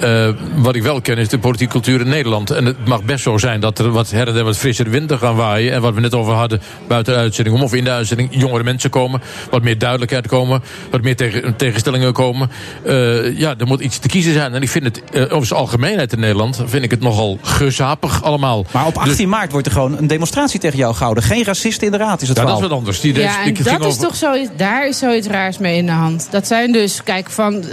[0.00, 2.50] Eh, wat ik wel ken is de politieke cultuur in Nederland.
[2.50, 5.18] En het mag best zo zijn dat er wat her en der wat frissere winden
[5.18, 5.72] gaan waaien.
[5.72, 8.28] En wat we net over hadden buiten de uitzending om of in de uitzending.
[8.30, 9.20] Jongere mensen komen,
[9.50, 10.62] wat meer duidelijkheid komen.
[10.90, 12.50] Wat meer tegen, tegenstellingen komen.
[12.84, 14.54] Eh, ja, er moet iets te kiezen zijn.
[14.54, 16.62] En ik vind het eh, over zijn algemeenheid in Nederland...
[16.66, 18.64] vind ik het nogal gezapig allemaal.
[18.72, 21.22] Maar op 18 maart wordt er gewoon een demonstratie tegen jou gehouden.
[21.22, 23.00] Geen racisten in de raad is het Ja, dat is wat anders.
[23.00, 25.76] Die Ja, en ik ging dat is over- toch zoiets, daar is zoiets raars mee
[25.76, 26.28] in de hand.
[26.30, 27.68] Dat zijn dus, kijk, van eh,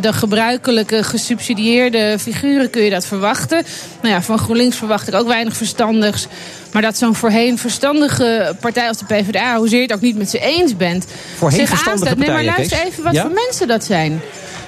[0.00, 1.50] de gebruikelijke gesubsidieerde
[2.18, 3.64] figuren kun je dat verwachten.
[4.02, 6.26] Nou ja, van GroenLinks verwacht ik ook weinig verstandigs.
[6.72, 10.30] Maar dat zo'n voorheen verstandige partij als de PvdA, hoezeer je het ook niet met
[10.30, 12.26] ze eens bent, Voorheen zich verstandige aanstaat.
[12.26, 13.22] Nee, maar luister even wat Ja?
[13.22, 14.20] voor mensen dat zijn.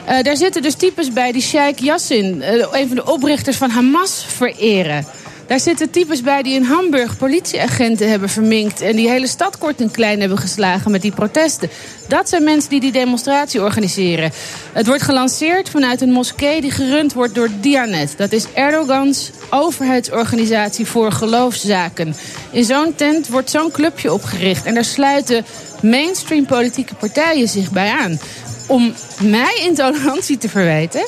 [0.05, 3.71] Eh, daar zitten dus types bij die Sheikh Yassin, eh, een van de oprichters van
[3.71, 5.07] Hamas, vereren.
[5.47, 8.81] Daar zitten types bij die in Hamburg politieagenten hebben verminkt...
[8.81, 11.71] en die hele stad kort en klein hebben geslagen met die protesten.
[12.09, 14.33] Dat zijn mensen die die demonstratie organiseren.
[14.73, 18.15] Het wordt gelanceerd vanuit een moskee die gerund wordt door Dianet.
[18.17, 22.15] Dat is Erdogans overheidsorganisatie voor geloofszaken.
[22.51, 24.65] In zo'n tent wordt zo'n clubje opgericht...
[24.65, 25.45] en daar sluiten
[25.83, 28.19] mainstream politieke partijen zich bij aan.
[28.67, 31.07] Om mij intolerantie te verwijten...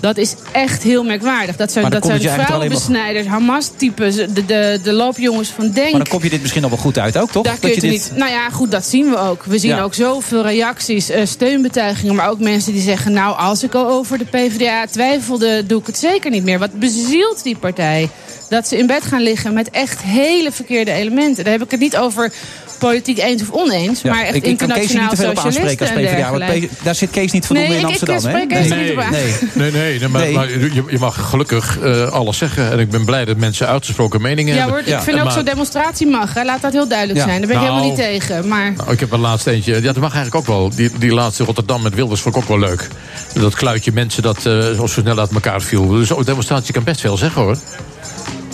[0.00, 1.56] Dat is echt heel merkwaardig.
[1.56, 5.90] Dat zijn, dat zijn vrouwenbesnijders, Hamas-types, de, de, de loopjongens van Denk.
[5.90, 7.44] Maar dan kom je dit misschien nog wel goed uit ook, toch?
[7.44, 8.12] Daar kun je dat je niet.
[8.14, 9.44] Nou ja, goed, dat zien we ook.
[9.44, 9.82] We zien Ja.
[9.82, 14.18] ook zoveel reacties, eh, steunbetuigingen, maar ook mensen die zeggen: Nou, als ik al over
[14.18, 16.58] de PvdA twijfelde, doe ik het zeker niet meer.
[16.58, 18.08] Wat bezielt die partij?
[18.48, 21.44] Dat ze in bed gaan liggen met echt hele verkeerde elementen.
[21.44, 22.32] Daar heb ik het niet over
[22.78, 25.30] politiek eens of oneens, Ja, maar echt ik, ik kan Kees niet internationaal te veel
[25.30, 26.60] op socialisten aanspreken als en PvdA.
[26.60, 28.40] Want daar zit Kees niet voldoende Nee, in ik- ik Amsterdam, hè?
[28.40, 29.34] er nee.
[29.54, 30.34] Nee, nee, nee, maar, Nee.
[30.34, 32.70] maar je, je mag gelukkig eh, alles zeggen.
[32.72, 34.84] En ik ben blij dat mensen uitgesproken meningen Ja hebben.
[34.84, 36.34] hoor, ik vind ook zo'n demonstratie mag.
[36.34, 36.44] Hè.
[36.44, 37.24] Laat dat heel duidelijk Ja.
[37.24, 37.38] zijn.
[37.38, 38.48] Daar ben ik Nou, helemaal niet tegen.
[38.48, 39.74] Maar Nou, ik heb een laatste eentje.
[39.74, 40.70] Ja, dat mag eigenlijk ook wel.
[40.74, 42.88] Die, die laatste Rotterdam met Wilders vond ik ook wel leuk.
[43.34, 45.86] Dat kluitje mensen dat eh, zo snel uit elkaar viel.
[45.88, 47.56] Dus zo'n demonstratie kan best veel zeggen hoor.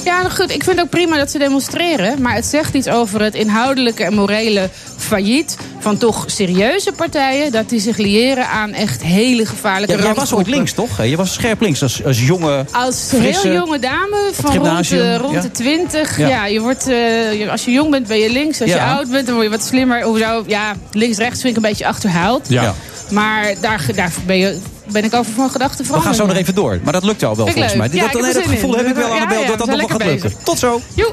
[0.05, 0.50] Ja, nou goed.
[0.50, 2.22] Ik vind het ook prima dat ze demonstreren.
[2.22, 7.52] Maar het zegt iets over het inhoudelijke en morele failliet van toch serieuze partijen.
[7.52, 11.05] Dat die zich liëren aan echt hele gevaarlijke Ja, jij was ooit links, toch?
[11.05, 13.48] Je was scherp links als, als jonge, Als frisse...
[13.48, 15.40] heel jonge dame van rond, de, rond ja.
[15.40, 16.18] de 20.
[16.18, 16.28] Ja.
[16.28, 16.46] Ja.
[16.46, 18.61] je wordt, eh, als je jong bent ben je links.
[18.61, 20.02] Als je oud bent dan word je wat slimmer.
[20.02, 20.44] Hoezo?
[20.46, 22.48] Ja, links-rechts vind ik een beetje achterhaald.
[22.48, 22.74] Ja.
[23.11, 24.59] Maar daar, daar ben, je,
[24.93, 26.16] ben ik over van gedachten We veranderd.
[26.16, 26.78] gaan zo nog even door.
[26.82, 27.89] Maar dat lukt jou wel volgens mij.
[27.93, 28.78] Ja, dat, nee, dat gevoel in.
[28.78, 30.32] heb ik wel, Ja, Annabel, ja, dat dat we nog wel gaat lukken.
[30.45, 30.80] Tot zo.
[30.95, 31.12] Joe.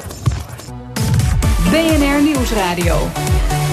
[1.72, 2.96] BNR Nieuwsradio.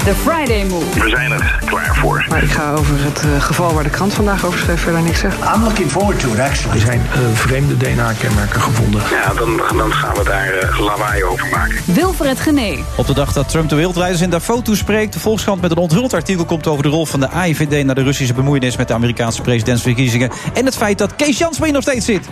[0.05, 1.01] The Friday Move.
[1.01, 2.25] We zijn er klaar voor.
[2.29, 5.21] Maar ik ga over het eh, geval waar de krant vandaag over schreef verder niks
[5.21, 5.55] zeggen.
[5.55, 6.77] I'm looking forward to it, actually.
[6.77, 9.03] Er zijn eh, vreemde DNA-kenmerken gevonden.
[9.11, 11.77] Ja, dan, dan gaan we daar eh, lawaai over maken.
[11.85, 12.85] Wilfred Genee.
[12.97, 15.13] Op de dag dat Trump de wereldrijders in Davos toespreekt...
[15.13, 17.85] de Volkskrant met een onthuld artikel komt over de rol van de AIVD...
[17.85, 20.31] naar de Russische bemoeienis met de Amerikaanse presidentsverkiezingen...
[20.55, 22.29] en het feit dat Kees Jansma hier nog steeds zit.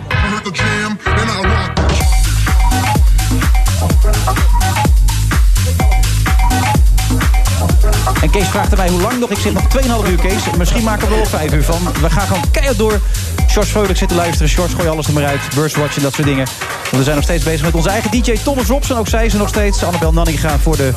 [8.27, 9.29] En Kees vraagt mij hoe lang nog.
[9.29, 9.63] Ik zit nog
[10.05, 10.41] 2,5 uur, Kees.
[10.57, 11.79] Misschien maken we er wel 5 uur van.
[12.01, 12.99] We gaan gewoon keihard door.
[13.47, 14.49] George Vrolijk zit te luisteren.
[14.49, 15.41] George, gooi alles er maar uit.
[15.55, 16.45] Burstwatch en dat soort dingen.
[16.81, 18.97] Want we zijn nog steeds bezig met onze eigen DJ Thomas Robson.
[18.97, 19.83] Ook zij is er nog steeds.
[19.83, 20.93] Annabel Nanninga voor de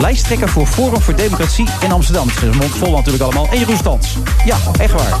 [0.00, 2.28] lijsttrekker voor Forum voor Democratie in Amsterdam.
[2.42, 3.48] Een mond vol natuurlijk allemaal.
[3.50, 4.00] En Jeroen.
[4.44, 5.16] Ja, echt waar.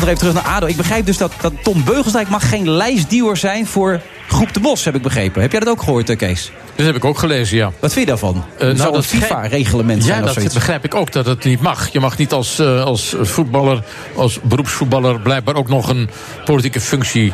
[0.00, 0.66] Nog even terug naar ADO.
[0.66, 4.84] Ik begrijp dus dat, dat Tom Beugelsdijk mag geen lijstduwer zijn voor Groep de Bos,
[4.84, 5.42] heb ik begrepen.
[5.42, 6.52] Heb jij dat ook gehoord, eh, Kees?
[6.76, 7.72] Dat heb ik ook gelezen, ja.
[7.80, 8.44] Wat vind je daarvan?
[8.58, 10.54] Zou nou, dat FIFA-reglement Ja, zijn of dat zoiets?
[10.54, 11.88] begrijp ik ook, dat het niet mag.
[11.92, 13.82] Je mag niet als, eh, als voetballer,
[14.16, 15.20] als beroepsvoetballer...
[15.20, 16.10] blijkbaar ook nog een
[16.44, 17.32] politieke functie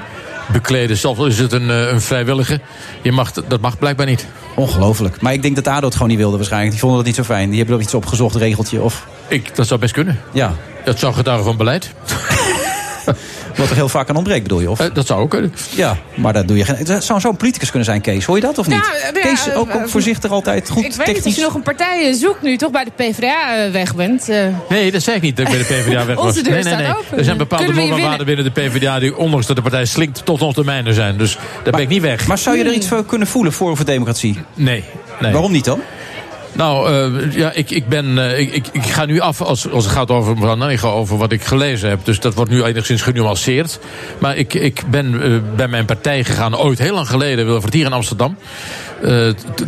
[0.53, 0.97] bekleden.
[0.97, 2.61] Zelfs is het een, een vrijwillige.
[3.03, 4.27] Je mag, dat mag blijkbaar niet.
[4.55, 5.21] Ongelooflijk.
[5.21, 6.71] Maar ik denk dat ADO het gewoon niet wilde waarschijnlijk.
[6.71, 7.49] Die vonden dat niet zo fijn.
[7.49, 9.07] Die hebben er iets opgezocht, regeltje of...
[9.29, 10.21] Ik, dat zou best kunnen.
[10.33, 10.55] Ja.
[10.85, 11.91] Dat zou getuigen van beleid.
[13.57, 14.71] Wat er heel vaak aan ontbreekt, bedoel je?
[14.71, 14.79] Of?
[14.79, 15.55] dat zou ook kunnen.
[15.71, 16.77] Ja, maar dat doe je geen...
[16.77, 18.25] Het zou zo'n politicus kunnen zijn, Kees.
[18.25, 18.77] Hoor je dat of niet?
[18.77, 21.37] Ja, ja, Kees, ook, eh, ook voorzichtig altijd goed Ik weet niet of technisch.
[21.37, 24.29] je nog een partij eh, zoekt nu, toch bij de PvdA eh, weg bent.
[24.29, 24.47] eh.
[24.69, 26.27] Nee, dat zei ik niet, dat ik bij de PvdA weg was.
[26.27, 26.97] Onze deur nee, nee, nee.
[26.97, 27.19] open.
[27.19, 28.99] Er zijn bepaalde Kunnen we hier normen en waarden binnen de PvdA...
[28.99, 31.17] die ondanks dat de partij slinkt tot nog de mijne zijn.
[31.17, 32.27] Dus daar ben ik niet weg.
[32.27, 34.39] Maar zou je er iets voor kunnen voelen, voor Democratie?
[34.55, 34.85] Nee.
[35.21, 35.33] nee.
[35.33, 35.81] Waarom niet dan?
[36.53, 39.85] Nou, eh, ja, ik, ik, ben, eh, ik, ik, ik ga nu af als, als
[39.85, 42.05] het gaat over mevrouw Nanninga, over wat ik gelezen heb.
[42.05, 43.79] Dus dat wordt nu enigszins genuanceerd.
[44.19, 47.87] Maar ik, ik ben eh, bij mijn partij gegaan, ooit heel lang geleden, Wilfried hier
[47.87, 48.37] in Amsterdam.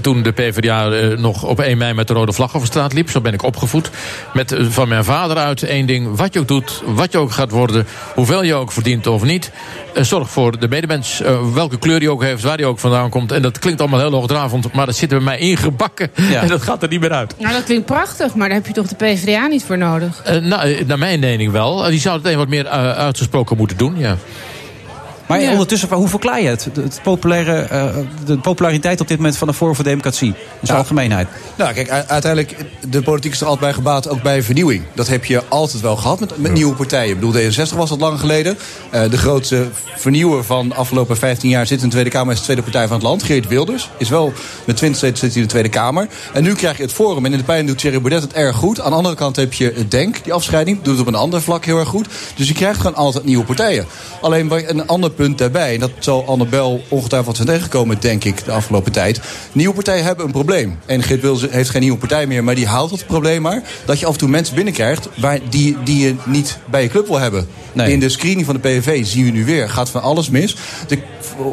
[0.00, 3.10] Toen de PvdA nog op 1 mei met de rode vlag over straat liep.
[3.10, 3.90] Zo ben ik opgevoed.
[4.32, 6.16] Met van mijn vader uit één ding.
[6.16, 7.86] Wat je ook doet, wat je ook gaat worden.
[8.14, 9.50] Hoeveel je ook verdient of niet.
[9.94, 11.22] zorg voor de medemens.
[11.54, 13.32] welke kleur die ook heeft, waar die ook vandaan komt.
[13.32, 14.72] En dat klinkt allemaal heel hoogdravend.
[14.72, 16.10] Maar dat zit er bij mij ingebakken.
[16.42, 17.34] En dat gaat er niet meer uit.
[17.38, 20.22] Nou, dat klinkt prachtig, maar daar heb je toch de PvdA niet voor nodig?
[20.24, 21.84] Eh, nou, eh, naar mijn mening wel.
[21.84, 24.16] Eh, Die zou het een wat meer uitgesproken moeten doen, ja.
[25.32, 25.50] Maar Ja.
[25.50, 26.68] ondertussen, hoe verklaar je het?
[26.74, 27.84] De, het populaire, eh,
[28.24, 30.28] de populariteit op dit moment van de Forum voor Democratie.
[30.28, 31.28] In zijn algemeenheid.
[31.56, 32.56] Nou, kijk, uiteindelijk,
[32.90, 34.82] de politiek is er altijd bij gebaat, ook bij vernieuwing.
[34.94, 37.14] Dat heb je altijd wel gehad met, met nieuwe partijen.
[37.14, 38.58] Ik bedoel, D66 was dat lang geleden.
[38.90, 39.66] Eh, de grootste
[39.96, 42.32] vernieuwer van de afgelopen 15 jaar zit in de Tweede Kamer...
[42.32, 43.88] is de tweede partij van het land, Geert Wilders.
[43.96, 44.32] Is wel
[44.64, 46.06] met 20 zetels zit hij in de Tweede Kamer.
[46.32, 47.24] En nu krijg je het Forum.
[47.24, 48.80] En in de pijn doet Thierry Baudet het erg goed.
[48.80, 50.76] Aan de andere kant heb je het DENK, die afscheiding.
[50.82, 52.06] Doet het op een ander vlak heel erg goed.
[52.36, 53.86] Dus je krijgt gewoon altijd nieuwe partijen.
[54.20, 55.74] Alleen waar- een ander punt daarbij...
[55.74, 59.20] en dat zal Annabel ongetwijfeld zijn tegengekomen, denk ik, de afgelopen tijd.
[59.52, 60.78] Nieuwe partijen hebben een probleem.
[60.86, 63.62] En Geert heeft geen nieuwe partij meer, maar die houdt het probleem maar...
[63.84, 67.06] dat je af en toe mensen binnenkrijgt waar die, die je niet bij je club
[67.06, 67.46] wil hebben.
[67.74, 70.56] In de screening van de PVV zien we nu weer, gaat van alles mis.
[70.86, 70.98] De,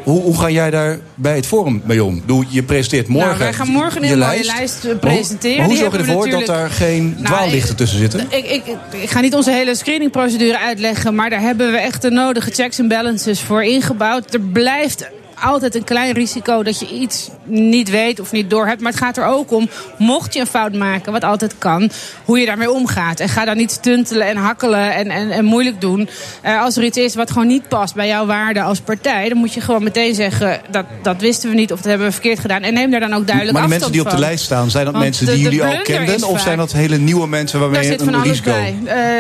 [0.03, 2.21] hoe, hoe ga jij daar bij het Forum mee om?
[2.25, 4.55] Doe, je presenteert morgen nou, wij gaan morgen een je mooie lijst.
[4.57, 5.65] lijst eh, hoe- presenteren.
[5.65, 8.19] Hoe zorg je ervoor dat daar geen Nou, dwaallichten tussen zitten?
[8.29, 8.63] Ik, ik,
[9.01, 12.79] ik ga niet onze hele screeningprocedure uitleggen, maar daar hebben we echt de nodige checks
[12.79, 14.33] en balances voor ingebouwd.
[14.33, 15.09] Er blijft
[15.41, 18.81] altijd een klein risico dat je iets niet weet of niet doorhebt.
[18.81, 21.89] Maar het gaat er ook om, mocht je een fout maken, wat altijd kan,
[22.25, 23.19] hoe je daarmee omgaat.
[23.19, 26.09] En ga dan niet stuntelen en hakkelen en, en, en moeilijk doen.
[26.41, 29.37] Eh, als er iets is wat gewoon niet past bij jouw waarde als partij, dan
[29.37, 32.39] moet je gewoon meteen zeggen, dat, dat wisten we niet of dat hebben we verkeerd
[32.39, 32.61] gedaan.
[32.61, 34.19] En neem daar dan ook duidelijk Maar de afstand mensen die op de van.
[34.19, 36.27] lijst staan, zijn dat Want mensen de- die de jullie al kenden?
[36.27, 38.75] Of zijn dat hele nieuwe mensen waarmee Daar je zit van een alles risico bij.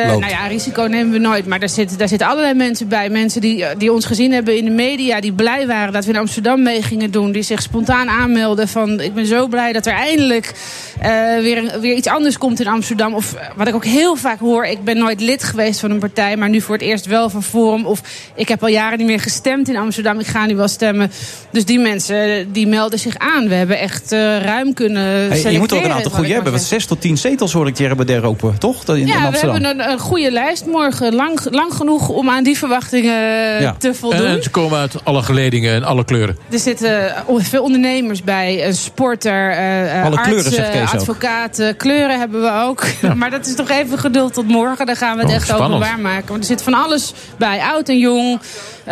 [0.07, 0.19] Loopt?
[0.19, 1.45] nou ja, risico nemen we nooit.
[1.45, 3.09] Maar daar, zit, daar zitten allerlei mensen bij.
[3.09, 5.19] Mensen die, die ons gezien hebben in de media.
[5.21, 7.31] Die blij waren dat we in Amsterdam mee gingen doen.
[7.31, 8.99] Die zich spontaan aanmelden van...
[8.99, 10.53] ik ben zo blij dat er eindelijk
[10.99, 11.09] eh,
[11.41, 13.13] weer, weer iets anders komt in Amsterdam.
[13.13, 14.65] Of eh, wat ik ook heel vaak hoor...
[14.65, 16.37] ik ben nooit lid geweest van een partij...
[16.37, 17.85] maar nu voor het eerst wel van Forum.
[17.85, 18.01] Of
[18.35, 20.19] ik heb al jaren niet meer gestemd in Amsterdam.
[20.19, 21.11] Ik ga nu wel stemmen.
[21.51, 23.47] Dus die mensen eh, die melden zich aan.
[23.47, 26.51] We hebben echt eh, ruim kunnen Hey, je moet ook een aantal goede hebben.
[26.51, 28.83] Want zes tot tien zetels hoor ik Thierry Baudet roepen, toch?
[28.83, 29.63] Dat In, in ja, we Amsterdam.
[29.63, 31.15] hebben een, een goede lijst morgen.
[31.15, 33.13] Lang, lang genoeg om aan die verwachtingen
[33.61, 33.75] Ja.
[33.77, 34.25] te voldoen.
[34.25, 36.37] En ze komen uit alle geledingen en alle kleuren.
[36.49, 40.81] Er zitten eh, veel ondernemers bij, een sporter, eh, eh, Alle artsen, kleuren, zegt Kees
[40.93, 40.99] ook.
[40.99, 41.77] advocaten.
[41.77, 42.83] Kleuren hebben we ook.
[43.15, 44.85] maar dat is toch even geduld tot morgen.
[44.85, 45.69] Dan gaan we het Oh, echt spannend.
[45.73, 46.27] openbaar maken.
[46.27, 48.39] Want er zit van alles bij, oud en jong.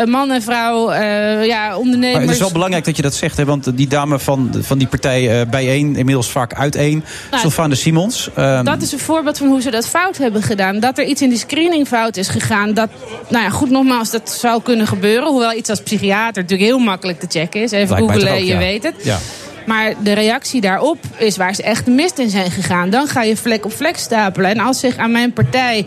[0.05, 2.13] Man en vrouw, eh, ja, ondernemers.
[2.13, 3.45] Maar het is wel belangrijk dat je dat zegt, hè?
[3.45, 8.29] want die dame van, van die partij eh, bijeen, inmiddels vaak uiteen, Nou, Sylvane Simons.
[8.35, 10.79] ehm, Dat is een voorbeeld van hoe ze dat fout hebben gedaan.
[10.79, 12.73] Dat er iets in die screening fout is gegaan.
[12.73, 12.89] Dat,
[13.29, 15.27] nou ja, goed, nogmaals, dat zou kunnen gebeuren.
[15.27, 17.71] Hoewel iets als psychiater natuurlijk heel makkelijk te checken is.
[17.71, 18.57] Even ook, je ja.
[18.57, 18.95] weet het.
[19.03, 19.17] Ja.
[19.65, 22.89] Maar de reactie daarop is waar ze echt de mist in zijn gegaan.
[22.89, 24.49] Dan ga je vlek op vlek stapelen.
[24.49, 25.85] En als zich aan mijn partij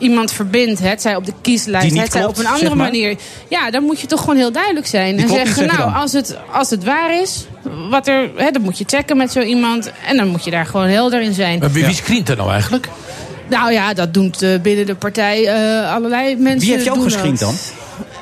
[0.00, 2.86] iemand verbindt, het zij op de kieslijst, het zij op een andere zeg maar.
[2.86, 3.16] manier.
[3.48, 5.16] Ja, dan moet je toch gewoon heel duidelijk zijn.
[5.16, 7.46] Die en klopt zeggen, nou, als het, als het waar is,
[7.90, 9.90] wat er, hè, dan moet je checken met zo iemand.
[10.06, 11.58] En dan moet je daar gewoon helder in zijn.
[11.58, 12.88] Maar wie, wie screent er nou eigenlijk?
[13.48, 16.60] Nou ja, dat doet eh, binnen de partij eh, allerlei mensen.
[16.60, 17.48] Wie heeft jou gescreend dat.
[17.48, 17.58] dan?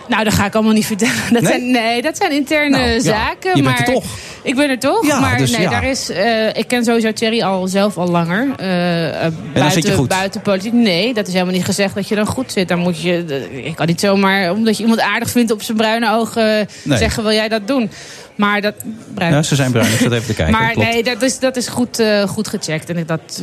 [0.09, 1.15] Nou, dat ga ik allemaal niet vertellen.
[1.33, 1.53] Dat Nee?
[1.53, 3.57] Zijn, nee, dat zijn interne Nou, ja, zaken.
[3.57, 4.05] je bent maar er toch.
[4.43, 5.07] Ik ben er toch.
[5.07, 5.71] Ja, maar dus nee, ja.
[5.71, 6.11] daar is.
[6.11, 8.49] eh, ik ken sowieso Thierry al zelf al langer.
[8.57, 10.73] eh, eh, je buiten, buiten politiek.
[10.73, 12.69] Nee, dat is helemaal niet gezegd dat je dan goed zit.
[12.69, 13.47] Dan moet je.
[13.65, 16.99] Ik kan niet zomaar, omdat je iemand aardig vindt op zijn bruine ogen, Nee.
[16.99, 17.91] zeggen: wil jij dat doen?
[18.35, 18.75] Maar dat.
[19.15, 19.33] Bruin.
[19.33, 20.55] Ja, ze zijn bruin, ik zat even te kijken.
[20.55, 20.89] maar klopt.
[20.89, 22.91] nee, dat is, dat is goed, goed gecheckt.
[22.91, 23.43] En ik dat.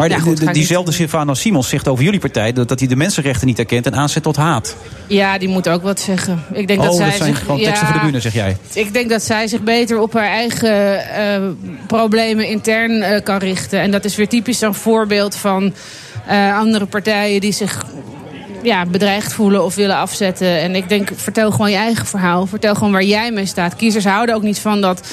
[0.00, 2.96] Maar ja, goed, de- diezelfde Sylvana Simons zegt over jullie partij dat, dat hij de
[2.96, 4.76] mensenrechten niet erkent en aanzet tot haat.
[5.06, 6.44] Ja, die moet ook wat zeggen.
[6.52, 8.56] Ik denk oh, dat, zij zijn zich, gewoon teksten voor de bühne, zeg jij.
[8.72, 11.42] Ik denk dat zij zich beter op haar eigen eh,
[11.86, 13.80] problemen intern eh, kan richten.
[13.80, 15.74] En dat is weer typisch zo'n voorbeeld van
[16.26, 17.84] eh, andere partijen die zich
[18.62, 20.60] ja, bedreigd voelen of willen afzetten.
[20.60, 22.46] En ik denk, vertel gewoon je eigen verhaal.
[22.46, 23.76] Vertel gewoon waar jij mee staat.
[23.76, 25.08] Kiezers houden ook niet van dat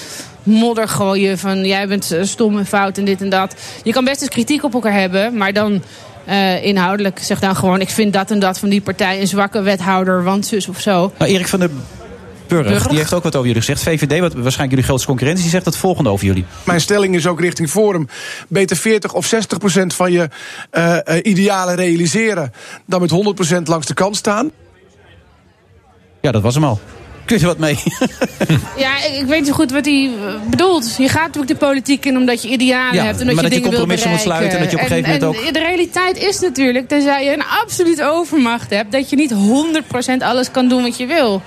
[0.47, 3.55] modder gooien van jij bent eh, stom en fout en dit en dat.
[3.83, 5.83] Je kan best eens kritiek op elkaar hebben, maar dan
[6.25, 7.81] eh, inhoudelijk zeg dan gewoon...
[7.81, 11.11] ik vind dat en dat van die partij een zwakke wethouder, want zus of zo.
[11.17, 11.69] Nou, Erik van der
[12.47, 12.87] Burg, Burg?
[12.87, 13.83] die heeft ook wat over jullie gezegd.
[13.83, 16.45] VVD, wat waarschijnlijk jullie grootste concurrentie, die zegt het volgende over jullie.
[16.63, 18.07] Mijn stelling is ook richting Forum.
[18.47, 20.29] Beter 40 of 60 procent van je
[20.69, 22.53] eh, eh, idealen realiseren...
[22.85, 24.51] dan met 100 procent langs de kant staan.
[26.21, 26.79] Ja, dat was hem al.
[27.27, 27.77] Kun je wat mee?
[28.77, 30.95] Ja, ik, ik weet niet zo goed wat hij eh, bedoelt.
[30.97, 33.49] Je gaat natuurlijk de politiek in omdat je idealen Ja, hebt en dat maar je
[33.49, 36.17] dat je compromissen moet sluiten en dat je op een gegeven moment en De realiteit
[36.17, 40.81] is natuurlijk, tenzij je een absolute overmacht hebt, dat je niet 100% alles kan doen
[40.81, 41.41] wat je wil.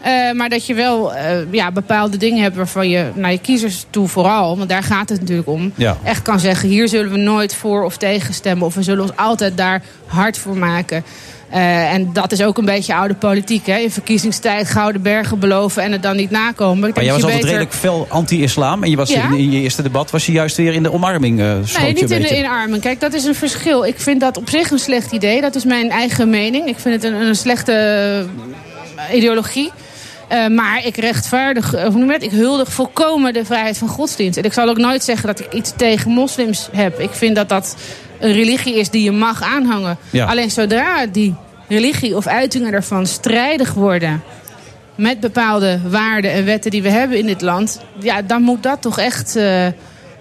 [0.00, 3.86] Eh, maar dat je wel eh, ja, bepaalde dingen hebt waarvan je naar je kiezers
[3.90, 5.96] toe vooral, want daar gaat het natuurlijk om, Ja.
[6.04, 9.16] echt kan zeggen: hier zullen we nooit voor of tegen stemmen, of we zullen ons
[9.16, 11.04] altijd daar hard voor maken.
[11.50, 13.66] Eh, en dat is ook een beetje oude politiek.
[13.66, 13.78] Hè?
[13.78, 16.78] In verkiezingstijd gouden bergen beloven en het dan niet nakomen.
[16.78, 17.58] Maar denk jij was je altijd beter...
[17.58, 18.82] redelijk fel anti-islam.
[18.82, 19.30] En je was Ja.
[19.30, 21.40] in, je eerste debat was je juist weer in de omarming.
[21.64, 22.80] schoot Nee, je niet in de inarmen.
[22.80, 23.84] Kijk, dat is een verschil.
[23.84, 25.40] Ik vind dat op zich een slecht idee.
[25.40, 26.66] Dat is mijn eigen mening.
[26.66, 27.72] Ik vind het een, een slechte
[28.96, 29.72] eh, ideologie.
[30.50, 32.22] Maar ik rechtvaardig, hoe noem je het?
[32.22, 34.38] Ik huldig volkomen de vrijheid van godsdienst.
[34.38, 37.00] En ik zal ook nooit zeggen dat ik iets tegen moslims heb.
[37.00, 37.76] Ik vind dat dat
[38.20, 39.98] een religie is die je mag aanhangen.
[40.10, 40.26] Ja.
[40.26, 41.34] Alleen zodra die
[41.68, 44.22] religie of uitingen daarvan strijdig worden
[44.94, 48.82] met bepaalde waarden en wetten die we hebben in dit land, ja, dan moet dat
[48.82, 49.66] toch echt eh,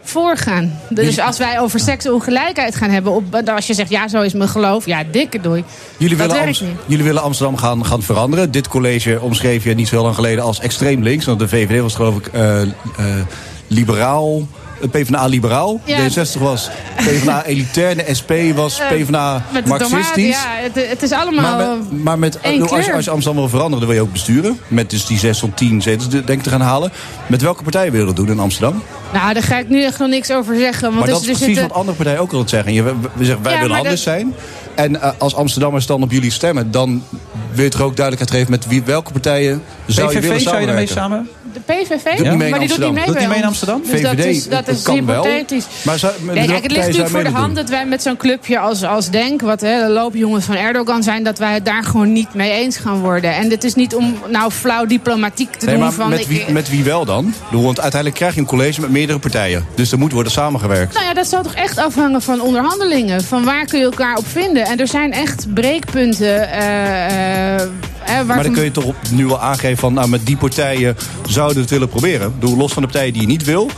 [0.02, 0.80] voorgaan.
[0.90, 4.50] Dus als wij over seksongelijkheid gaan hebben, op, als je zegt ja, zo is mijn
[4.50, 5.64] geloof, ja, dikke doei.
[5.98, 6.64] Jullie dat willen, niet.
[6.86, 8.52] jullie willen Amsterdam gaan, gaan veranderen.
[8.52, 11.26] Dit college omschreef je niet zo lang geleden als extreem links.
[11.26, 12.70] Want de VVD was geloof ik eh, eh,
[13.68, 14.48] liberaal.
[14.82, 15.82] Eh, PvdA-liberaal.
[15.84, 15.98] Ja.
[16.00, 17.96] D66 was PvdA-elitair.
[17.96, 20.30] De SP was Eh, PvdA de marxistisch.
[20.30, 21.58] ja, het, het is allemaal.
[21.58, 22.96] Maar met, maar met, één als, je, kleur.
[22.96, 24.60] als je Amsterdam wil veranderen, dan wil je ook besturen.
[24.68, 26.92] Met dus die 6 tot 10 zetels denk ik te gaan halen.
[27.28, 28.82] Met welke partij wil je dat doen in Amsterdam?
[29.14, 30.82] Nou, daar ga ik nu echt nog niks over zeggen.
[30.82, 32.74] Want maar dat is precies zitten- wat andere partijen ook altijd zeggen.
[32.74, 34.34] Je, we, we zeggen, wij Ja, willen anders dat- zijn.
[34.76, 36.72] En eh, als Amsterdammers dan op jullie stemmen...
[36.72, 37.04] dan
[37.58, 40.62] wil je toch ook duidelijkheid geven met wie, welke partijen zou je willen PVV, zou
[40.62, 41.30] je ermee samen?
[41.54, 42.04] De PVV?
[42.50, 43.44] Maar die doet niet mee Doet niet mee in.
[43.46, 43.82] Amsterdam?
[43.92, 45.24] Dus dat VVD, is, dat dat is kan wel.
[45.24, 45.66] hypothetisch.
[45.84, 48.02] Maar zou- met nee, welke kijk, het ligt natuurlijk voor de hand dat wij met
[48.02, 49.42] zo'n clubje als, als Denk...
[49.42, 51.24] wat hè, de loopjongens van Erdogan zijn...
[51.24, 53.36] dat wij het daar gewoon niet mee eens gaan worden.
[53.36, 56.10] En dit is niet om nou flauw diplomatiek te Nee, doen maar van...
[56.10, 57.34] met ik- wie, met wie wel dan?
[57.52, 59.66] Want uiteindelijk krijg je een college met meerdere partijen.
[59.76, 60.94] Dus er moet worden samengewerkt.
[60.94, 63.24] Nou ja, dat zal toch echt afhangen van onderhandelingen.
[63.24, 64.66] Van waar kun je elkaar op vinden.
[64.66, 66.52] En er zijn echt breekpunten.
[66.52, 69.94] eh, eh, hè, Maar waarvan- dan kun je toch op, nu al aangeven van...
[69.94, 70.98] nou, met die partijen
[71.28, 72.34] zouden we het willen proberen.
[72.40, 73.70] Bedoel, los van de partijen die je niet wil...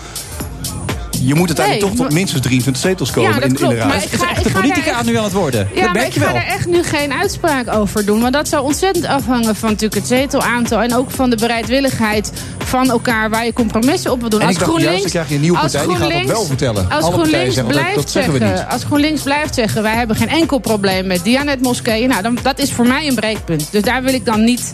[1.23, 3.59] je moet uiteindelijk Nee, toch tot minstens 23 zetels komen Ja, dat in, in de
[3.61, 3.87] klopt, raad.
[3.87, 5.59] maar ik ga- ik ga politica echt- nu aan het worden.
[5.59, 6.33] Ja, dat maar merk ik ga wel.
[6.33, 8.21] daar echt nu geen uitspraak over doen.
[8.21, 10.81] Want dat zal ontzettend afhangen van natuurlijk het zetelaantal...
[10.81, 14.41] en ook van de bereidwilligheid van elkaar waar je compromissen op wil doen.
[14.41, 16.25] En als ik dacht, juist, GroenLinks, dan krijg je een nieuwe partij, die gaat dat
[16.25, 16.89] wel vertellen.
[16.89, 18.65] Als Alle GroenLinks zeggen blijft dat zeggen we niet.
[18.69, 22.09] Als GroenLinks blijft zeggen, wij hebben geen enkel probleem met Dianet-moskeeën...
[22.09, 23.67] Nou, dan, dat is voor mij een breekpunt.
[23.71, 24.73] Dus daar wil ik dan niet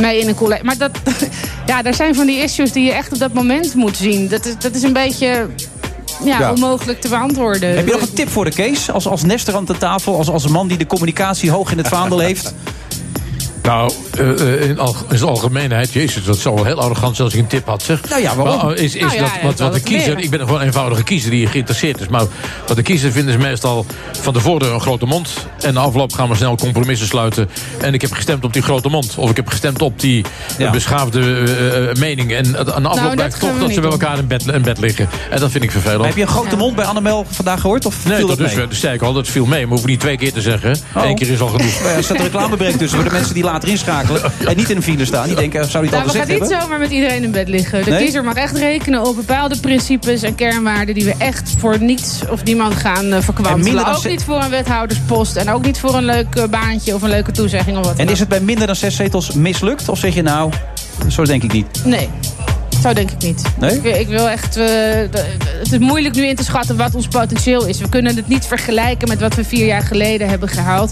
[0.00, 0.64] mee in een college.
[0.64, 0.90] Maar dat,
[1.66, 4.28] ja, daar zijn van die issues die je echt op dat moment moet zien.
[4.28, 5.46] Dat is, dat is een beetje
[6.24, 6.52] ja, Ja.
[6.52, 7.76] onmogelijk te beantwoorden.
[7.76, 8.90] Heb je nog een tip voor de Kees?
[8.90, 11.78] Als, als Nestor aan de tafel, als, als een man die de communicatie hoog in
[11.78, 12.54] het vaandel heeft.
[13.66, 17.28] Nou, eh, eh, in, al, in zijn algemeenheid, jezus, dat zou wel heel arrogant zijn
[17.28, 18.08] als ik een tip had, zeg.
[18.08, 18.66] Nou ja, waarom?
[18.66, 20.24] Maar, is is Nou ja, dat, wat, wat de kiezer, meer.
[20.24, 22.08] ik ben gewoon een eenvoudige kiezer die geïnteresseerd is.
[22.08, 22.24] Maar
[22.66, 23.86] wat de kiezer vindt is meestal
[24.20, 25.46] van tevoren een grote mond.
[25.60, 27.48] En na afloop gaan we snel compromissen sluiten.
[27.80, 29.14] En ik heb gestemd op die grote mond.
[29.16, 30.24] Of ik heb gestemd op die
[30.58, 32.32] eh, beschaafde eh, eh, mening.
[32.32, 34.78] En aan de afloop dat blijkt toch dat ze bij elkaar in bed, in bed
[34.78, 35.08] liggen.
[35.30, 36.04] En dat vind ik vervelend.
[36.04, 37.86] Heb je een grote mond bij Annabel vandaag gehoord?
[37.86, 39.50] Of Nee, viel dat dat dus, zei ik al, dat viel mee.
[39.50, 40.76] Maar we hoeven niet twee keer te zeggen.
[40.94, 41.04] Oh.
[41.04, 41.82] Eén keer is al genoeg.
[41.82, 44.22] Nou er staat een reclamebreak tussen voor de mensen die later inschakelen...
[44.48, 45.26] en niet in een file staan.
[45.26, 46.60] Die denken, zou hij het Nou, al we gezegd gaan niet hebben?
[46.62, 47.84] zomaar met iedereen in bed liggen.
[47.84, 48.02] De Nee?
[48.02, 50.94] kiezer mag echt rekenen op bepaalde principes en kernwaarden...
[50.94, 53.64] die we echt voor niets of niemand gaan uh, En verkwanselen.
[53.64, 56.94] minder dan Ook niet voor een wethouderspost en ook niet voor een leuk eh, baantje...
[56.94, 59.32] of een leuke toezegging of wat En dan is het bij minder dan zes zetels
[59.32, 59.88] mislukt?
[59.88, 60.50] Of zeg je nou,
[61.08, 61.66] zo denk ik niet?
[61.84, 62.08] Nee.
[62.86, 63.42] Zo denk ik niet.
[63.58, 63.70] Nee?
[63.76, 64.56] Ik, ik wil echt...
[64.56, 64.64] eh,
[65.58, 67.78] het is moeilijk nu in te schatten wat ons potentieel is.
[67.78, 70.90] We kunnen het niet vergelijken met wat we vier jaar geleden hebben gehaald.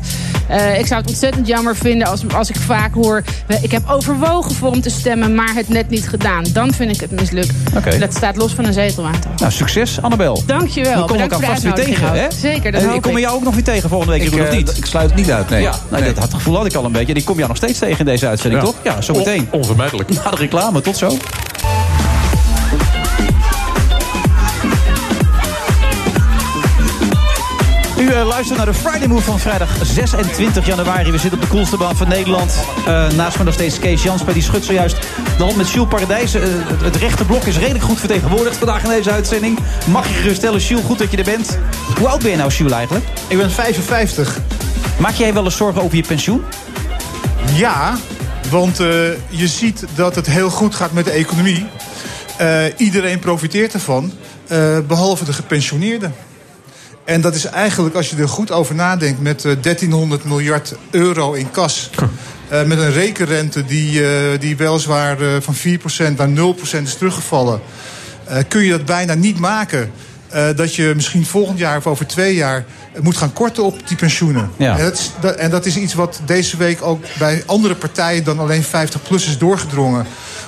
[0.49, 3.23] Eh, ik zou het ontzettend jammer vinden als, als ik vaak hoor...
[3.63, 6.45] ik heb overwogen voor hem te stemmen, maar het net niet gedaan.
[6.53, 7.53] Dan vind ik het mislukt.
[7.77, 7.99] Oké.
[7.99, 9.31] Dat staat los van een zetelaantal.
[9.37, 10.43] Nou, succes, Annabel.
[10.47, 10.93] Dankjewel.
[10.93, 12.27] We komen Bedankt elkaar voor vast weer tegen, hè?
[12.41, 13.19] Zeker, dat En hoop ik kom ik.
[13.23, 14.77] jou ook nog weer tegen volgende week, Ik, eh, niet?
[14.77, 15.63] ik sluit het niet uit, nee.
[15.63, 17.15] Ja, nou, dat, dat gevoel had ik al een beetje.
[17.15, 18.69] Die kom jou nog steeds tegen in deze uitzending, Ja.
[18.69, 18.77] toch?
[18.83, 19.49] Ja, zo meteen.
[19.51, 20.09] On- onvermijdelijk.
[20.25, 21.17] Na de reclame, tot zo.
[28.05, 31.11] U eh, luistert naar de Friday Move van vrijdag 26 januari.
[31.11, 32.65] We zitten op de koelste baan van Nederland.
[32.87, 34.33] Eh, naast me nog steeds Kees Jansper.
[34.33, 34.97] Die schudt zojuist
[35.37, 36.35] de hand met Jules Paradijs.
[36.35, 36.43] Eh,
[36.83, 39.59] het, rechte blok is redelijk goed vertegenwoordigd vandaag in deze uitzending.
[39.87, 41.59] Mag je geruststellen, Jules, goed dat je er bent.
[41.99, 43.05] Hoe oud ben je nou, Jules, eigenlijk?
[43.29, 44.39] Ik ben 55.
[44.99, 46.43] Maak jij wel eens zorgen over je pensioen?
[47.55, 47.97] Ja,
[48.55, 48.87] want eh,
[49.29, 51.67] je ziet dat het heel goed gaat met de economie.
[52.37, 54.13] Eh, iedereen profiteert ervan,
[54.47, 56.15] eh, behalve de gepensioneerden.
[57.05, 61.33] En dat is eigenlijk, als je er goed over nadenkt, met eh, 1300 miljard euro
[61.33, 61.91] in kas.
[62.49, 64.03] Met een rekenrente die,
[64.39, 67.61] die weliswaar van 4% naar 0% is teruggevallen.
[68.49, 69.91] kun je dat bijna niet maken.
[70.35, 72.65] Eh, dat je misschien volgend jaar of over twee jaar
[73.01, 74.51] moet gaan korten op die pensioenen.
[74.57, 74.79] Ja.
[74.79, 78.25] En, dat is, dat, en dat is iets wat deze week ook bij andere partijen
[78.25, 80.07] dan alleen 50PLUS is doorgedrongen.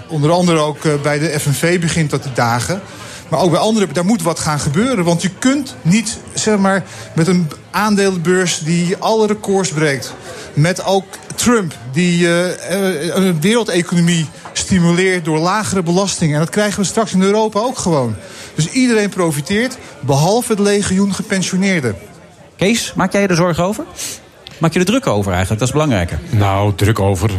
[0.09, 2.81] Onder andere ook eh, bij de FNV begint dat te dagen.
[3.29, 5.05] Maar ook bij anderen, daar moet wat gaan gebeuren.
[5.05, 10.15] Want je kunt niet, zeg maar, met een aandelenbeurs die alle records breekt.
[10.55, 11.05] Met ook
[11.35, 16.35] Trump, die eh, een wereldeconomie stimuleert door lagere belastingen.
[16.35, 18.17] En dat krijgen we straks in Europa ook gewoon.
[18.57, 21.97] Dus iedereen profiteert, behalve het legioen gepensioneerden.
[22.57, 23.85] Kees, maak jij je er zorgen over?
[24.59, 25.59] Maak je er druk over eigenlijk?
[25.61, 26.19] Dat is belangrijker.
[26.31, 27.31] Nou, druk over.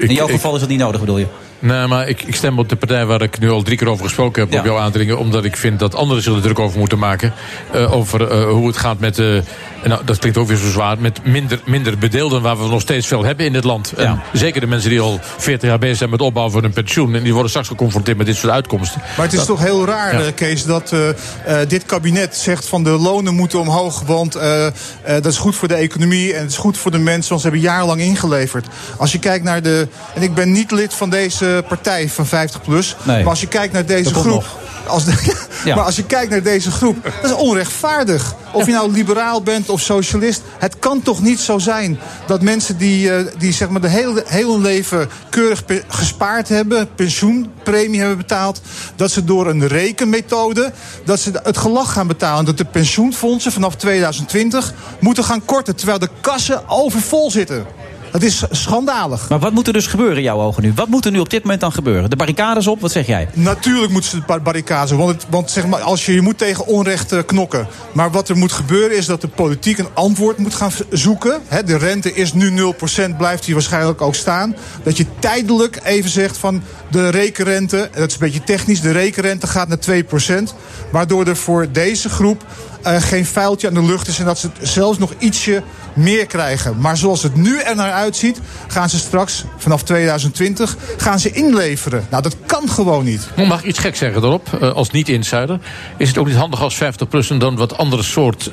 [0.08, 1.26] In jouw ik- geval is dat niet nodig, bedoel je?
[1.62, 4.04] Nee, maar ik, ik stem op de partij waar ik nu al drie keer over
[4.04, 4.58] gesproken heb...
[4.58, 7.32] op jouw aandringen, omdat ik vind dat anderen zullen druk over moeten maken...
[7.72, 9.18] eh, over eh, hoe het gaat met...
[9.18, 10.98] eh, en nou, dat klinkt ook weer zo zwaar...
[10.98, 13.92] met minder, minder bedeelden, waar we nog steeds veel hebben in dit land.
[13.92, 17.14] En zeker de mensen die al 40 jaar bezig zijn met opbouw van hun pensioen...
[17.14, 19.00] en die worden straks geconfronteerd met dit soort uitkomsten.
[19.16, 20.20] Maar het is Dat- toch heel raar, Ja.
[20.26, 24.00] eh, Kees, dat eh, eh, dit kabinet zegt van de lonen moeten omhoog.
[24.06, 24.72] Want eh, eh,
[25.02, 27.28] dat is goed voor de economie en het is goed voor de mensen.
[27.28, 28.66] Want ze hebben jarenlang ingeleverd.
[28.96, 29.88] Als je kijkt naar de.
[30.14, 32.96] En ik ben niet lid van deze partij van 50 plus.
[33.02, 33.16] Nee.
[33.20, 34.44] Maar als je kijkt naar deze groep.
[34.86, 35.32] Als de-
[35.64, 35.74] Ja.
[35.74, 38.34] Maar als je kijkt naar deze groep, dat is onrechtvaardig.
[38.52, 40.42] Of je nou liberaal bent of socialist.
[40.58, 44.24] Het kan toch niet zo zijn dat mensen die, eh, die zeg maar de hele,
[44.26, 48.60] hele leven keurig gespaard hebben, pensioenpremie hebben betaald,
[48.96, 50.72] dat ze door een rekenmethode
[51.04, 52.44] dat ze het gelach gaan betalen.
[52.44, 57.66] Dat de pensioenfondsen vanaf 2020 moeten gaan korten, terwijl de kassen overvol zitten.
[58.12, 59.28] Dat is schandalig.
[59.28, 60.72] Maar wat moet er dus gebeuren in jouw ogen nu?
[60.74, 62.10] Wat moet er nu op dit moment dan gebeuren?
[62.10, 63.28] De barricades op, wat zeg jij?
[63.32, 64.90] Natuurlijk moeten ze de bar- barricades.
[64.90, 67.66] Want, het, want zeg maar, als je, je moet tegen onrecht eh, knokken.
[67.92, 71.40] Maar wat er moet gebeuren is dat de politiek een antwoord moet gaan zoeken.
[71.64, 72.74] De rente is nu
[73.10, 74.56] 0%, blijft die waarschijnlijk ook staan.
[74.82, 79.46] Dat je tijdelijk even zegt van de rekenrente, dat is een beetje technisch, de rekenrente
[79.46, 80.54] gaat naar 2%.
[80.90, 82.44] Waardoor er voor deze groep
[82.82, 85.62] eh, geen vuiltje aan de lucht is en dat ze zelfs nog ietsje
[85.94, 86.78] meer krijgen.
[86.78, 92.06] Maar zoals het nu er naar uitziet, gaan ze straks vanaf 2020 gaan ze inleveren.
[92.10, 93.28] Nou, dat kan gewoon niet.
[93.36, 94.48] Maar Mag ik iets gek zeggen daarop?
[94.60, 95.58] Eh, als niet-insider.
[95.96, 98.50] Is het ook niet handig als 50-plussen dan wat andere soort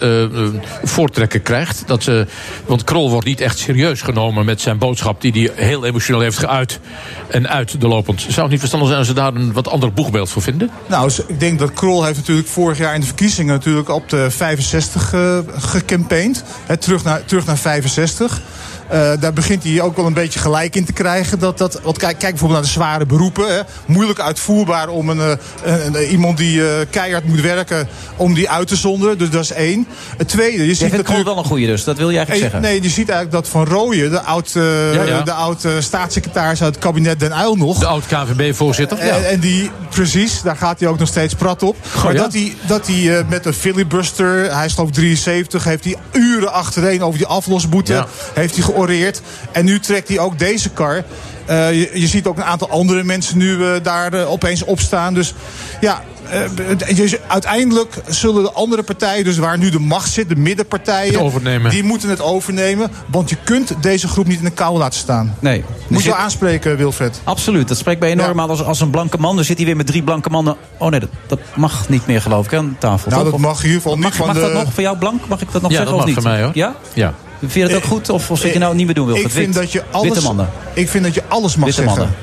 [0.83, 1.83] voortrekken krijgt?
[1.85, 2.27] Dat ze,
[2.65, 5.21] want Krol wordt niet echt serieus genomen met zijn boodschap...
[5.21, 6.79] die hij heel emotioneel heeft geuit
[7.27, 8.21] en uit de lopend.
[8.21, 10.69] Zou het niet verstandig zijn als ze daar een wat ander boegbeeld voor vinden?
[10.87, 14.31] Nou, ik denk dat Krol heeft natuurlijk vorig jaar in de verkiezingen natuurlijk op de
[14.31, 16.43] 65 eh gecampaigned.
[16.65, 18.41] Hè, terug, naar, terug naar 65.
[18.89, 21.39] Eh, daar begint hij ook wel een beetje gelijk in te krijgen.
[21.39, 23.53] Dat, dat, want kijk, kijk bijvoorbeeld naar de zware beroepen.
[23.55, 23.59] Hè.
[23.85, 27.87] Moeilijk uitvoerbaar om een, eh, een, een- iemand die eh, keihard moet werken...
[28.15, 29.17] om die uit te zonderen.
[29.17, 29.87] Dus dat is één.
[30.17, 31.23] Het tweede, je ziet natuurlijk...
[31.27, 32.69] wel een goede dus, dat wil je eigenlijk zeggen.
[32.71, 35.21] Nee, je ziet eigenlijk dat Van Rooyen, de oud, eh, Ja, ja.
[35.21, 37.79] De oud staatssecretaris uit het kabinet Den Uyl nog...
[37.79, 38.97] De oud-KVB-voorzitter.
[38.97, 41.75] En, en die, precies, daar gaat hij ook nog steeds prat op.
[42.03, 42.19] maar ja?
[42.21, 45.95] dat hij, dat hij eh, met een filibuster, hij is geloof ik 73, heeft hij
[46.11, 48.07] uren achtereen over die aflosboete, Ja.
[48.33, 49.21] heeft hij georeerd.
[49.51, 51.03] En nu trekt hij ook deze kar.
[51.45, 55.13] Eh, je, je ziet ook een aantal andere mensen nu eh, daar eh, opeens opstaan.
[55.13, 55.33] Dus
[55.81, 60.35] ja, eh, je- uiteindelijk zullen de andere partijen, dus waar nu de macht zit, de
[60.35, 61.71] middenpartijen, Het overnemen.
[61.71, 62.91] die moeten het overnemen.
[63.07, 65.35] Want je kunt deze groep niet in de kou laten staan.
[65.39, 65.63] Nee.
[65.87, 67.21] Moet je wel aanspreken, Wilfred.
[67.23, 69.35] Absoluut, dat spreekt mij enorm aan als, als een blanke man.
[69.35, 70.55] Dan zit hij weer met drie blanke mannen.
[70.77, 73.09] Oh nee, dat, dat mag niet meer geloof ik aan tafel.
[73.11, 73.31] Nou, toch?
[73.31, 75.27] dat mag in ieder geval niet mag, van mag de- dat nog voor jou blank?
[75.27, 76.23] Mag ik dat nog Ja, zeggen dat of mag niet?
[76.23, 76.51] van mij, hoor.
[76.53, 76.75] Ja?
[76.93, 77.13] Ja.
[77.39, 78.09] Vind je dat ook goed?
[78.09, 79.27] Of, zit je nou niet meer doen, Wilfred?
[79.27, 80.49] Ik vind, Wit- dat je alles, Witte mannen.
[80.73, 81.99] ik vind dat je alles mag Witte zeggen.
[81.99, 82.17] mannen.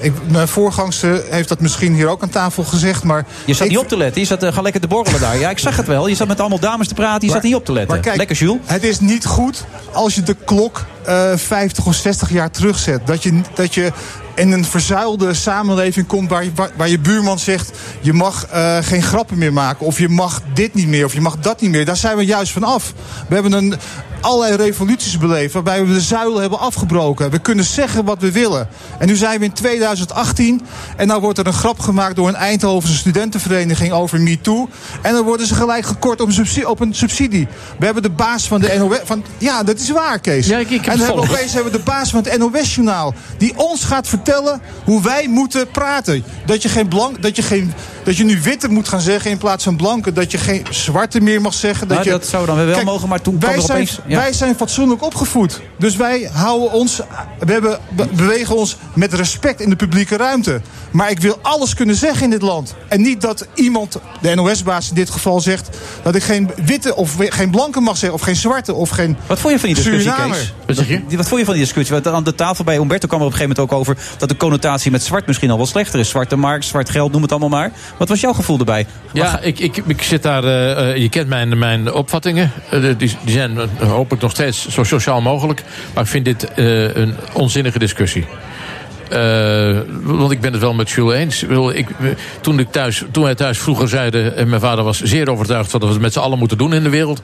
[0.00, 3.26] Ik, mijn voorgangster heeft dat misschien hier ook aan tafel gezegd, maar...
[3.44, 4.20] Je zat ik- niet op te letten.
[4.20, 5.38] Je zat uh, gewoon lekker te borrelen daar.
[5.38, 6.06] Ja, ik zag het wel.
[6.08, 7.20] Je zat met allemaal dames te praten.
[7.20, 7.94] Je Maar- zat niet op te letten.
[7.94, 8.58] Maar kijk, lekker, Jules.
[8.64, 13.00] Het is niet goed als je de klok eh 50 of 60 jaar terugzet.
[13.06, 13.92] Dat je, dat je
[14.34, 17.70] in een verzuilde samenleving komt waar je, waar, waar je buurman zegt...
[18.00, 19.86] je mag eh, geen grappen meer maken.
[19.86, 21.04] Of je mag dit niet meer.
[21.04, 21.84] Of je mag dat niet meer.
[21.84, 22.92] Daar zijn we juist van af.
[23.28, 23.74] We hebben een,
[24.20, 25.52] allerlei revoluties beleefd...
[25.52, 27.30] waarbij we de zuilen hebben afgebroken.
[27.30, 28.68] We kunnen zeggen wat we willen.
[28.98, 30.60] En nu zijn we in 2018...
[30.96, 34.68] en nou wordt er een grap gemaakt door een Eindhovense studentenvereniging over MeToo.
[35.02, 36.68] En dan worden ze gelijk gekort op een subsidie.
[36.68, 37.48] Op een subsidie.
[37.78, 38.96] We hebben de baas van de NOS...
[39.04, 40.46] Van, ja, dat is waar, Kees.
[40.46, 42.38] Ja, ik- ik heb en dan hebben we opeens hebben we de baas van het
[42.38, 43.14] NOS-journaal...
[43.38, 46.24] die ons gaat vertellen hoe wij moeten praten.
[46.46, 47.72] Dat je, geen blank, dat je, geen,
[48.08, 50.12] dat je nu witte moet gaan zeggen in plaats van blanke.
[50.12, 51.88] Dat je geen zwarte meer mag zeggen.
[51.88, 53.98] Dat, Nou, je, dat zou dan wel Kijk, mogen, maar toen kwam wij zijn, opeens...
[54.06, 54.16] Ja.
[54.16, 55.60] wij zijn fatsoenlijk opgevoed.
[55.78, 56.96] Dus wij houden ons,
[57.38, 60.60] we hebben, be- bewegen ons met respect in de publieke ruimte.
[60.90, 62.74] Maar ik wil alles kunnen zeggen in dit land.
[62.88, 67.14] En niet dat iemand, de NOS-baas in dit geval, zegt dat ik geen witte of
[67.18, 68.18] geen blanke mag zeggen.
[68.18, 70.12] Of geen zwarte of geen Wat vond je van die discussie.
[70.14, 70.52] Kees?
[70.66, 71.06] Wat zeg je?
[71.08, 71.94] Die- Wat vond je van die discussie?
[71.94, 73.96] Want aan de tafel bij Umberto kwam er op een gegeven moment ook over...
[74.18, 76.08] dat de connotatie met zwart misschien al wel slechter is.
[76.08, 77.72] Zwarte markt, zwart geld, noem het allemaal maar.
[77.98, 78.86] Wat was jouw gevoel erbij?
[79.12, 80.44] Ja, ik, ik, ik zit daar.
[80.44, 82.52] eh, eh, je kent mijn, mijn opvattingen.
[82.70, 85.62] Eh, die, die zijn hopelijk nog steeds zo sociaal mogelijk.
[85.94, 88.26] Maar ik vind dit een onzinnige discussie.
[89.10, 91.42] Eh, want ik ben het wel met Jules eens.
[91.42, 92.06] Ik eh,
[92.40, 94.36] toen, ik thuis, toen wij thuis vroeger zeiden...
[94.36, 96.74] en mijn vader was zeer overtuigd van dat we het met z'n allen moeten doen
[96.74, 97.20] in de wereld.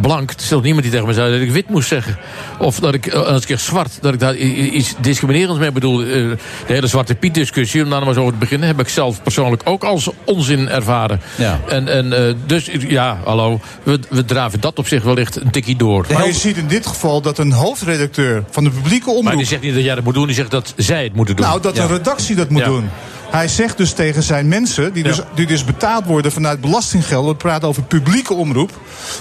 [0.00, 2.18] Blank, er stelt niemand die tegen me zei dat ik wit moest zeggen.
[2.58, 6.00] Of dat ik, eh, als ik zeg zwart, dat ik daar iets discriminerends mee bedoel.
[6.00, 6.36] Eh, De
[6.66, 8.68] hele Zwarte Piet discussie, om daar nou maar zo over te beginnen...
[8.68, 11.20] heb ik zelf persoonlijk ook als onzin ervaren.
[11.36, 11.60] Ja.
[11.68, 15.76] En, en eh, dus, ja, hallo, we, we draven dat op zich wellicht een tikkie
[15.76, 16.06] door.
[16.12, 19.24] Maar je ziet in dit geval dat een hoofdredacteur van de publieke omroep...
[19.24, 21.36] Maar die zegt niet dat jij dat moet doen, die zegt dat zij het moeten
[21.36, 21.46] doen.
[21.46, 22.90] Nou, dat een redactie dat moet doen.
[23.30, 27.26] Hij zegt dus tegen zijn mensen, die dus, die dus betaald worden vanuit belastinggeld...
[27.26, 28.70] we praten over publieke omroep...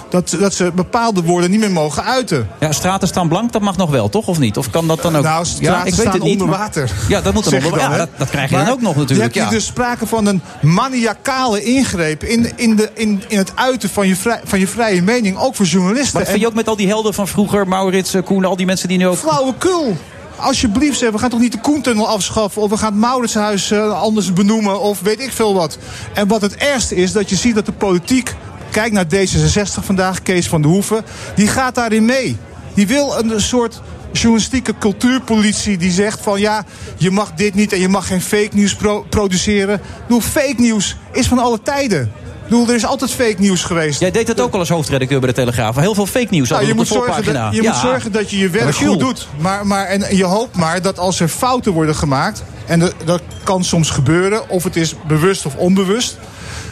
[0.09, 2.49] Dat, dat ze bepaalde woorden niet meer mogen uiten.
[2.59, 4.27] Ja, straten staan blank, dat mag nog wel, toch?
[4.27, 4.57] Of niet?
[4.57, 5.23] Of kan dat dan ook?
[5.23, 6.91] Nou, straten ja, ik weet staan het niet, onder maar- water.
[7.07, 8.81] Ja, dat moet dan onder je dan, ja, dat, dat krijg je Maar dan ook
[8.81, 9.33] nog Je natuurlijk.
[9.35, 9.51] hebt Ja.
[9.51, 12.23] dus sprake van een maniacale ingreep...
[12.23, 15.55] in, in, de, in, in het uiten van je, vrij, van je vrije mening, ook
[15.55, 16.11] voor journalisten.
[16.13, 18.55] Maar dat vind je ook met al die helden van vroeger, Maurits, eh, Koen, al
[18.55, 19.17] die mensen die nu ook...
[19.17, 19.97] Flauwekul.
[20.35, 22.61] Alsjeblieft, we gaan toch niet de Koentunnel afschaffen...
[22.61, 25.77] of we gaan het Mauritshuis eh, anders benoemen of weet ik veel wat.
[26.13, 28.35] En wat het ergste is, dat je ziet dat de politiek...
[28.71, 31.03] Kijk naar D66 vandaag, Kees van der Hoeven.
[31.35, 32.37] Die gaat daarin mee.
[32.73, 33.81] Die wil een soort
[34.11, 36.39] journalistieke cultuurpolitie die zegt van...
[36.39, 36.63] ja,
[36.97, 39.81] je mag dit niet en je mag geen fake nieuws pro- produceren.
[40.01, 42.11] Bedoel, fake nieuws is van alle tijden.
[42.53, 43.99] Ik bedoel, er is altijd fake nieuws geweest.
[43.99, 45.75] Jij deed het ook al als hoofdredacteur bij de Telegraaf.
[45.75, 47.71] Heel veel fake nieuws Nou, je de moet, zorgen dat, je Ja.
[47.71, 49.27] moet zorgen dat je je werk goed doet.
[49.39, 52.43] Maar, maar, en je hoopt maar dat als er fouten worden gemaakt...
[52.65, 56.17] en dat, dat kan soms gebeuren, of het is bewust of onbewust...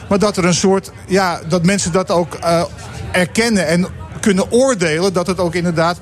[0.09, 0.91] maar dat er een soort...
[1.07, 2.63] ja, dat mensen dat ook eh,
[3.11, 3.87] erkennen en
[4.19, 5.13] kunnen oordelen...
[5.13, 5.97] dat het ook inderdaad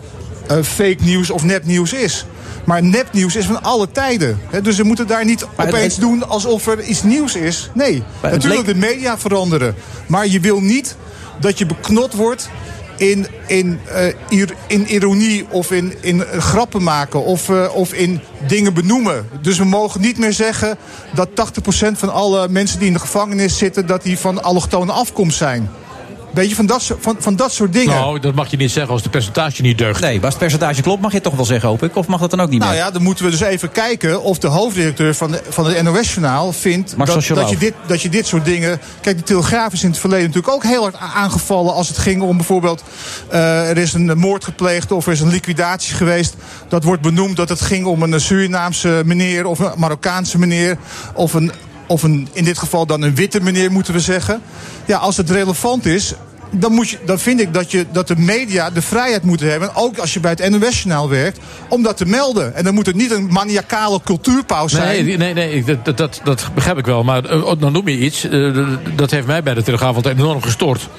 [0.48, 2.26] eh, fake nieuws of nepnieuws is.
[2.70, 4.40] Maar nepnieuws is van alle tijden.
[4.64, 7.70] Dus we moeten daar niet Maar opeens het- doen alsof er iets nieuws is.
[7.74, 9.76] Nee, Maar natuurlijk de media veranderen.
[10.08, 10.96] Maar je wil niet
[11.40, 12.50] dat je beknot wordt
[12.98, 13.80] in, in,
[14.30, 19.28] ir- in ironie of in, in grappen maken of, eh, of in dingen benoemen.
[19.42, 20.78] Dus we mogen niet meer zeggen
[21.14, 23.86] dat 80% van alle mensen die in de gevangenis zitten...
[23.88, 25.70] dat die van allochtone afkomst zijn.
[26.34, 27.96] Weet je, van dat, soort- van, van dat soort dingen.
[27.96, 30.02] Nou, dat mag je niet zeggen als de percentage niet deugt.
[30.02, 31.96] Nee, maar als het percentage klopt mag je het toch wel zeggen, hoop ik.
[31.96, 32.80] Of mag dat dan ook niet Nou meer?
[32.80, 36.52] ja, dan moeten we dus even kijken of de hoofddirecteur van, de, van het NOS-journaal
[36.52, 38.80] vindt dat, dat, je dit, dat je dit soort dingen...
[39.02, 41.74] Kijk, de Telegraaf is in het verleden natuurlijk ook heel hard aangevallen...
[41.74, 42.84] als het ging om bijvoorbeeld,
[43.30, 46.36] eh, er is een moord gepleegd of er is een liquidatie geweest.
[46.68, 50.78] Dat wordt benoemd dat het ging om een Surinaamse meneer of een Marokkaanse meneer...
[51.14, 51.52] of een,
[51.90, 54.42] of een, in dit geval dan een witte meneer, moeten we zeggen.
[54.86, 56.14] Ja, als het relevant is,
[56.52, 59.76] dan, moet je, dan vind ik dat, je, dat de media de vrijheid moeten hebben,
[59.76, 61.40] ook als je bij het NOS-journaal werkt,
[61.70, 62.56] om dat te melden.
[62.56, 65.06] En dan moet het niet een maniacale cultuurpaus zijn.
[65.06, 67.04] Nee, nee, nee, dat, dat, dat, begrijp ik wel.
[67.04, 70.42] Maar eh, dan noem je iets, eh, dat heeft mij bij de Telegraaf altijd enorm
[70.42, 70.90] gestoord.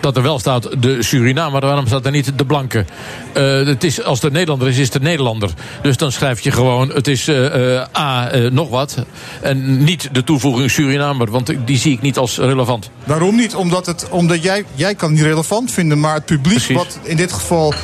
[0.00, 2.84] Dat er wel staat de Surinamer, maar waarom staat er niet de blanke?
[3.32, 5.50] Eh, het is, als het een Nederlander is, is het een Nederlander.
[5.82, 8.96] Dus dan schrijf je gewoon, het is eh, eh, A, nog wat.
[9.42, 12.90] En niet de toevoeging Surinamer, want die zie ik niet als relevant.
[13.04, 13.54] Waarom niet?
[13.54, 17.16] Omdat, het, omdat jij, jij kan het niet relevant vinden, maar het publiek, wat in
[17.16, 17.74] dit geval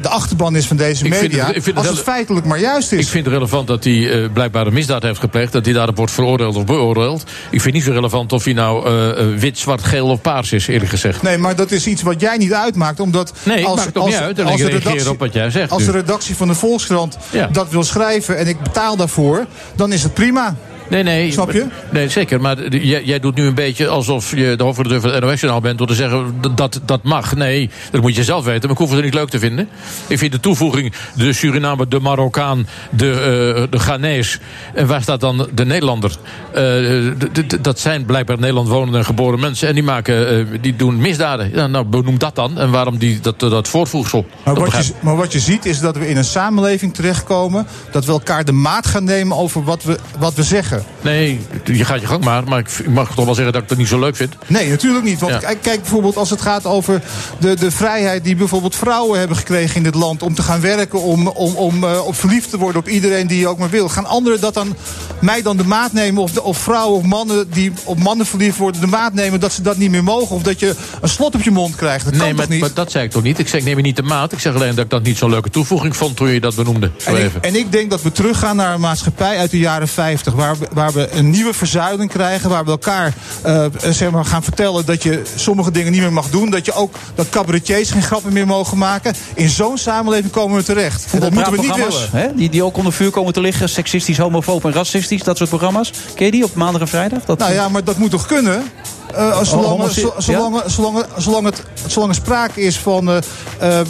[0.00, 2.46] de achterban is van deze Ik vind media, het- ik vind het als het feitelijk
[2.46, 3.00] maar juist is.
[3.00, 5.52] Ik vind het relevant dat hij blijkbaar een misdaad heeft gepleegd.
[5.52, 7.24] Dat hij daarop wordt veroordeeld of beoordeeld.
[7.50, 8.90] Ik vind niet zo relevant of hij nou
[9.38, 11.22] wit, zwart, geel of paars is, eerlijk gezegd.
[11.22, 13.00] Nee, maar dat is iets wat jij niet uitmaakt.
[13.00, 14.40] Omdat Nee, als, als, niet uit.
[14.40, 17.46] Als de redactie- op wat jij zegt Als de redactie van de Volkskrant Ja.
[17.52, 19.46] dat wil schrijven en ik betaal daarvoor,
[19.76, 20.56] dan is het prima.
[20.92, 21.32] Nee, nee.
[21.32, 21.66] Snap je?
[21.90, 22.40] Nee, zeker.
[22.40, 25.78] Maar jij, jij doet nu een beetje alsof je de hoofdredacteur van het NOS-journaal bent...
[25.78, 27.34] door te zeggen dat- dat mag.
[27.36, 28.60] Nee, dat moet je zelf weten.
[28.62, 29.68] Maar ik hoef het er niet leuk te vinden.
[30.06, 34.38] Ik vind de toevoeging de Surinamer, de Marokkaan, de, eh de Ghanese...
[34.74, 36.16] en waar staat dan de Nederlander?
[36.54, 36.62] Eh,
[37.60, 39.68] dat zijn blijkbaar Nederland wonende en geboren mensen...
[39.68, 41.50] en die, maken, eh, die doen misdaden.
[41.54, 42.58] Ja, nou, benoem dat dan.
[42.58, 44.26] En waarom die, dat, dat voortvoegsel?
[44.44, 47.66] Maar Dat wat, je, maar wat je ziet is dat we in een samenleving terechtkomen.
[47.92, 50.81] dat we elkaar de maat gaan nemen over wat we, wat we zeggen.
[51.00, 52.44] Nee, je gaat je gang maar.
[52.44, 54.34] Maar ik mag toch wel zeggen dat ik dat niet zo leuk vind.
[54.46, 55.20] Nee, natuurlijk niet.
[55.20, 55.54] Want Ja.
[55.62, 57.02] kijk, bijvoorbeeld als het gaat over
[57.38, 60.22] de, de vrijheid die bijvoorbeeld vrouwen hebben gekregen in dit land.
[60.22, 63.38] om te gaan werken, om, om, om eh, op verliefd te worden op iedereen die
[63.38, 63.88] je ook maar wil.
[63.88, 64.76] Gaan anderen dat dan,
[65.20, 66.22] mij dan de maat nemen?
[66.22, 69.52] Of, de, of vrouwen of mannen die op mannen verliefd worden, de maat nemen dat
[69.52, 70.36] ze dat niet meer mogen?
[70.36, 72.04] Of dat je een slot op je mond krijgt?
[72.04, 72.60] Dat kan nee, toch maar, niet?
[72.60, 73.38] maar dat zei ik toch niet?
[73.38, 74.32] Ik zeg, ik neem je niet de maat.
[74.32, 76.90] Ik zeg alleen dat ik dat niet zo'n leuke toevoeging vond toen je dat benoemde.
[76.96, 79.88] Zo En ik, en ik denk dat we teruggaan naar een maatschappij uit de jaren
[79.88, 80.32] 50.
[80.34, 82.50] Waar waar we een nieuwe verzuiling krijgen.
[82.50, 86.30] Waar we elkaar eh, zeg maar gaan vertellen dat je sommige dingen niet meer mag
[86.30, 86.50] doen.
[86.50, 89.14] Dat je ook dat cabaretiers geen grappen meer mogen maken.
[89.34, 91.06] In zo'n samenleving komen we terecht.
[91.12, 92.08] En dat moeten we niet willen.
[92.12, 92.34] Hè?
[92.34, 93.68] Die, die ook onder vuur komen te liggen.
[93.68, 95.22] Seksistisch, homofoob en racistisch.
[95.22, 95.92] Dat soort programma's.
[96.14, 97.24] Ken je die op maandag en vrijdag?
[97.24, 98.62] Dat, Nou ja, maar dat moet toch kunnen?
[99.14, 103.18] Eh, zolang, homo- zo- zolang, zolang, zolang, het, zolang er sprake is van eh,
[103.58, 103.80] eh,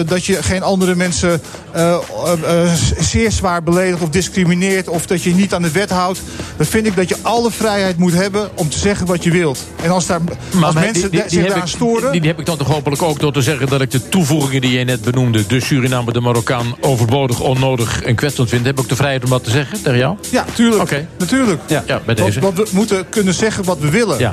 [0.00, 1.40] eh, dat je geen andere mensen
[1.72, 5.90] eh, eh, eh, zeer zwaar beledigt of discrimineert of dat je niet aan de wet
[5.90, 6.20] houdt,
[6.56, 9.58] dan vind ik dat je alle vrijheid moet hebben om te zeggen wat je wilt.
[9.82, 10.20] En als, daar,
[10.52, 12.12] als maar mensen die, die, zich die heb daaraan ik, storen.
[12.12, 14.60] die, die heb ik dan toch hopelijk ook door te zeggen dat ik de toevoegingen
[14.60, 18.64] die jij net benoemde, de Surinamer, de Marokkaan, overbodig, onnodig en kwetsend vind.
[18.66, 20.16] Heb ik ook de vrijheid om dat te zeggen tegen jou?
[20.30, 20.82] Ja, tuurlijk.
[20.82, 21.06] Oké.
[21.18, 21.60] Natuurlijk.
[21.66, 22.40] Ja, ja, bij Want, deze.
[22.40, 24.18] want we moeten kunnen zeggen wat we willen.
[24.18, 24.32] Ja.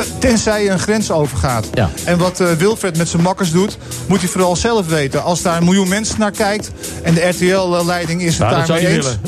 [0.00, 1.66] Te- Tenzij je een grens overgaat.
[1.74, 1.90] Ja.
[2.04, 5.22] En wat eh, Wilfred met zijn makkers doet, moet hij vooral zelf weten.
[5.22, 6.70] Als daar een miljoen mensen naar kijkt
[7.02, 9.04] en de RTL-leiding is het Nou, dat daarmee eens.
[9.06, 9.20] willen.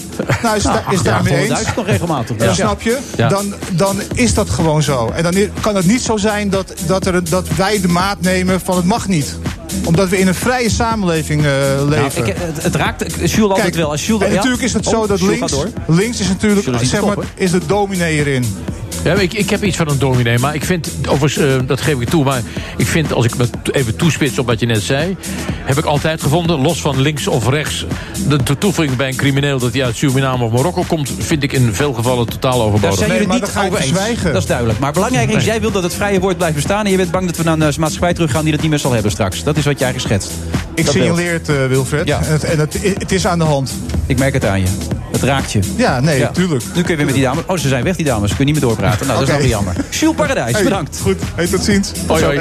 [0.42, 1.74] Nou, is, het daar- is daarmee eens.
[1.76, 2.36] nog regelmatig.
[2.36, 2.54] Dan Ja.
[2.54, 3.28] snap je, Ja.
[3.28, 5.10] dan, dan is dat gewoon zo.
[5.14, 8.60] En dan kan het niet zo zijn dat, dat, er, dat wij de maat nemen
[8.60, 9.36] van het mag niet.
[9.84, 12.26] Omdat we in een vrije samenleving eh, Nou, leven.
[12.26, 13.90] ik, het, het raakt Jules altijd Kijk, wel.
[13.90, 14.34] Als Jules, en ja?
[14.34, 15.54] natuurlijk is het Oh, zo dat Jules links,
[15.86, 18.56] links is natuurlijk zeg maar, is de dominee erin.
[19.04, 22.00] Ja, ik, ik heb iets van een dominee, maar ik vind, overigens, eh, dat geef
[22.00, 22.42] ik toe, maar
[22.76, 25.16] ik vind, als ik me even toespits op wat je net zei,
[25.64, 27.84] heb ik altijd gevonden, los van links of rechts,
[28.28, 31.52] de to- toevoeging bij een crimineel dat hij uit Suriname of Marokko komt, vind ik
[31.52, 32.96] in veel gevallen totaal Daar overbodig.
[32.98, 33.76] zijn Nee, jullie niet over eens.
[33.76, 34.32] verzwijgen.
[34.32, 34.78] Dat is duidelijk.
[34.78, 35.44] Maar belangrijk is, Nee.
[35.44, 36.84] jij wil dat het vrije woord blijft bestaan...
[36.84, 38.92] en je bent bang dat we naar een maatschappij teruggaan die dat niet meer zal
[38.92, 39.42] hebben straks.
[39.42, 40.30] Dat is wat jij geschetst.
[40.74, 41.06] Ik Dat beeld.
[41.06, 42.06] signaleer het, eh, Wilfred.
[42.06, 42.18] Ja.
[42.22, 43.72] En, het, en het, het is aan de hand.
[44.06, 44.66] Ik merk het aan je.
[45.12, 45.60] Het raakt je.
[45.76, 46.28] Ja, nee, Ja.
[46.28, 46.62] tuurlijk.
[46.74, 47.44] Nu kun je weer met die dames...
[47.46, 48.28] Oh, ze zijn weg, die dames.
[48.28, 49.06] Kun je niet meer doorpraten.
[49.06, 49.74] Nou, dat is wel weer jammer.
[49.90, 50.98] Jules Paradijs, Hey, bedankt.
[51.02, 51.90] Goed, hey, tot ziens.
[52.06, 52.40] Hoi, hoi.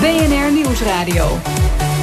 [0.00, 1.38] BNR Nieuwsradio.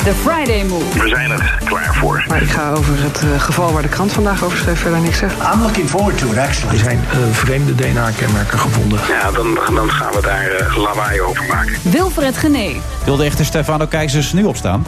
[0.08, 1.00] The Friday Move.
[1.00, 2.26] We zijn er klaar voor.
[2.28, 5.18] Maar ik ga over het eh, geval waar de krant vandaag over schreef verder niks
[5.18, 5.54] zeggen.
[5.54, 6.74] I'm looking forward to it, actually.
[6.74, 9.00] Er zijn eh, vreemde DNA-kenmerken gevonden.
[9.08, 11.78] Ja, dan, dan gaan we daar eh, lawaai over maken.
[11.82, 12.72] Wilfred Gené.
[13.04, 14.86] Wil de echte Stefano Keizers nu opstaan?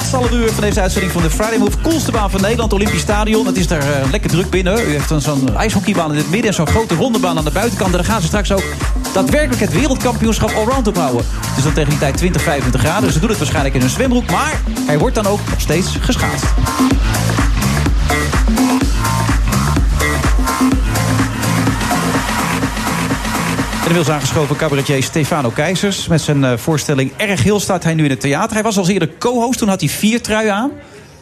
[0.00, 1.80] Laatste half uur van deze uitzending van de Friday Move.
[1.82, 3.46] Coolste baan van Nederland, Olympisch Stadion.
[3.46, 4.88] Het is daar eh, lekker druk binnen.
[4.88, 6.48] U heeft zo'n ijshockeybaan in het midden...
[6.48, 7.90] en zo'n grote rondebaan aan de buitenkant.
[7.90, 8.64] En daar gaan ze straks ook
[9.12, 11.24] daadwerkelijk het wereldkampioenschap allround ophouden.
[11.46, 13.02] Het is dan tegen die tijd 20, 25 graden.
[13.02, 14.30] Dus ze doen het waarschijnlijk in een zwembroek.
[14.30, 16.46] Maar hij wordt dan ook nog steeds geschaatst.
[23.90, 26.06] Inmiddels aangeschoven cabaretier Stefano Keizers.
[26.06, 28.54] Met zijn eh, voorstelling Erg Heel staat hij nu in het theater.
[28.54, 30.70] Hij was al eerder co-host, toen had hij vier truien aan.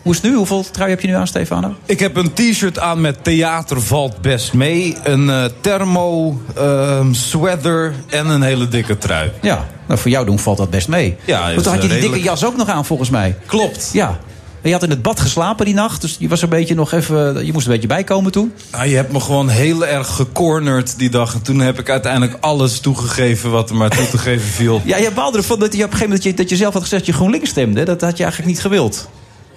[0.02, 0.36] Hoe is het nu?
[0.36, 1.74] Hoeveel trui heb je nu aan, Stefano?
[1.86, 4.96] Ik heb een t-shirt aan met theater valt best mee.
[5.02, 9.30] Een eh, thermo, ehm, sweater en een hele dikke trui.
[9.40, 11.16] Ja, nou, voor jou doen valt dat best mee.
[11.24, 13.36] Ja, Want toen had je eh, die dikke jas ook nog aan, volgens mij.
[13.46, 13.90] Klopt.
[13.92, 14.18] Ja.
[14.62, 17.47] Je had in het bad geslapen die nacht, dus je was een beetje nog even...
[17.47, 18.52] Je moest een beetje bijkomen toen.
[18.70, 21.35] Ah, je hebt me gewoon heel erg gecornerd die dag.
[21.35, 24.82] En toen heb ik uiteindelijk alles toegegeven wat er maar toe te geven viel.
[24.85, 26.72] Ja, je baalde ervan dat je op een gegeven moment dat je, dat je zelf
[26.72, 27.85] had gezegd dat je GroenLinks stemde.
[27.85, 29.09] Dat had je eigenlijk niet gewild.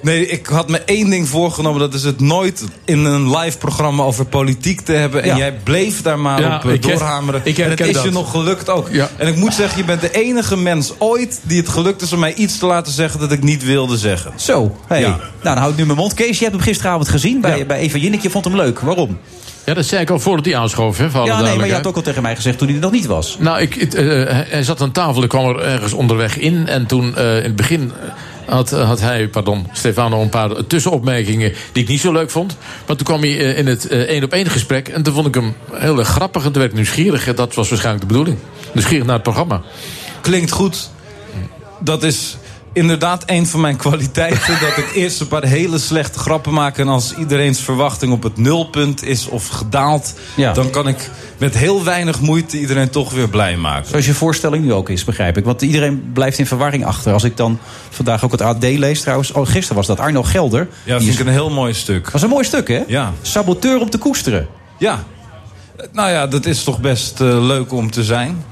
[0.02, 1.80] Nee, ik had me één ding voorgenomen.
[1.80, 5.22] Dat is het nooit in een live programma over politiek te hebben.
[5.23, 5.38] En Ja.
[5.38, 7.41] jij bleef daar maar Ja, op eh, ik doorhameren.
[7.44, 8.11] ik en het is je dat.
[8.11, 8.88] nog gelukt ook.
[8.91, 9.10] Ja.
[9.18, 12.19] En ik moet zeggen, je bent de enige mens ooit die het gelukt is om
[12.19, 14.32] mij iets te laten zeggen dat ik niet wilde zeggen.
[14.36, 14.99] Zo, hey.
[15.02, 15.07] Ja.
[15.10, 16.14] Nou, dan houd ik nu mijn mond.
[16.14, 18.22] Kees, je hebt hem gisteravond gezien bij, bij Eva Jinek.
[18.22, 18.80] Je vond hem leuk.
[18.80, 19.18] Waarom?
[19.65, 21.73] Ja, dat zei ik al voordat hij aanschoof, hè, voor alle Ja, nee, maar je
[21.73, 23.38] had ook al tegen mij gezegd toen hij er nog niet was.
[23.40, 24.03] Nou, ik, het, eh,
[24.49, 26.68] hij- zat aan tafel, ik kwam er ergens onderweg in.
[26.68, 28.10] En toen eh, in het begin eh,
[28.45, 32.57] had, had hij, pardon, Stefano, een paar tussenopmerkingen die ik niet zo leuk vond.
[32.88, 34.88] Maar toen kwam hij eh, in het eh, één op één gesprek.
[34.88, 37.34] En toen vond ik hem heel grappig en toen werd ik nieuwsgierig.
[37.35, 38.38] Dat was waarschijnlijk de bedoeling.
[38.73, 39.61] Nieuwsgierig naar het programma.
[40.22, 40.89] Klinkt goed.
[41.80, 42.38] Dat is
[42.73, 44.60] inderdaad een van mijn kwaliteiten.
[44.60, 46.77] dat ik eerst een paar hele slechte grappen maak.
[46.77, 50.14] En als iedereen's verwachting op het nulpunt is of gedaald.
[50.35, 50.53] Ja.
[50.53, 53.89] dan kan ik met heel weinig moeite iedereen toch weer blij maken.
[53.89, 55.45] Zoals je voorstelling nu ook is, begrijp ik.
[55.45, 57.14] Want iedereen blijft in verwarring achter.
[57.14, 59.31] Als ik dan vandaag ook het AD lees trouwens.
[59.31, 60.60] Oh, gisteren was dat Arno Gelder.
[60.60, 62.10] Ja, Die vind is- ik een heel mooi stuk.
[62.11, 62.84] was een mooi stuk, hè?
[62.88, 63.14] Ja.
[63.22, 64.48] Saboteur om te koesteren.
[64.77, 65.03] Ja.
[65.91, 68.43] Nou ja, dat is toch best eh, leuk om te zijn.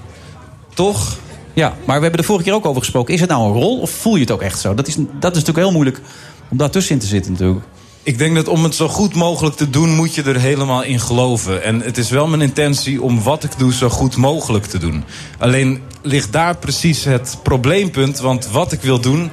[0.74, 1.18] Toch?
[1.54, 3.14] Ja, maar we hebben er vorige keer ook over gesproken.
[3.14, 4.74] Is het nou een rol of voel je het ook echt zo?
[4.74, 5.06] Dat is, dat
[5.36, 6.02] is natuurlijk heel moeilijk
[6.50, 7.66] om daar tussenin te zitten natuurlijk.
[8.04, 11.00] Ik denk dat om het zo goed mogelijk te doen, moet je er helemaal in
[11.00, 11.64] geloven.
[11.64, 15.04] En het is wel mijn intentie om wat ik doe zo goed mogelijk te doen.
[15.38, 18.20] Alleen ligt daar precies het probleempunt.
[18.20, 19.32] Want wat ik wil doen,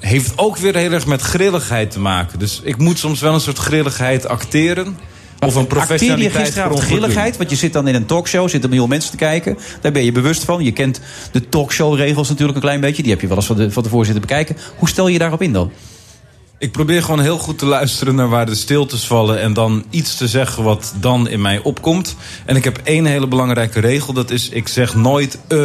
[0.00, 2.38] heeft ook weer heel erg met grilligheid te maken.
[2.38, 4.98] Dus ik moet soms wel een soort grilligheid acteren.
[5.46, 7.36] Of een Acteer je professionaliteit gisteravond grilligheid?
[7.36, 9.58] Want je zit dan in een talkshow, zitten een miljoen mensen te kijken.
[9.80, 10.64] Daar ben je bewust van.
[10.64, 11.00] Je kent
[11.32, 13.02] de talkshow-regels natuurlijk een klein beetje.
[13.02, 14.56] Die heb je wel eens van, de, van tevoren zitten bekijken.
[14.76, 15.70] Hoe stel je daarop in dan?
[16.58, 19.40] Ik probeer gewoon heel goed te luisteren naar waar de stiltes vallen...
[19.40, 22.16] en dan iets te zeggen wat dan in mij opkomt.
[22.44, 25.58] En ik heb één hele belangrijke regel, dat is ik zeg nooit eh.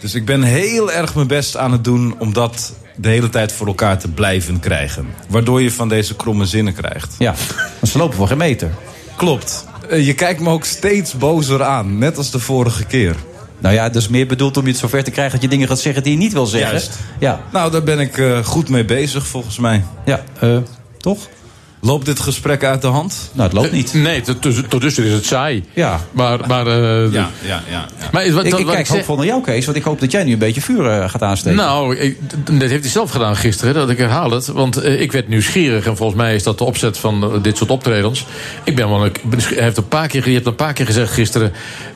[0.00, 2.14] Dus ik ben heel erg mijn best aan het doen...
[2.18, 5.06] om dat de hele tijd voor elkaar te blijven krijgen.
[5.28, 7.14] Waardoor je van deze kromme zinnen krijgt.
[7.18, 7.34] Ja,
[7.80, 8.70] want ze lopen voor geen meter.
[9.16, 9.66] Klopt.
[9.88, 13.16] Eh, Je kijkt me ook steeds bozer aan, net als de vorige keer.
[13.58, 15.32] Nou ja, dat is meer bedoeld om je het zover te krijgen...
[15.32, 16.70] dat je dingen gaat zeggen die je niet wil zeggen.
[16.70, 16.98] Juist.
[17.18, 17.40] Ja.
[17.52, 19.84] Nou, daar ben ik eh, goed mee bezig, volgens mij.
[20.04, 20.56] Ja, eh,
[20.98, 21.18] toch?
[21.84, 23.30] Loopt dit gesprek uit de hand?
[23.32, 23.94] Nou, het loopt niet.
[23.94, 25.64] Nee, tot, tot, tot dusver is het saai.
[25.72, 26.00] Ja.
[26.12, 27.62] Maar, maar, eh, Ja, ja, ja.
[27.70, 28.08] ja.
[28.12, 29.64] maar wat, Ik, ik kijk hoopvol naar jou, Kees.
[29.64, 31.58] Want ik hoop dat jij nu een beetje vuur eh, gaat aansteken.
[31.58, 34.46] Nou, ik, dat heeft hij zelf gedaan gisteren, dat ik herhaal het.
[34.46, 37.56] Want eh, ik werd nieuwsgierig en volgens mij is dat de opzet van eh, dit
[37.56, 38.26] soort optredens.
[38.64, 39.12] Ik ben wel, hij
[39.54, 41.52] heeft een paar keer, je hebt een paar keer gezegd gisteren,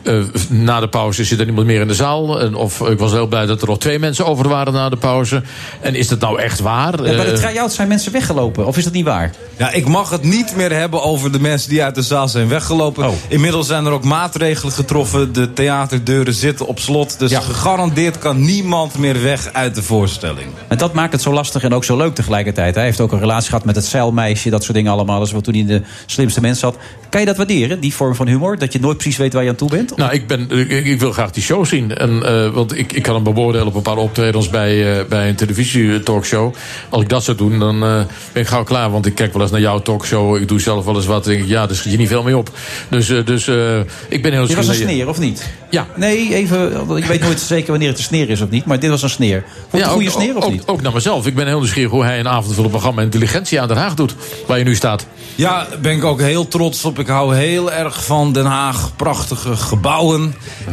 [0.06, 2.40] eh, na de pauze zit er niemand meer in de zaal.
[2.40, 4.96] En, of ik was heel blij dat er nog twee mensen over waren na de
[4.96, 5.42] pauze.
[5.80, 6.92] En is dat nou echt waar?
[6.96, 8.66] Ja, bij de Eh, try-out zijn mensen weggelopen.
[8.66, 9.30] Of is dat niet waar?
[9.56, 12.48] Ja, ik mag het niet meer hebben over de mensen die uit de zaal zijn
[12.48, 13.06] weggelopen.
[13.06, 13.14] Oh.
[13.28, 15.32] Inmiddels zijn er ook maatregelen getroffen.
[15.32, 17.18] De theaterdeuren zitten op slot.
[17.18, 20.46] Dus gegarandeerd kan niemand meer weg uit de voorstelling.
[20.68, 22.74] En dat maakt het zo lastig en ook zo leuk tegelijkertijd.
[22.74, 25.22] Hij heeft ook een relatie gehad met het zeilmeisje, dat soort dingen allemaal.
[25.22, 26.76] Is wat toen hij in de slimste mens zat.
[27.08, 28.58] Kan je dat waarderen, die vorm van humor?
[28.58, 29.95] Dat je nooit precies weet waar je aan toe bent?
[29.96, 31.96] Nou, ik, ben, ik, ik wil graag die show zien.
[31.96, 35.28] En, eh, want ik, ik kan hem beoordelen op een paar optredens bij, eh, bij
[35.28, 36.54] een televisietalkshow.
[36.88, 38.00] Als ik dat zou doen, dan eh,
[38.32, 38.90] ben ik gauw klaar.
[38.90, 40.36] Want ik kijk wel eens naar jouw talkshow.
[40.36, 41.24] Ik doe zelf wel eens wat.
[41.24, 42.50] Denk ik, ja, daar schiet je niet veel mee op.
[42.88, 43.78] Dus, dus eh,
[44.08, 45.50] ik ben heel Dit was een sneer, of niet?
[45.70, 45.86] Ja.
[45.96, 46.96] Nee, even.
[46.96, 48.64] Ik weet nooit zeker wanneer het een sneer is of niet.
[48.64, 49.44] Maar dit was een sneer.
[49.70, 50.66] Vond je het een goede ook, sneer of ook, niet?
[50.66, 51.26] Ook naar mezelf.
[51.26, 54.14] Ik ben heel nieuwsgierig hoe hij een avondvullend programma Intelligentie aan Den Haag doet.
[54.46, 55.06] Waar je nu staat.
[55.34, 56.98] Ja, ben ik ook heel trots op.
[56.98, 58.96] Ik hou heel erg van Den Haag.
[58.96, 59.85] Prachtige gebouwen.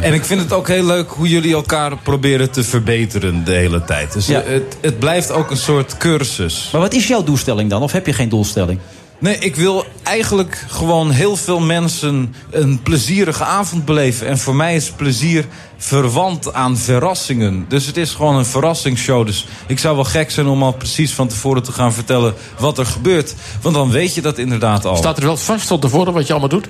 [0.00, 3.84] En ik vind het ook heel leuk hoe jullie elkaar proberen te verbeteren de hele
[3.84, 4.12] tijd.
[4.12, 4.42] Dus Ja.
[4.42, 6.68] het, het blijft ook een soort cursus.
[6.72, 7.82] Maar wat is jouw doelstelling dan?
[7.82, 8.78] Of heb je geen doelstelling?
[9.18, 14.26] Nee, ik wil eigenlijk gewoon heel veel mensen een plezierige avond beleven.
[14.26, 15.44] En voor mij is plezier
[15.76, 17.64] verwant aan verrassingen.
[17.68, 19.26] Dus het is gewoon een verrassingsshow.
[19.26, 22.78] Dus ik zou wel gek zijn om al precies van tevoren te gaan vertellen wat
[22.78, 23.34] er gebeurt.
[23.62, 24.96] Want dan weet je dat inderdaad al.
[24.96, 26.68] Staat er wel vast van tevoren wat je allemaal doet?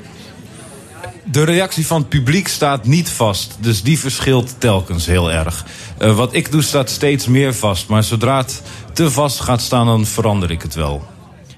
[1.24, 3.56] De reactie van het publiek staat niet vast.
[3.60, 5.64] Dus die verschilt telkens heel erg.
[5.98, 7.88] Eh, wat ik doe staat steeds meer vast.
[7.88, 11.05] Maar zodra het te vast gaat staan, dan verander ik het wel.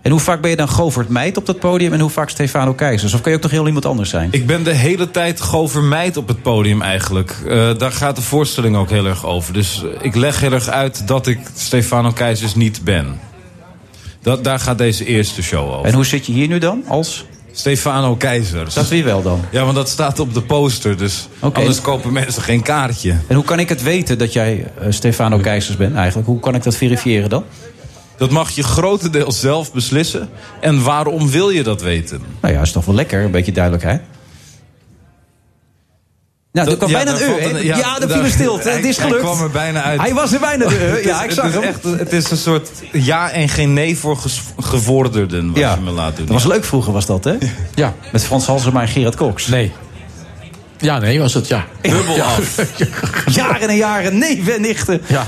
[0.03, 2.75] En hoe vaak ben je dan Govert Meid op dat podium en hoe vaak Stefano
[2.75, 3.15] Keizers?
[3.15, 4.29] Of kan je ook nog heel iemand anders zijn?
[4.33, 7.31] Ik ben de hele tijd Govermeid op het podium eigenlijk.
[7.49, 9.53] Eh, daar gaat de voorstelling ook heel erg over.
[9.53, 13.21] Dus ik leg heel erg uit dat ik Stefano Keizers niet ben.
[14.23, 15.87] Dat, daar gaat deze eerste show over.
[15.87, 16.85] En hoe zit je hier nu dan?
[16.89, 17.25] Als?
[17.59, 18.75] Stefano Keizers.
[18.75, 19.41] Dat wie wel dan?
[19.51, 20.97] Ja, want dat staat op de poster.
[20.97, 23.17] Dus anders kopen mensen geen kaartje.
[23.27, 26.29] En hoe kan ik het weten dat jij eh, Stefano Keizers bent eigenlijk?
[26.29, 27.45] Hoe kan ik dat verifiëren dan?
[28.17, 30.29] Dat mag je grotendeels zelf beslissen.
[30.61, 32.21] En waarom wil je dat weten?
[32.41, 34.03] Nou ja, is toch wel lekker, een beetje duidelijkheid.
[36.57, 38.69] Nou, er Dat- kwam ja, bijna een een- Ja, ja, dat viel stilte.
[38.69, 39.23] hij- Het is hij gelukt.
[39.25, 40.01] kwam er bijna uit.
[40.01, 40.75] Hij was er bijna de.
[40.95, 41.63] Het Ja, ik zag het hem.
[41.63, 44.19] echt, Het is een soort ja en geen nee voor
[44.61, 45.47] gevorderden.
[45.49, 46.27] Wat Ja, je me laat doen.
[46.27, 47.35] dat was leuk vroeger, was dat, hè?
[47.75, 47.95] Ja.
[48.13, 49.47] Met Frans Halsema en Gerard Cox.
[49.47, 49.73] Nee.
[50.79, 51.65] Ja, nee, was het ja.
[51.81, 52.59] Dubbel af.
[53.35, 55.03] Jaren en jaren, neven en nichten.
[55.07, 55.27] Ja.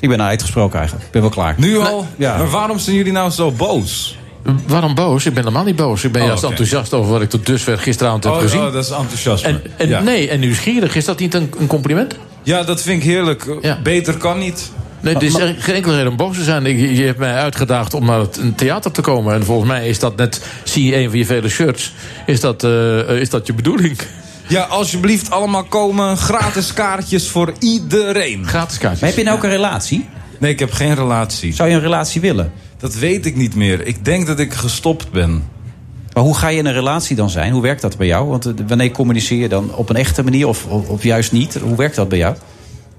[0.00, 1.06] Ik ben uitgesproken eigenlijk.
[1.06, 1.54] Ik ben wel klaar.
[1.56, 2.06] Nu al?
[2.16, 2.36] Ja.
[2.36, 4.18] Maar waarom zijn jullie nou zo boos?
[4.66, 5.26] Waarom boos?
[5.26, 6.04] Ik ben helemaal niet boos.
[6.04, 8.60] Ik ben Oh, juist enthousiast over wat ik tot dusver gisteravond heb Oh, gezien.
[8.60, 9.48] oh, dat is enthousiasme.
[9.48, 10.00] En, en, Ja.
[10.00, 10.96] Nee, en nieuwsgierig.
[10.96, 12.16] Is dat niet een, een compliment?
[12.42, 13.46] Ja, dat vind ik heerlijk.
[13.82, 14.70] Beter kan niet.
[15.00, 16.66] Nee, er is geen enkele reden om boos te zijn.
[16.66, 19.34] Ik- Je, je hebt mij uitgedaagd om naar het een theater te komen.
[19.34, 21.92] En volgens mij is dat net, zie je een van je vele shirts,
[22.26, 23.98] is dat, eh, is dat je bedoeling?
[24.48, 26.16] Ja, alsjeblieft allemaal komen.
[26.16, 28.46] Gratis kaartjes voor iedereen.
[28.46, 29.00] Gratis kaartjes.
[29.00, 30.08] Maar heb je nou ook een relatie?
[30.38, 31.54] Nee, ik heb geen relatie.
[31.54, 32.52] Zou je een relatie willen?
[32.78, 33.86] Dat weet ik niet meer.
[33.86, 35.42] Ik denk dat ik gestopt ben.
[36.12, 37.52] Maar hoe ga je in een relatie dan zijn?
[37.52, 38.28] Hoe werkt dat bij jou?
[38.28, 41.54] Want eh, wanneer communiceer je dan op een echte manier of, of, of juist niet?
[41.54, 42.36] Hoe werkt dat bij jou?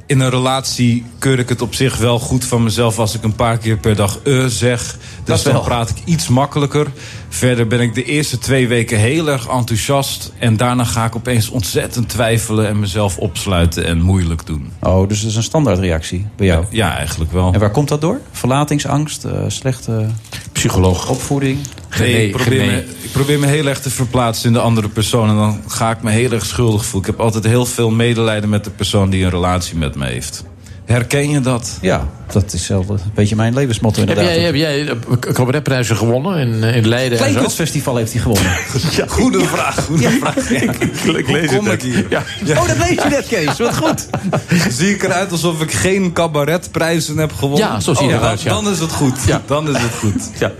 [0.07, 3.35] In een relatie keur ik het op zich wel goed van mezelf als ik een
[3.35, 4.97] paar keer per dag eh zeg.
[5.23, 6.88] Dus dan praat ik iets makkelijker.
[7.29, 10.34] Verder ben ik de eerste twee weken heel erg enthousiast.
[10.39, 14.71] En daarna ga ik opeens ontzettend twijfelen en mezelf opsluiten en moeilijk doen.
[14.81, 16.65] Oh, dus dat is een standaardreactie bij jou?
[16.69, 17.53] Ja, eigenlijk wel.
[17.53, 18.19] En waar komt dat door?
[18.31, 20.07] Verlatingsangst, eh, slechte
[20.51, 21.09] Psycholoog.
[21.09, 21.59] opvoeding?
[21.99, 25.30] Nee, ik, probeer me, ik probeer me heel erg te verplaatsen in de andere persoon.
[25.30, 27.10] En dan ga ik me heel erg schuldig voelen.
[27.10, 30.44] Ik heb altijd heel veel medelijden met de persoon die een relatie met me heeft.
[30.86, 31.78] Herken je dat?
[31.82, 34.33] Ja, dat is zelf een beetje mijn levensmotto Heb inderdaad.
[34.35, 34.95] jij, heb jij eh,
[35.33, 37.23] cabaretprijzen gewonnen in, eh, in Leiden en zo?
[37.23, 38.51] Kleinkunstfestival heeft hij gewonnen.
[39.07, 40.35] Goede vraag, goede vraag.
[40.49, 40.71] Ja.
[41.17, 42.05] Ik lees kom het ik hier?
[42.09, 42.23] Ja.
[42.59, 43.57] Oh, dat lees je net, Kees.
[43.57, 44.07] Wat goed.
[44.77, 47.67] Zie ik eruit alsof ik geen cabaretprijzen heb gewonnen?
[47.67, 48.49] Ja, zo zie je Oh, eruit, ja.
[48.49, 49.15] Dan is het goed.
[49.45, 50.29] Dan is het goed.
[50.39, 50.51] Ja.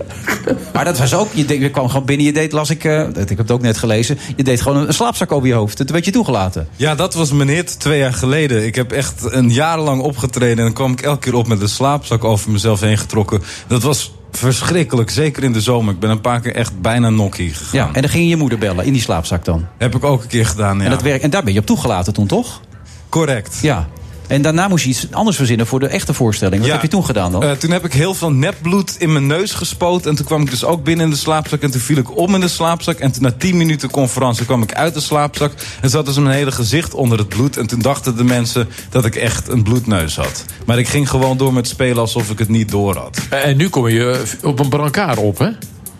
[0.72, 3.00] Maar dat was ook, je, deed- je kwam gewoon binnen, je deed, las ik, eh,
[3.08, 5.78] ik heb het ook net gelezen, je deed gewoon een, een slaapzak over je hoofd.
[5.78, 6.68] Dat werd je toegelaten.
[6.76, 8.66] Ja, dat was mijn hit twee jaar geleden.
[8.66, 10.56] Ik heb echt een jaar lang opgetreden...
[10.58, 13.42] en dan kwam ik elke keer op met een slaapzak over mezelf heen getrokken.
[13.66, 15.94] Dat was verschrikkelijk, zeker in de zomer.
[15.94, 17.80] Ik ben een paar keer echt bijna nokkie gegaan.
[17.86, 19.66] Ja, en dan ging je je moeder bellen, in die slaapzak dan.
[19.78, 20.84] Heb ik ook een keer gedaan, ja.
[20.84, 22.60] En, dat werk, en daar ben je op toegelaten toen, toch?
[23.08, 23.58] Correct.
[23.62, 23.88] Ja.
[24.28, 26.56] En daarna moest je iets anders verzinnen voor de echte voorstelling.
[26.58, 26.72] Wat Ja.
[26.72, 27.42] heb je toen gedaan dan?
[27.42, 30.10] Eh, toen heb ik heel veel nepbloed in mijn neus gespoten.
[30.10, 31.62] En toen kwam ik dus ook binnen in de slaapzak.
[31.62, 32.98] En toen viel ik om in de slaapzak.
[32.98, 35.52] En toen na 10 minuten conferentie kwam ik uit de slaapzak.
[35.80, 37.56] En zat dus mijn hele gezicht onder het bloed.
[37.56, 40.44] En toen dachten de mensen dat ik echt een bloedneus had.
[40.66, 43.18] Maar ik ging gewoon door met spelen alsof ik het niet door had.
[43.30, 45.48] En nu kom je op een brancard op, hè?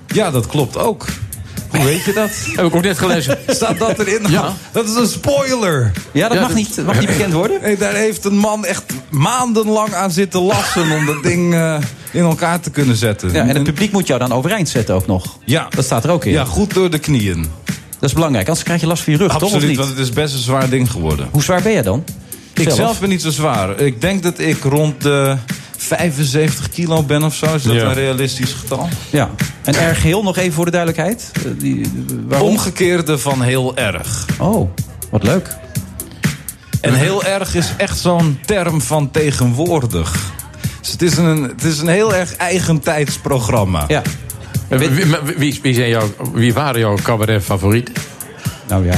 [0.07, 1.07] Ja, dat klopt ook.
[1.71, 2.31] Hoe weet je dat?
[2.55, 3.39] Heb ik ook net gelezen.
[3.47, 4.31] Staat dat erin?
[4.31, 4.55] Ja.
[4.73, 5.93] Dat is een spoiler.
[6.13, 7.61] ja, dat ja, mag, dat- niet, mag niet bekend worden.
[7.61, 10.91] Hey, daar heeft een man echt maandenlang aan zitten lassen...
[10.91, 11.77] om dat ding eh,
[12.13, 13.33] in elkaar te kunnen zetten.
[13.33, 15.39] Ja, en het publiek moet jou dan overeind zetten ook nog.
[15.45, 15.67] Ja.
[15.71, 16.33] Dat staat er ook in.
[16.33, 17.47] Ja, goed door de knieën.
[17.99, 19.37] Dat is belangrijk, anders krijg je last van je rug, toch?
[19.37, 19.79] Of Absoluut, niet?
[19.79, 21.29] want het is best een zwaar ding geworden.
[21.31, 22.05] Hoe zwaar ben je dan?
[22.55, 23.81] Ik zelf ben niet zo zwaar.
[23.81, 25.37] Ik denk dat ik rond de
[25.81, 27.55] 75 kilo ben of zo.
[27.55, 27.83] Is dat Ja.
[27.85, 28.89] een realistisch getal?
[29.11, 29.31] Ja.
[29.65, 31.31] En erg geheel, nog even voor de duidelijkheid.
[31.35, 31.91] Eh, Die,
[32.27, 32.49] waarom?
[32.49, 34.27] Omgekeerde van heel erg.
[34.39, 34.71] Oh,
[35.11, 35.57] wat leuk.
[36.81, 40.33] En heel erg is echt zo'n term van tegenwoordig.
[40.81, 43.85] Dus het is een, het is een heel erg eigentijds programma.
[43.89, 44.03] Ja.
[44.69, 45.05] Eh, Wie, wie,
[45.37, 47.95] wie, wie zijn jouw, wie waren jouw cabaret-favorieten?
[48.69, 48.95] Nou ja.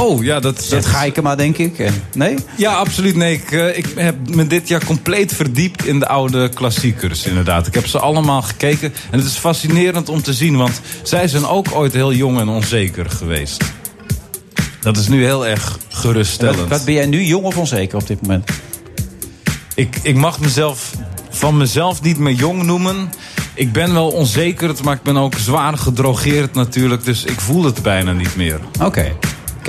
[0.00, 1.78] Oh, ja, dat, Dat ga ik maar, denk ik.
[1.78, 2.36] En- Nee?
[2.56, 3.16] Ja, absoluut.
[3.16, 7.66] Nee, ik, eh, ik heb me dit jaar compleet verdiept in de oude klassiekers, inderdaad.
[7.66, 8.92] Ik heb ze allemaal gekeken.
[9.10, 12.48] En het is fascinerend om te zien, want zij zijn ook ooit heel jong en
[12.48, 13.64] onzeker geweest.
[14.80, 16.58] Dat is nu heel erg geruststellend.
[16.58, 18.50] Wat, wat ben jij nu, jong of onzeker op dit moment?
[19.74, 20.92] Ik, ik mag mezelf
[21.30, 23.10] van mezelf niet meer jong noemen.
[23.54, 27.04] Ik ben wel onzeker, maar ik ben ook zwaar gedrogeerd natuurlijk.
[27.04, 28.60] Dus ik voel het bijna niet meer.
[28.82, 29.12] Oké.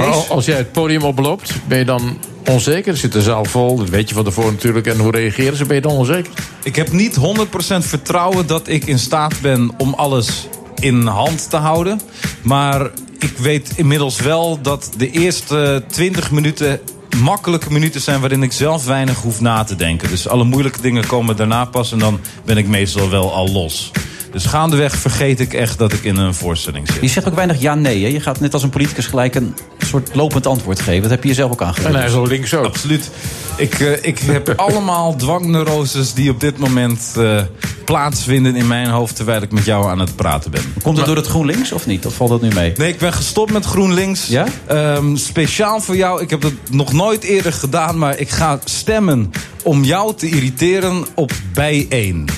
[0.06, 2.18] Al- als jij het podium oploopt, ben je dan
[2.50, 2.98] onzeker?
[2.98, 3.76] Zit de zaal vol?
[3.78, 4.88] Dat weet je van tevoren natuurlijk.
[4.88, 5.66] En hoe reageren ze?
[5.66, 6.32] Ben je dan onzeker?
[6.64, 10.48] Ik heb niet 100% vertrouwen dat ik in staat ben om alles
[10.80, 12.02] in hand te houden.
[12.42, 12.82] Maar
[13.20, 16.80] ik weet inmiddels wel dat de eerste 20 minuten
[17.18, 20.10] makkelijke minuten zijn waarin ik zelf weinig hoef na te denken.
[20.10, 23.92] Dus alle moeilijke dingen komen daarna pas en dan ben ik meestal wel al los.
[24.32, 27.02] Dus gaandeweg vergeet ik echt dat ik in een voorstelling zit.
[27.02, 28.04] Je zegt ook weinig ja-nee.
[28.04, 28.10] hè?
[28.10, 31.02] Je gaat net als een politicus gelijk een soort lopend antwoord geven.
[31.02, 31.94] Dat heb je jezelf ook aangeleerd.
[31.94, 32.66] En hij is al links ook.
[32.66, 33.10] Absoluut.
[33.58, 37.42] Ik, eh, ik heb allemaal dwangneuroses die op dit moment eh,
[37.86, 39.16] plaatsvinden in mijn hoofd...
[39.16, 40.62] terwijl ik met jou aan het praten ben.
[40.84, 42.06] Komt het door het GroenLinks of niet?
[42.06, 42.74] Of valt dat nu mee?
[42.78, 44.28] Nee, ik ben gestopt met GroenLinks.
[44.28, 44.46] Ja?
[44.66, 46.22] Ehm, speciaal voor jou.
[46.22, 49.32] Ik heb dat nog nooit eerder gedaan, maar ik ga stemmen
[49.64, 52.30] om jou te irriteren op bijeen.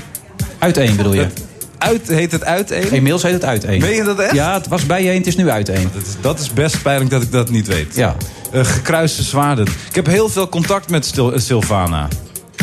[0.58, 1.28] Uiteen bedoel je?
[1.84, 2.92] Uit, heet het uiteen?
[2.92, 3.82] Inmiddels heet het uiteen.
[3.82, 4.34] Meen je dat echt?
[4.34, 5.90] Ja, het was bijeen, het is nu uiteen.
[5.94, 7.96] Dat is, dat is best pijnlijk dat ik dat niet weet.
[7.96, 8.16] Ja.
[8.52, 9.66] Eh, gekruiste zwaarden.
[9.90, 12.08] Ik heb heel veel contact met Stil- eh, Sylvana.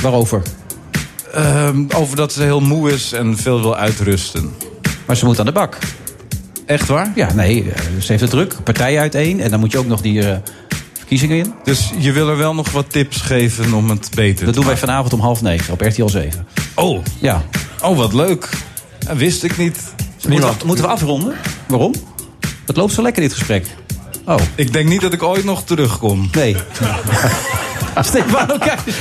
[0.03, 0.43] Waarover?
[1.35, 4.55] Ehm, over dat ze heel moe is en veel wil uitrusten.
[5.07, 5.79] Maar ze moet aan de bak.
[6.67, 7.13] Echt waar?
[7.15, 8.55] Ja, nee, eh, ze heeft het druk.
[8.65, 9.41] Partij uiteen.
[9.41, 10.23] En dan moet je ook nog die
[10.99, 11.53] verkiezingen in.
[11.65, 14.69] Dus je wil er wel nog wat tips geven om het beter Dat te doen
[14.69, 16.47] wij vanavond om half negen op RTL 7.
[16.75, 17.05] Oh.
[17.19, 17.43] Ja.
[17.83, 18.49] Oh, wat leuk.
[19.07, 19.79] Dat wist ik niet.
[20.29, 21.35] Moeten we, moeten we afronden?
[21.67, 21.95] Waarom?
[22.67, 23.67] Het loopt zo lekker dit gesprek.
[24.25, 24.37] Oh.
[24.55, 26.29] Ik denk niet dat ik ooit nog terugkom.
[26.33, 26.57] Nee.
[28.01, 28.97] Stefano Keijs.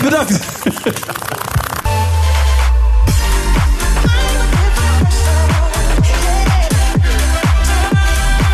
[0.02, 0.40] Bedankt.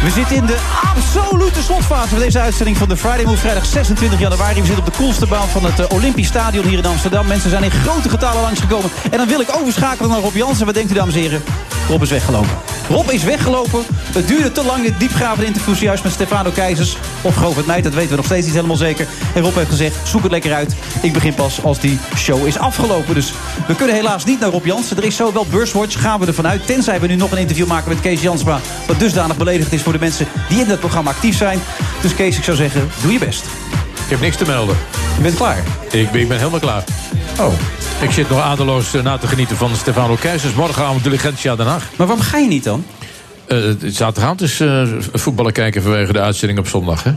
[0.06, 0.58] We zitten in de
[0.94, 3.38] absolute slotfase van deze uitzending van de Friday Move.
[3.38, 4.60] Vrijdag 26 januari.
[4.60, 7.26] We zitten op de coolste baan van het eh, Olympisch Stadion hier in Amsterdam.
[7.26, 8.90] Mensen zijn in grote getalen langsgekomen.
[9.10, 10.66] En dan wil ik overschakelen naar Rob Jansen.
[10.66, 11.42] Wat denkt u, dames en heren?
[11.88, 12.50] Rob is weggelopen.
[12.88, 13.82] Rob is weggelopen.
[14.12, 16.96] Het duurde te lang, dit diepgravende interview juist met Stefano Keizers.
[17.22, 19.06] Of Govert Meid, dat weten we nog steeds niet helemaal zeker.
[19.34, 20.76] En Rob heeft gezegd, zoek het lekker uit.
[21.02, 23.14] Ik begin pas als die show is afgelopen.
[23.14, 23.32] Dus
[23.66, 24.96] we kunnen helaas niet naar Rob Jansen.
[24.96, 26.66] Er is zo wel Beurswatch, gaan we ervan uit.
[26.66, 28.60] Tenzij we nu nog een interview maken met Kees Jansma.
[28.86, 31.58] Wat dusdanig beledigend is voor de mensen die in dat programma actief zijn.
[32.02, 33.44] Dus Kees, ik zou zeggen, doe je best.
[34.06, 34.76] Ik heb niks te melden.
[35.16, 35.62] Je bent klaar?
[35.90, 36.84] Ik ben, ik ben helemaal klaar.
[37.40, 37.52] Oh.
[38.00, 40.54] Ik zit nog adeloos eh, na te genieten van Stefano Keizers.
[40.54, 41.88] Morgenavond Diligentia Den Haag.
[41.96, 42.84] Maar waarom ga je niet dan?
[43.48, 44.62] Uh, zaterdagavond is
[45.12, 47.02] voetballen kijken vanwege de uitzending op zondag.
[47.02, 47.10] Hè?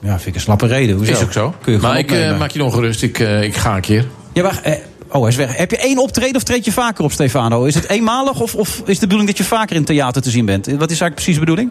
[0.00, 0.96] Ja, vind ik een slappe reden.
[0.96, 1.12] Hoezo?
[1.12, 1.54] Is ook zo.
[1.62, 3.02] Kun je gewoon maar ik maak je nog gerust.
[3.02, 4.06] Ik, ik ga een keer.
[4.32, 5.56] Ja, maar, oh, hij is weg.
[5.56, 7.64] Heb je één optreden of treed je vaker op, Stefano?
[7.64, 10.44] Is het eenmalig of, of is de bedoeling dat je vaker in theater te zien
[10.44, 10.66] bent?
[10.66, 11.70] Wat is eigenlijk precies de bedoeling?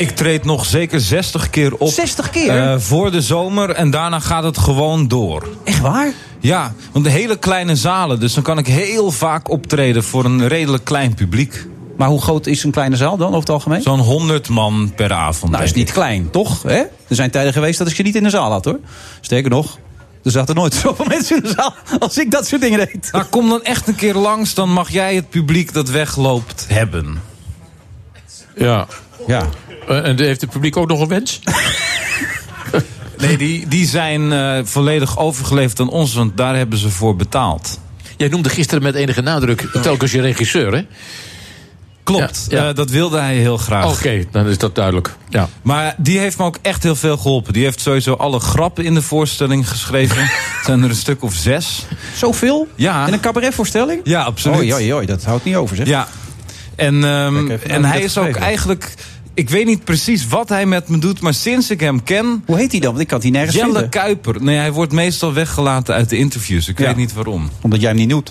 [0.00, 1.88] Ik treed nog zeker 60 keer op.
[1.88, 2.58] 60 keer?
[2.58, 5.48] eh, voor de zomer en daarna gaat het gewoon door.
[5.64, 6.12] Echt waar?
[6.38, 8.20] Ja, want de hele kleine zalen.
[8.20, 11.66] Dus dan kan ik heel vaak optreden voor een redelijk klein publiek.
[11.96, 13.82] Maar hoe groot is een kleine zaal dan over het algemeen?
[13.82, 15.52] Zo'n 100 man per avond.
[15.52, 16.62] Nou, is niet klein, toch?
[16.62, 16.78] Hè?
[16.78, 18.78] Er zijn tijden geweest dat ik je niet in de zaal had, hoor.
[19.20, 19.78] Sterker nog,
[20.24, 23.08] er zaten nooit zoveel mensen in de zaal als ik dat soort dingen deed.
[23.12, 27.20] Nou, kom dan echt een keer langs, dan mag jij het publiek dat wegloopt hebben.
[28.56, 28.86] Ja.
[29.26, 29.48] Ja.
[29.90, 31.40] Eh, en heeft het publiek ook nog een wens?
[33.18, 37.80] Nee, die, die zijn eh, volledig overgeleverd aan ons, want daar hebben ze voor betaald.
[38.16, 40.86] Jij noemde gisteren met enige nadruk telkens je regisseur, hè?
[42.02, 42.68] Klopt, Ja, ja.
[42.68, 43.92] eh, dat wilde hij heel graag.
[43.98, 45.16] Oké, dan is dat duidelijk.
[45.28, 45.48] Ja.
[45.62, 47.52] Maar die heeft me ook echt heel veel geholpen.
[47.52, 50.16] Die heeft sowieso alle grappen in de voorstelling geschreven.
[50.20, 50.30] Het
[50.66, 51.86] zijn er een stuk of zes.
[52.16, 52.68] Zoveel?
[52.74, 53.06] Ja.
[53.06, 54.00] In een cabaretvoorstelling?
[54.04, 54.58] Ja, absoluut.
[54.58, 55.86] Oei, oei, oei, dat houdt niet over, zeg.
[55.86, 56.08] Ja.
[56.76, 58.94] En, ehm, en hij is ook eigenlijk...
[59.40, 62.42] Ik weet niet precies wat hij met me doet, maar sinds ik hem ken...
[62.46, 62.90] Hoe heet hij dan?
[62.90, 63.88] Want ik kan die nergens Jelle vinden.
[63.90, 64.42] Kuiper.
[64.42, 66.68] Nee, hij wordt meestal weggelaten uit de interviews.
[66.68, 66.86] Ik Ja.
[66.86, 67.50] weet niet waarom.
[67.60, 68.30] Omdat jij hem niet noemt.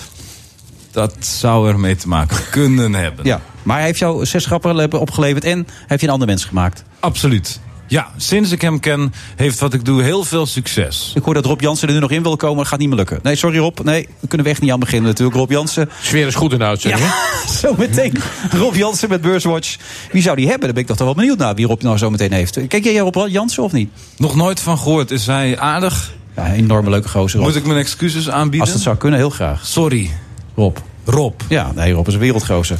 [0.91, 3.25] Dat zou ermee te maken kunnen hebben.
[3.25, 6.83] Ja, maar hij heeft jou zes grappen opgeleverd en heeft je een ander mens gemaakt.
[6.99, 7.59] Absoluut.
[7.89, 11.11] Ja, sinds ik hem ken, heeft wat ik doe heel veel succes.
[11.15, 13.19] Ik hoor dat Rob Jansen er nu nog in wil komen, gaat niet meer lukken.
[13.23, 15.37] Nee, sorry Rob, nee, we kunnen we echt niet aan beginnen natuurlijk.
[15.37, 15.89] Rob Jansen.
[16.01, 17.51] Sfeer is goed in de uitzending, hè?
[17.61, 18.13] Zo meteen.
[18.51, 19.77] Rob Jansen met Beurswatch.
[20.11, 20.65] Wie zou die hebben?
[20.65, 22.67] Daar ben ik toch wel benieuwd naar wie Rob nou zo meteen heeft.
[22.67, 23.89] Kijk jij Rob Jansen of niet?
[24.17, 25.11] Nog nooit van gehoord.
[25.11, 26.13] Is hij aardig?
[26.35, 27.39] Ja, een enorme leuke gozer.
[27.39, 27.47] Rob.
[27.47, 28.61] Moet ik mijn excuses aanbieden?
[28.61, 29.65] Als dat zou kunnen, heel graag.
[29.65, 30.11] Sorry.
[30.55, 30.77] Rob.
[31.05, 31.41] Rob.
[31.47, 32.77] Ja, nee, Rob is een wereldgozer.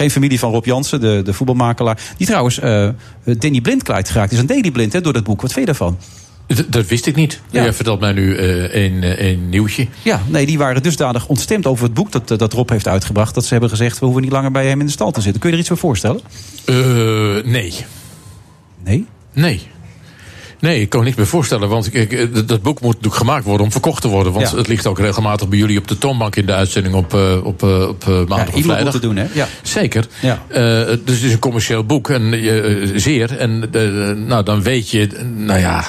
[0.00, 1.98] Geen familie van Rob Jansen, de, de voetbalmakelaar.
[2.16, 2.88] Die trouwens eh,
[3.24, 4.38] Danny Blind kwijtgeraakt is.
[4.38, 5.40] Een Daily Blind hè, door dat boek.
[5.42, 5.98] Wat vind je daarvan?
[6.54, 7.40] D- Dat wist ik niet.
[7.50, 7.62] Ja.
[7.62, 9.86] Jij vertelt mij nu eh, een, eh, een nieuwtje.
[10.02, 13.34] Ja, nee, die waren dusdanig ontstemd over het boek dat, eh, dat Rob heeft uitgebracht.
[13.34, 15.40] Dat ze hebben gezegd, we hoeven niet langer bij hem in de stal te zitten.
[15.40, 16.20] Kun je er iets voor voorstellen?
[16.64, 16.74] Eh,
[17.44, 17.74] nee.
[18.84, 19.06] Nee?
[19.32, 19.68] Nee.
[20.60, 21.68] Nee, ik kan me niks meer voorstellen.
[21.68, 24.32] Want ik, dat- boek moet natuurlijk gemaakt worden om verkocht te worden.
[24.32, 24.56] Want Ja.
[24.56, 27.62] het ligt ook regelmatig bij jullie op de toonbank in de uitzending op, eh, op,
[27.62, 28.92] eh, op eh, maandag Ja, of vrijdag.
[28.92, 29.26] het doen, hè?
[29.32, 29.48] Ja.
[29.62, 30.06] Zeker.
[30.20, 30.42] Ja.
[30.48, 30.60] Eh,
[31.04, 32.08] dus het is een commercieel boek.
[32.10, 33.36] En eh, zeer.
[33.38, 35.84] En eh, nou, dan weet je, nou ja.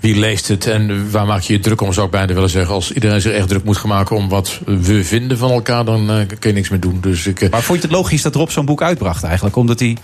[0.00, 2.74] Wie leest het en waar maak je je druk om, zou ik bijna willen zeggen.
[2.74, 6.10] Als iedereen zich echt druk moet gaan maken om wat we vinden van elkaar, dan
[6.10, 6.98] eh, kun je niks meer doen.
[7.00, 9.56] Dus ik, eh, Maar vond je het logisch dat Rob zo'n boek uitbracht eigenlijk?
[9.56, 9.96] Omdat hij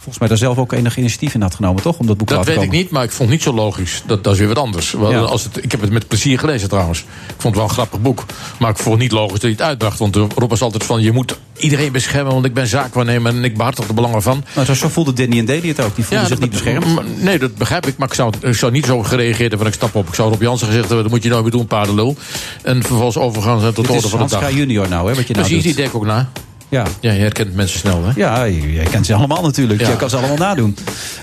[0.00, 1.98] volgens mij daar zelf ook enig initiatief in had genomen, toch?
[1.98, 2.84] Om dat boek te Dat laten weet ik komen.
[2.84, 4.02] niet, maar ik vond het niet zo logisch.
[4.06, 4.94] Dat, dat is weer wat anders.
[5.10, 5.18] Ja.
[5.20, 6.98] Als het, ik heb het met plezier gelezen trouwens.
[7.00, 8.24] Ik vond het wel een grappig boek.
[8.58, 9.98] Maar ik vond het niet logisch dat hij het uitbracht.
[9.98, 11.02] Want Rob was altijd van...
[11.02, 13.34] je moet iedereen beschermen, want ik ben zaakwaarnemer...
[13.36, 14.44] en ik behartig de belangen van.
[14.54, 15.94] Nou, zo, voelde Danny en Daly het ook.
[15.94, 17.22] Die voelden zich dat- niet beschermd.
[17.22, 17.96] Nee, dat begrijp ik.
[17.96, 20.08] Maar ik zou, ik zou niet zo gereageerd hebben van ik stap op.
[20.08, 22.16] Ik zou Rob Jansen gezegd hebben, dat moet je nou weer doen, paardenlul.
[22.62, 24.38] En vervolgens overgaan zijn tot orde is van de dag.
[24.38, 25.74] Kraaij junior nou, hè, wat je nou Precies, doet.
[25.74, 26.28] die denk ik ook na.
[26.70, 26.86] Ja.
[27.00, 28.12] ja, je herkent mensen snel, hè?
[28.16, 29.80] Ja, je- jij kent ze allemaal natuurlijk.
[29.80, 29.86] Ja.
[29.88, 30.76] Jij kan ze allemaal nadoen.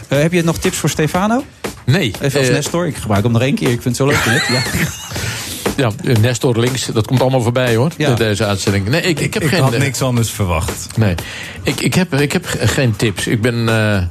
[0.08, 1.44] Eh, heb je nog tips voor Stefano?
[1.86, 2.14] Nee.
[2.22, 2.88] Even als eh, Nestor.
[2.88, 3.70] Ik gebruik hem nog één keer.
[3.72, 4.26] Ik vind het zo leuk.
[4.26, 4.44] net.
[4.48, 4.62] Ja.
[5.78, 8.14] Ja, eh, Nestor links, dat komt allemaal voorbij hoor, Ja.
[8.14, 8.88] deze uitzending.
[8.90, 9.62] Nee, ik, ik heb Ik geen...
[9.62, 10.88] had niks anders verwacht.
[10.96, 11.16] Nee,
[11.64, 13.28] ik, ik, heb, ik heb ge- geen tips.
[13.28, 13.70] Ik ben...
[13.70, 14.02] eh,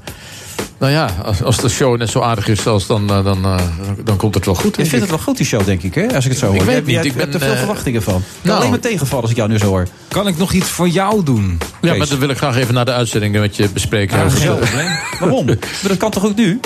[0.78, 3.57] nou ja, als, als de show net zo aardig is, als dan, eh, dan, eh,
[4.05, 4.65] dan komt het wel goed.
[4.65, 5.01] Je denk vindt ik.
[5.01, 6.15] het wel goed, die show, denk ik, hè?
[6.15, 6.66] Als ik het zo Ik hoor.
[6.66, 8.23] weet Jij- niet, ik ben, er veel eh, verwachtingen van.
[8.43, 9.86] nou- Alleen maar tegenvallen als ik jou nu zo hoor.
[10.09, 11.59] Kan ik nog iets voor jou doen?
[11.81, 11.98] Ja, Kees?
[11.98, 14.19] maar dan wil ik graag even naar de uitzending met je bespreken.
[14.19, 14.73] Ja, Over- gezellig.
[15.20, 15.44] Waarom?
[15.47, 15.57] Maar
[15.89, 16.61] dat kan toch ook nu?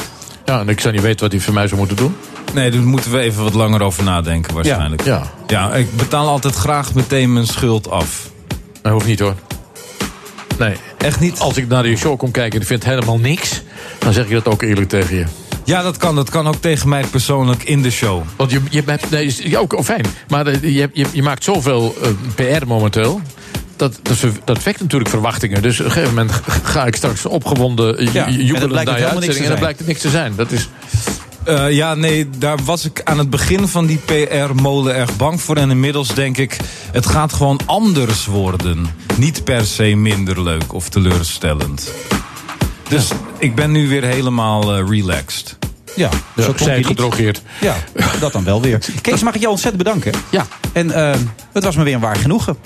[0.44, 2.16] Ja, en ik zou niet weten wat hij voor mij zou moeten doen.
[2.54, 5.04] Nee, daar moeten we even wat langer over nadenken waarschijnlijk.
[5.04, 5.22] Ja.
[5.46, 8.30] Ja, ik betaal altijd graag meteen mijn schuld af.
[8.82, 9.34] Dat hoeft niet hoor.
[10.58, 10.74] Nee.
[10.98, 11.38] Echt niet?
[11.38, 13.62] Als ik naar je show kom kijken en ik vind helemaal niks...
[14.00, 15.24] dan zeg ik dat ook eerlijk tegen je.
[15.64, 16.14] Ja, dat kan.
[16.14, 18.22] Dat kan ook tegen mij persoonlijk in de show.
[18.36, 19.10] Want je, je hebt...
[19.10, 20.04] Nee, is- ja, ook oh, fijn.
[20.28, 23.20] Maar eh, je, je, je maakt zoveel eh, PR momenteel...
[23.76, 25.62] Dat, dat, dat wekt natuurlijk verwachtingen.
[25.62, 28.90] Dus op een gegeven moment ga ik straks opgewonden eh, Ja, en dan jubelend blijkt
[28.90, 29.32] naar je uitzending...
[29.32, 29.58] en dan zijn.
[29.58, 30.32] blijkt het niks te zijn.
[30.36, 30.68] Dat is...
[31.70, 35.56] Ja, nee, daar was ik aan het begin van die PR-molen erg bang voor.
[35.56, 36.56] En inmiddels denk ik,
[36.92, 38.86] het gaat gewoon anders worden.
[39.16, 41.92] Niet per se minder leuk of teleurstellend.
[42.90, 43.08] Dus
[43.38, 45.58] ik ben nu weer helemaal eh, relaxed.
[45.96, 46.86] Ja, Ja, zo klonk zij je niet.
[46.86, 47.42] gedrogeerd.
[47.60, 47.76] Ja,
[48.20, 48.78] dat dan wel weer.
[49.00, 50.12] Kees, mag ik jou ontzettend bedanken?
[50.30, 50.46] Ja.
[50.72, 51.14] En eh,
[51.52, 52.56] het was me weer een waar genoegen.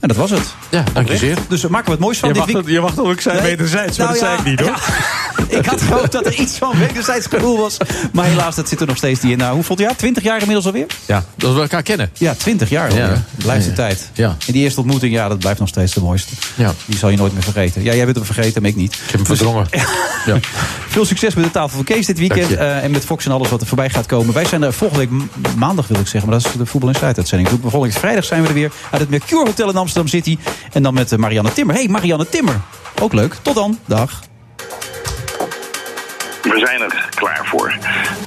[0.00, 0.54] En dat was het.
[0.70, 1.36] Ja, dank je zeer.
[1.48, 3.20] Dus we maken we het moois van Je dit week- dat- je mag dat ook
[3.20, 3.44] zijn Nee.
[3.44, 4.78] wederzijds, maar Nou dat ja, zei ik niet hoor.
[5.58, 7.76] ik had gehoopt dat er iets van wederzijds gevoel was.
[8.12, 9.38] Maar helaas, dat zit er nog steeds niet in.
[9.38, 9.96] Nou, hoeveel jaar?
[9.96, 10.86] 20 jaar inmiddels alweer?
[11.06, 12.10] Ja, dat we elkaar kennen.
[12.18, 13.04] Ja, 20 jaar alweer.
[13.06, 13.22] Ja.
[13.36, 13.76] Blijft de Ja.
[13.76, 14.10] tijd.
[14.12, 14.36] Ja.
[14.46, 16.32] En die eerste ontmoeting, ja, dat blijft nog steeds de mooiste.
[16.54, 16.72] Ja.
[16.86, 17.82] Die zal je nooit meer vergeten.
[17.82, 18.92] Ja, jij bent hem vergeten, maar ik niet.
[18.92, 19.66] Ik heb hem verdrongen.
[20.26, 20.38] Ja.
[20.88, 22.54] Veel succes met de tafel van Kees dit weekend.
[22.54, 24.34] Eh, en met Fox en alles wat er voorbij gaat komen.
[24.34, 25.26] Wij zijn er volgende week
[25.56, 26.30] maandag, wil ik zeggen.
[26.30, 27.48] Maar dat is de Voetbal Inside uitzending.
[27.48, 28.70] Volgende week vrijdag zijn we er weer.
[28.90, 30.38] Uit het Mercure Hotel in Amsterdam City.
[30.72, 31.74] En dan met eh, Marianne Timmer.
[31.74, 32.60] hey, Marianne Timmer.
[33.00, 33.36] Ook leuk.
[33.42, 33.78] Tot dan.
[33.86, 34.20] Dag.
[36.42, 37.74] We zijn er klaar voor.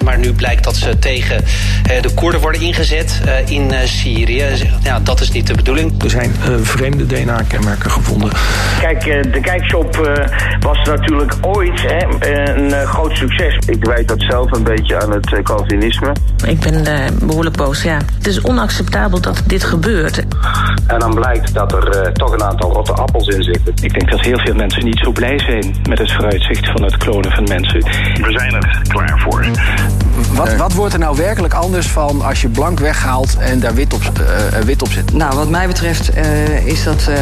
[0.03, 1.43] Maar nu blijkt dat ze tegen
[1.83, 4.45] eh, de Koerden worden ingezet eh, in eh, Syrië.
[4.83, 6.03] Ja, dat is niet de bedoeling.
[6.03, 8.29] Er zijn eh, vreemde DNA-kenmerken gevonden.
[8.79, 10.25] Kijk, eh, de kijkshop eh,
[10.59, 13.57] was natuurlijk ooit hè, een eh, groot succes.
[13.67, 16.11] Ik wijd dat zelf een beetje aan het Calvinisme.
[16.45, 17.97] Ik ben eh, behoorlijk boos, ja.
[18.17, 20.23] Het is onacceptabel dat dit gebeurt.
[20.87, 23.73] En dan blijkt dat er toch een aantal rotte appels in zitten.
[23.81, 26.97] Ik denk dat heel veel mensen niet zo blij zijn met het vooruitzicht van het
[26.97, 27.83] klonen van mensen.
[28.13, 29.45] We zijn er klaar voor.
[30.33, 33.93] Wat, wat wordt er nou werkelijk anders van als je blank weghaalt en daar wit
[33.93, 34.01] op,
[34.51, 35.13] eh, wit op zet?
[35.13, 37.15] Nou, wat mij betreft eh, is dat eh,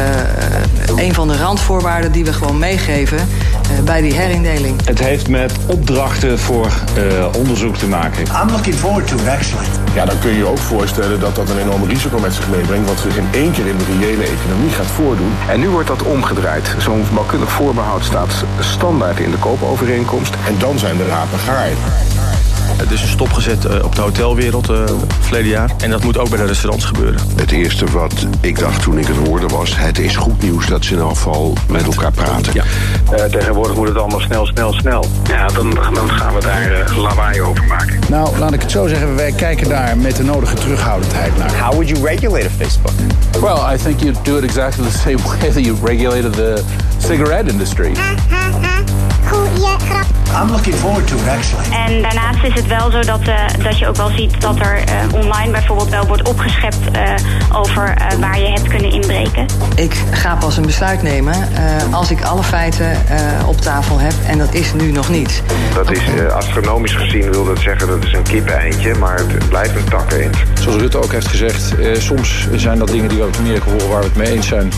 [0.96, 4.86] een van de randvoorwaarden die we gewoon meegeven eh, bij die herindeling.
[4.86, 8.24] Het heeft met opdrachten voor eh, onderzoek te maken.
[8.42, 9.66] I'm looking forward to it, actually.
[9.94, 12.88] Ja, dan kun je je ook voorstellen dat dat een enorm risico met zich meebrengt...
[12.88, 15.32] wat zich in één keer in de reële economie gaat voordoen.
[15.48, 16.74] En nu wordt dat omgedraaid.
[16.78, 20.34] Zo'n bouwkundig voorbehoud staat standaard in de koopovereenkomst.
[20.46, 21.70] En dan zijn de rapen gaar.
[22.76, 24.84] Het is een stop gezet eh, op de hotelwereld uh,
[25.20, 25.70] verleden jaar.
[25.78, 27.20] En dat moet ook bij de restaurants gebeuren.
[27.36, 29.76] Het eerste wat ik dacht toen ik het hoorde was...
[29.76, 32.52] het is goed nieuws dat ze in geval met elkaar praten.
[32.54, 32.64] Ja.
[33.12, 35.06] Uh, tegenwoordig moet het allemaal snel, snel, snel.
[35.28, 37.98] Ja, dan, dan gaan we daar uh, lawaai over maken.
[38.08, 39.16] Nou, laat ik het zo zeggen.
[39.16, 41.58] Wij kijken daar met de nodige terughoudendheid naar.
[41.58, 42.92] How would you regulate a Facebook?
[43.40, 46.62] Well, I think you do it exactly the same way that you regulated the
[46.98, 47.92] cigarette industry.
[49.26, 50.06] Goeie grap.
[50.42, 51.70] I'm looking forward to it, actually.
[51.70, 54.78] En daarnaast is het wel zo dat, uh, dat je ook wel ziet dat er
[54.78, 57.14] uh, online bijvoorbeeld wel wordt opgeschept uh,
[57.52, 59.46] over waar je hebt kunnen inbreken.
[59.76, 61.48] Ik ga pas een besluit nemen
[61.90, 62.96] als ik alle feiten
[63.46, 65.42] op tafel heb en dat is nu nog niet.
[65.74, 66.00] Dat is
[66.32, 70.36] astronomisch gezien wil dat zeggen dat is een kip-eindje, maar het blijft een tak-eend.
[70.60, 74.00] Zoals Rutte ook heeft gezegd, soms zijn dat dingen die we uit Amerika horen waar
[74.00, 74.72] we het mee eens zijn.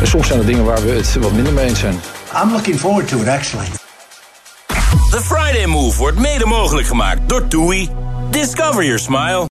[0.00, 2.00] En soms zijn dat dingen waar we het wat minder mee eens zijn.
[2.32, 3.66] I'm looking forward to it, actually.
[5.10, 7.88] The Friday Move wordt mede mogelijk gemaakt door TUI.
[8.30, 9.48] Discover your smile.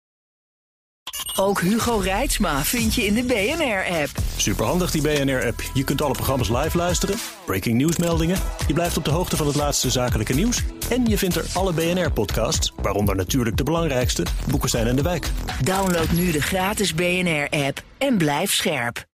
[1.36, 4.10] Ook Hugo Reitsma vind je in de BNR-app.
[4.36, 5.62] Superhandig die BNR-app.
[5.74, 7.16] Je kunt alle programma's live luisteren,
[7.46, 8.38] breaking nieuwsmeldingen.
[8.68, 10.64] Je blijft op de hoogte van het laatste zakelijke nieuws.
[10.90, 15.30] En je vindt er alle BNR-podcasts, waaronder natuurlijk de belangrijkste, Boekestein en de Wijk.
[15.64, 19.09] Download nu de gratis BNR-app en blijf scherp.